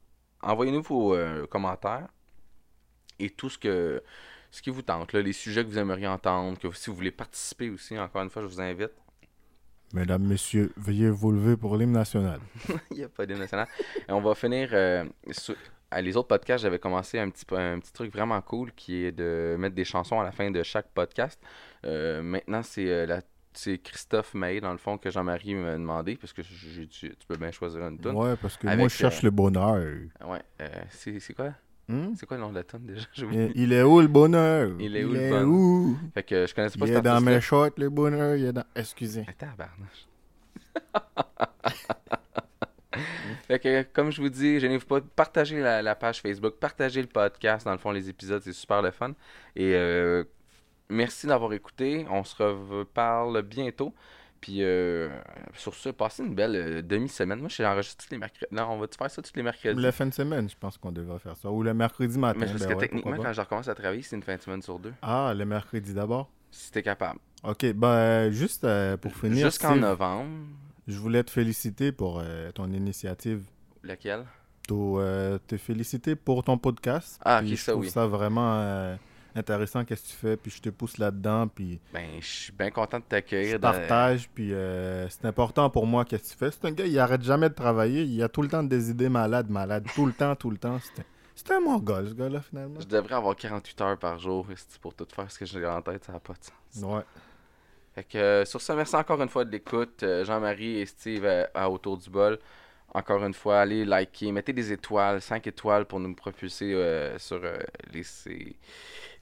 Envoyez-nous 0.42 0.82
vos 0.82 1.14
euh, 1.16 1.46
commentaires 1.46 2.08
et 3.20 3.30
tout 3.30 3.50
ce 3.50 3.58
que 3.60 4.02
ce 4.50 4.62
qui 4.62 4.70
vous 4.70 4.82
tente, 4.82 5.14
les 5.14 5.34
sujets 5.34 5.64
que 5.64 5.70
vous 5.70 5.80
aimeriez 5.80 6.08
entendre, 6.08 6.60
que 6.60 6.72
si 6.74 6.90
vous 6.90 6.96
voulez 6.96 7.12
participer 7.12 7.70
aussi, 7.70 7.98
encore 7.98 8.22
une 8.24 8.30
fois, 8.30 8.42
je 8.44 8.48
vous 8.48 8.62
invite. 8.62 8.92
Mesdames, 9.94 10.24
messieurs, 10.24 10.72
veuillez 10.76 11.10
vous 11.10 11.32
lever 11.32 11.56
pour 11.56 11.78
l'hymne 11.78 11.92
national. 11.92 12.40
Il 12.92 12.98
n'y 12.98 13.04
a 13.04 13.10
pas 13.10 13.26
d'hymne 13.26 13.40
national. 13.40 13.68
Et 14.08 14.12
on 14.12 14.22
va 14.22 14.34
finir. 14.36 14.70
euh, 14.74 15.06
sur- 15.32 15.56
à 15.92 16.02
les 16.02 16.18
autres 16.18 16.28
podcasts, 16.28 16.64
j'avais 16.64 16.80
commencé 16.80 17.20
un 17.20 17.30
petit, 17.30 17.46
un 17.52 17.80
petit 17.80 17.94
truc 17.94 18.12
vraiment 18.12 18.42
cool 18.42 18.72
qui 18.76 19.06
est 19.06 19.12
de 19.12 19.56
mettre 19.60 19.76
des 19.76 19.86
chansons 19.86 20.20
à 20.20 20.24
la 20.24 20.32
fin 20.32 20.50
de 20.50 20.64
chaque 20.64 20.88
podcast. 20.92 21.40
Euh, 21.86 22.24
maintenant, 22.24 22.64
c'est 22.64 22.90
euh, 22.90 23.06
la 23.06 23.22
c'est 23.56 23.78
Christophe 23.78 24.34
May, 24.34 24.60
dans 24.60 24.72
le 24.72 24.80
fond, 24.80 24.98
que 24.98 25.12
Jean-Marie 25.12 25.54
m'a 25.54 25.74
demandé, 25.74 26.16
parce 26.16 26.34
que 26.34 26.42
j'ai 26.42 26.88
dit, 26.88 26.88
tu 26.90 27.28
peux 27.28 27.38
bien 27.38 27.52
choisir 27.52 27.88
une 27.88 28.00
tune. 28.00 28.10
Ouais, 28.10 28.36
parce 28.42 28.58
que 28.58 28.66
Avec, 28.66 28.80
moi, 28.80 28.88
je 28.88 28.96
cherche 28.96 29.20
euh, 29.20 29.28
le 29.28 29.30
bonheur. 29.30 29.76
Ouais, 30.26 30.42
euh, 30.62 30.68
c'est 30.90 31.36
quoi? 31.36 31.54
Hmm? 31.88 32.14
C'est 32.16 32.26
quoi 32.26 32.38
le 32.38 32.44
nom 32.44 32.50
de 32.50 32.56
la 32.56 32.64
tune 32.64 32.86
déjà? 32.86 33.06
Il 33.32 33.52
il 33.56 33.74
est 33.74 33.84
où 33.84 34.00
le 34.00 34.08
bonheur? 34.08 34.72
Il 34.80 34.96
est 34.96 35.04
où 35.04 35.12
le 35.12 35.30
bonheur? 35.30 35.48
où? 35.48 35.98
Fait 36.14 36.24
que 36.24 36.48
je 36.48 36.56
connaissais 36.56 36.80
pas 36.80 36.88
Il 36.88 36.94
est 36.94 37.02
dans 37.02 37.22
mes 37.22 37.42
shorts, 37.42 37.72
le 37.78 37.90
bonheur. 37.90 38.36
Il 38.36 38.46
est 38.46 38.54
dans... 38.54 38.64
Excusez. 38.76 39.26
Tabarnouche. 39.38 40.08
fait 43.48 43.60
que, 43.60 43.84
comme 43.84 44.12
je 44.12 44.22
vous 44.22 44.30
dis, 44.30 44.60
gênez-vous 44.60 44.86
pas, 44.86 45.02
partagez 45.02 45.60
la, 45.60 45.82
la 45.82 45.96
page 45.96 46.22
Facebook, 46.22 46.56
partagez 46.56 47.02
le 47.02 47.08
podcast. 47.08 47.66
Dans 47.66 47.72
le 47.74 47.78
fond, 47.78 47.92
les 47.92 48.10
épisodes, 48.10 48.42
c'est 48.44 48.54
super 48.54 48.82
le 48.82 48.92
fun. 48.92 49.12
Et 49.56 49.74
euh, 49.76 50.24
merci 50.90 51.28
d'avoir 51.28 51.54
écouté. 51.54 52.06
On 52.10 52.24
se 52.24 52.42
reparle 52.42 53.42
bientôt. 53.42 53.94
Puis 54.44 54.58
euh, 54.62 55.08
sur 55.54 55.74
ce, 55.74 55.88
passez 55.88 56.22
une 56.22 56.36
belle 56.36 56.56
euh, 56.58 56.82
demi-semaine. 56.82 57.40
Moi, 57.40 57.48
je 57.48 57.54
suis 57.54 57.66
enregistré 57.66 58.06
tous 58.06 58.12
les 58.14 58.18
mercredis. 58.18 58.46
Non, 58.52 58.64
on 58.72 58.78
va-tu 58.78 58.98
faire 58.98 59.10
ça 59.10 59.22
tous 59.22 59.32
les 59.38 59.42
mercredis? 59.42 59.82
La 59.82 59.94
fin 59.94 60.06
de 60.06 60.14
semaine, 60.14 60.50
je 60.50 60.56
pense 60.60 60.78
qu'on 60.78 60.92
devrait 60.92 61.20
faire 61.20 61.38
ça. 61.38 61.50
Ou 61.50 61.64
le 61.64 61.74
mercredi 61.74 62.20
matin. 62.20 62.40
Mais 62.42 62.48
parce 62.48 62.60
ben 62.60 62.68
que 62.68 62.74
ouais, 62.74 62.80
techniquement, 62.82 63.16
quand 63.16 63.32
je 63.32 63.40
recommence 63.40 63.70
à 63.70 63.74
travailler, 63.74 64.02
c'est 64.02 64.18
une 64.18 64.22
fin 64.22 64.36
de 64.36 64.42
semaine 64.42 64.62
sur 64.62 64.80
deux. 64.80 64.92
Ah, 65.02 65.34
le 65.34 65.46
mercredi 65.46 65.94
d'abord? 65.94 66.30
Si 66.52 66.74
t'es 66.74 66.84
capable. 66.84 67.20
Ok, 67.42 67.72
ben 67.72 68.32
juste 68.32 68.66
euh, 68.66 68.98
pour 68.98 69.16
finir, 69.16 69.46
Jusqu'en 69.46 69.78
novembre. 69.78 70.30
je 70.90 70.98
voulais 70.98 71.24
te 71.24 71.32
féliciter 71.32 71.94
pour 71.94 72.22
ton 72.54 72.70
initiative. 72.74 73.46
Lequel? 73.82 74.26
Te, 74.68 75.38
te 75.38 75.56
féliciter 75.56 76.18
pour 76.18 76.44
ton 76.44 76.58
podcast. 76.58 77.18
Ah, 77.24 77.40
Puis 77.40 77.56
je 77.56 77.62
ça, 77.64 77.72
trouve 77.72 77.86
oui. 77.86 77.92
ça 77.92 78.08
vraiment 78.08 78.98
intéressant 79.36 79.84
qu'est-ce 79.86 80.04
que 80.04 80.08
tu 80.10 80.14
fais. 80.16 80.38
Puis 80.38 80.52
je 80.52 80.62
te 80.62 80.70
pousse 80.70 80.98
là-dedans. 80.98 81.48
Puis 81.48 81.80
Ben, 81.94 82.08
je 82.20 82.26
suis 82.26 82.52
bien 82.52 82.70
content 82.72 82.98
de 83.00 83.04
je 83.04 83.10
t'accueillir. 83.10 83.60
dans- 83.60 83.72
partage. 83.72 84.30
Puis 84.34 84.54
euh, 84.54 85.08
c'est 85.10 85.26
important 85.26 85.70
pour 85.70 85.86
moi 85.88 86.06
qu'est-ce 86.06 86.24
que 86.24 86.30
tu 86.30 86.38
fais. 86.38 86.52
C'est 86.52 86.66
un 86.66 86.72
gars, 86.72 86.86
il 86.86 86.98
arrête 87.00 87.22
jamais 87.24 87.50
de 87.50 87.54
travailler. 87.56 88.04
Il 88.04 88.22
a 88.24 88.30
tout 88.30 88.42
le 88.42 88.48
temps 88.48 88.64
des 88.64 88.90
idées 88.90 89.10
malades, 89.10 89.50
malades. 89.50 89.86
Tout 89.96 90.06
le 90.06 90.14
temps, 90.14 90.36
tout 90.36 90.50
le 90.52 90.58
temps. 90.58 90.80
C'est 91.36 91.52
un- 91.52 91.60
mongol, 91.60 92.10
ce 92.10 92.14
gars-là, 92.14 92.42
finalement. 92.42 92.80
Je 92.80 92.86
devrais 92.88 93.16
avoir 93.16 93.36
48 93.36 93.82
heures 93.82 93.98
par 93.98 94.20
jour 94.20 94.46
pour 94.82 94.94
tout 94.94 95.08
faire 95.14 95.32
ce 95.32 95.40
que 95.40 95.46
j'ai 95.46 95.66
en 95.66 95.82
tête, 95.82 96.04
ça 96.04 96.14
n'a 96.14 96.20
pas 96.20 96.34
de 96.34 96.44
sens. 96.44 96.84
Ouais. 96.84 97.02
Fait 97.96 98.04
que 98.04 98.18
euh, 98.18 98.46
sur 98.46 98.60
ça, 98.62 98.76
merci 98.76 98.96
encore 98.96 99.22
une 99.22 99.30
fois 99.30 99.46
de 99.46 99.52
l'écoute. 99.52 100.02
Euh, 100.04 100.24
Jean-Marie 100.26 100.80
et 100.80 100.86
Steve 100.86 101.26
à 101.54 101.70
Autour 101.70 101.98
du 101.98 102.10
bol. 102.10 102.40
Encore 102.96 103.24
une 103.26 103.34
fois, 103.34 103.62
allez 103.62 103.86
liker, 103.86 104.32
mettez 104.32 104.54
des 104.54 104.72
étoiles, 104.72 105.20
5 105.22 105.48
étoiles 105.48 105.86
pour 105.86 106.00
nous 106.00 106.14
propulser 106.14 106.74
euh, 106.74 107.18
sur 107.18 107.40
euh, 107.44 107.58
les, 107.92 108.04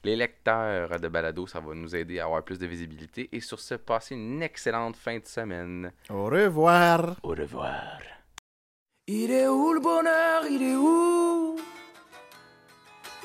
les 0.04 0.16
lecteurs 0.16 0.98
de 1.00 1.08
balado. 1.08 1.46
Ça 1.46 1.60
va 1.60 1.74
nous 1.74 1.94
aider 1.94 2.20
à 2.20 2.24
avoir 2.24 2.42
plus 2.42 2.58
de 2.58 2.66
visibilité. 2.66 3.28
Et 3.32 3.40
sur 3.40 3.60
ce, 3.60 3.74
passez 3.74 4.14
une 4.14 4.42
excellente 4.42 4.96
fin 4.96 5.18
de 5.18 5.26
semaine. 5.26 5.92
Au 6.10 6.24
revoir. 6.26 7.16
Au 7.22 7.30
revoir. 7.30 7.98
Il 9.06 9.30
est 9.30 9.48
où 9.48 9.72
le 9.72 9.80
bonheur? 9.80 10.44
Il 10.48 10.62
est 10.62 10.76
où? 10.76 11.56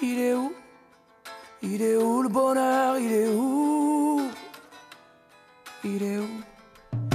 Il 0.01 0.19
est 0.19 0.33
où? 0.33 0.53
Il 1.61 1.81
est 1.81 1.95
où 1.95 2.21
le 2.21 2.29
bonheur? 2.29 2.97
Il 2.99 3.11
est 3.11 3.29
où? 3.29 4.31
Il 5.83 6.03
est 6.03 6.17
où? 6.17 6.41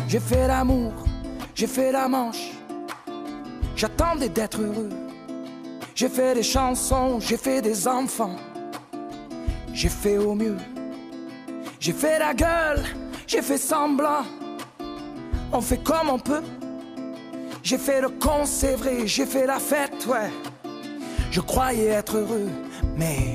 J'ai 0.09 0.21
fait 0.21 0.47
l'amour, 0.47 0.93
j'ai 1.55 1.67
fait 1.67 1.91
la 1.91 2.07
manche. 2.07 2.51
J'attendais 3.75 4.29
d'être 4.29 4.61
heureux. 4.61 4.91
J'ai 5.95 6.09
fait 6.09 6.35
des 6.35 6.43
chansons, 6.43 7.19
j'ai 7.19 7.37
fait 7.37 7.63
des 7.63 7.89
enfants. 7.89 8.37
J'ai 9.73 9.89
fait 9.89 10.18
au 10.18 10.35
mieux. 10.35 10.57
J'ai 11.81 11.93
fait 11.93 12.18
la 12.18 12.35
gueule, 12.35 12.85
j'ai 13.27 13.43
fait 13.43 13.59
semblant. 13.59 14.25
On 15.53 15.61
fait 15.61 15.83
comme 15.83 16.11
on 16.11 16.18
peut. 16.18 16.43
J'ai 17.62 17.79
fait 17.79 18.01
le 18.01 18.09
con, 18.09 18.45
c'est 18.45 18.75
vrai, 18.75 19.07
j'ai 19.07 19.27
fait 19.27 19.47
la 19.47 19.59
fête, 19.59 20.07
ouais. 20.07 20.31
Je 21.31 21.41
croyais 21.41 21.87
être 21.87 22.18
heureux, 22.18 22.51
mais 22.97 23.35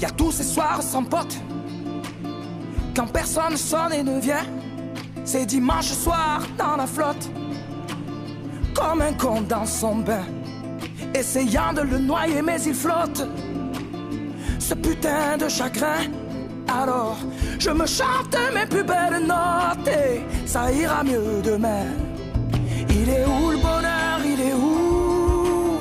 y 0.00 0.04
a 0.04 0.10
tous 0.10 0.32
ces 0.32 0.42
soirs 0.42 0.82
sans 0.82 1.04
pote. 1.04 1.36
Quand 2.94 3.06
personne 3.06 3.56
sonne 3.56 3.92
et 3.92 4.02
ne 4.02 4.18
vient, 4.18 4.46
c'est 5.24 5.46
dimanche 5.46 5.92
soir 5.92 6.42
dans 6.58 6.76
la 6.76 6.86
flotte. 6.86 7.30
Comme 8.74 9.02
un 9.02 9.12
con 9.12 9.42
dans 9.42 9.66
son 9.66 9.96
bain, 9.96 10.24
essayant 11.14 11.72
de 11.72 11.82
le 11.82 11.98
noyer, 11.98 12.42
mais 12.42 12.60
il 12.62 12.74
flotte. 12.74 13.26
Ce 14.68 14.74
putain 14.74 15.36
de 15.38 15.48
chagrin. 15.48 16.02
Alors, 16.66 17.18
je 17.58 17.70
me 17.70 17.86
chante 17.86 18.36
mes 18.52 18.66
plus 18.66 18.82
belles 18.82 19.22
notes 19.24 19.86
et 19.86 20.24
ça 20.44 20.72
ira 20.72 21.04
mieux 21.04 21.40
demain. 21.50 21.86
Il 22.90 23.08
est 23.08 23.24
où 23.24 23.50
le 23.52 23.58
bonheur? 23.58 24.18
Il 24.32 24.40
est 24.48 24.54
où? 24.54 25.78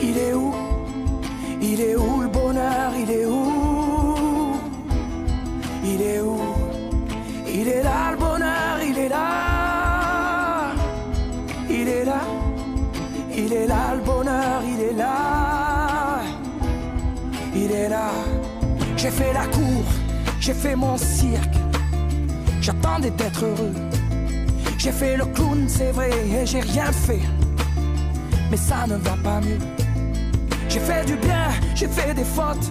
Il 0.00 0.16
est 0.26 0.32
où? 0.32 0.54
Il 1.60 1.80
est 1.80 1.96
où 1.96 2.22
le 2.22 2.28
bonheur? 2.28 2.90
Il 3.02 3.10
est 3.10 3.26
où? 3.26 3.41
J'ai 19.02 19.10
fait 19.10 19.32
la 19.32 19.46
cour, 19.46 19.82
j'ai 20.38 20.54
fait 20.54 20.76
mon 20.76 20.96
cirque. 20.96 21.56
J'attendais 22.60 23.10
d'être 23.10 23.44
heureux. 23.44 23.74
J'ai 24.78 24.92
fait 24.92 25.16
le 25.16 25.24
clown, 25.24 25.64
c'est 25.66 25.90
vrai, 25.90 26.10
et 26.10 26.46
j'ai 26.46 26.60
rien 26.60 26.92
fait. 26.92 27.22
Mais 28.48 28.56
ça 28.56 28.86
ne 28.86 28.94
va 28.94 29.16
pas 29.24 29.40
mieux. 29.40 29.58
J'ai 30.68 30.78
fait 30.78 31.04
du 31.04 31.16
bien, 31.16 31.48
j'ai 31.74 31.88
fait 31.88 32.14
des 32.14 32.22
fautes. 32.22 32.70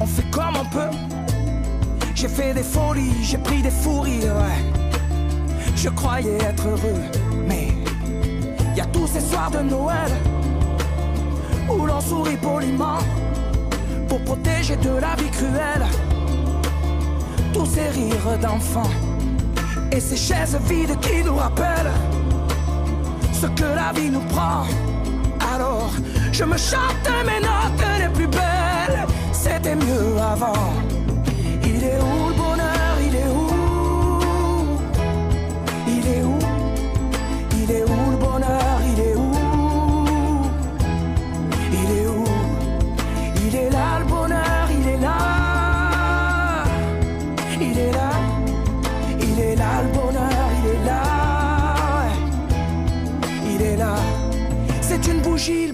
On 0.00 0.06
fait 0.06 0.28
comme 0.32 0.56
on 0.60 0.64
peut. 0.64 0.96
J'ai 2.16 2.26
fait 2.26 2.52
des 2.52 2.64
folies, 2.64 3.22
j'ai 3.22 3.38
pris 3.38 3.62
des 3.62 3.70
fous 3.70 4.02
ouais. 4.02 4.64
Je 5.76 5.90
croyais 5.90 6.38
être 6.38 6.66
heureux, 6.66 7.02
mais 7.46 7.68
y 8.74 8.80
a 8.80 8.86
tous 8.86 9.06
ces 9.06 9.20
soirs 9.20 9.52
de 9.52 9.60
Noël 9.60 10.10
où 11.70 11.86
l'on 11.86 12.00
sourit 12.00 12.36
poliment 12.38 12.98
pour 14.08 14.20
protéger 14.22 14.76
de 14.76 14.90
la 14.90 15.14
vie 15.16 15.30
cruelle 15.30 15.86
tous 17.52 17.66
ces 17.66 17.88
rires 17.88 18.38
d'enfants 18.40 18.90
et 19.92 20.00
ces 20.00 20.16
chaises 20.16 20.58
vides 20.68 20.98
qui 21.00 21.22
nous 21.24 21.36
rappellent 21.36 21.92
ce 23.32 23.46
que 23.46 23.64
la 23.64 23.92
vie 23.98 24.10
nous 24.10 24.26
prend. 24.34 24.64
Alors, 25.54 25.90
je 26.32 26.44
me 26.44 26.56
chante 26.56 27.08
mes 27.24 27.40
notes 27.40 27.86
les 27.98 28.08
plus 28.08 28.26
belles, 28.26 29.06
c'était 29.32 29.76
mieux 29.76 30.18
avant. 30.20 30.85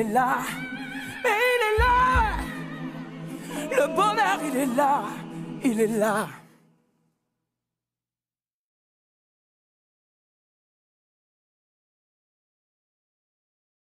Est 0.00 0.12
là 0.12 0.38
il 1.24 1.62
est 1.68 1.78
là. 1.78 2.36
Le 3.78 3.86
bonheur, 3.94 4.38
il 4.44 4.56
est 4.56 4.76
là 4.76 5.04
Il 5.62 5.80
est 5.80 5.86
là 5.86 6.28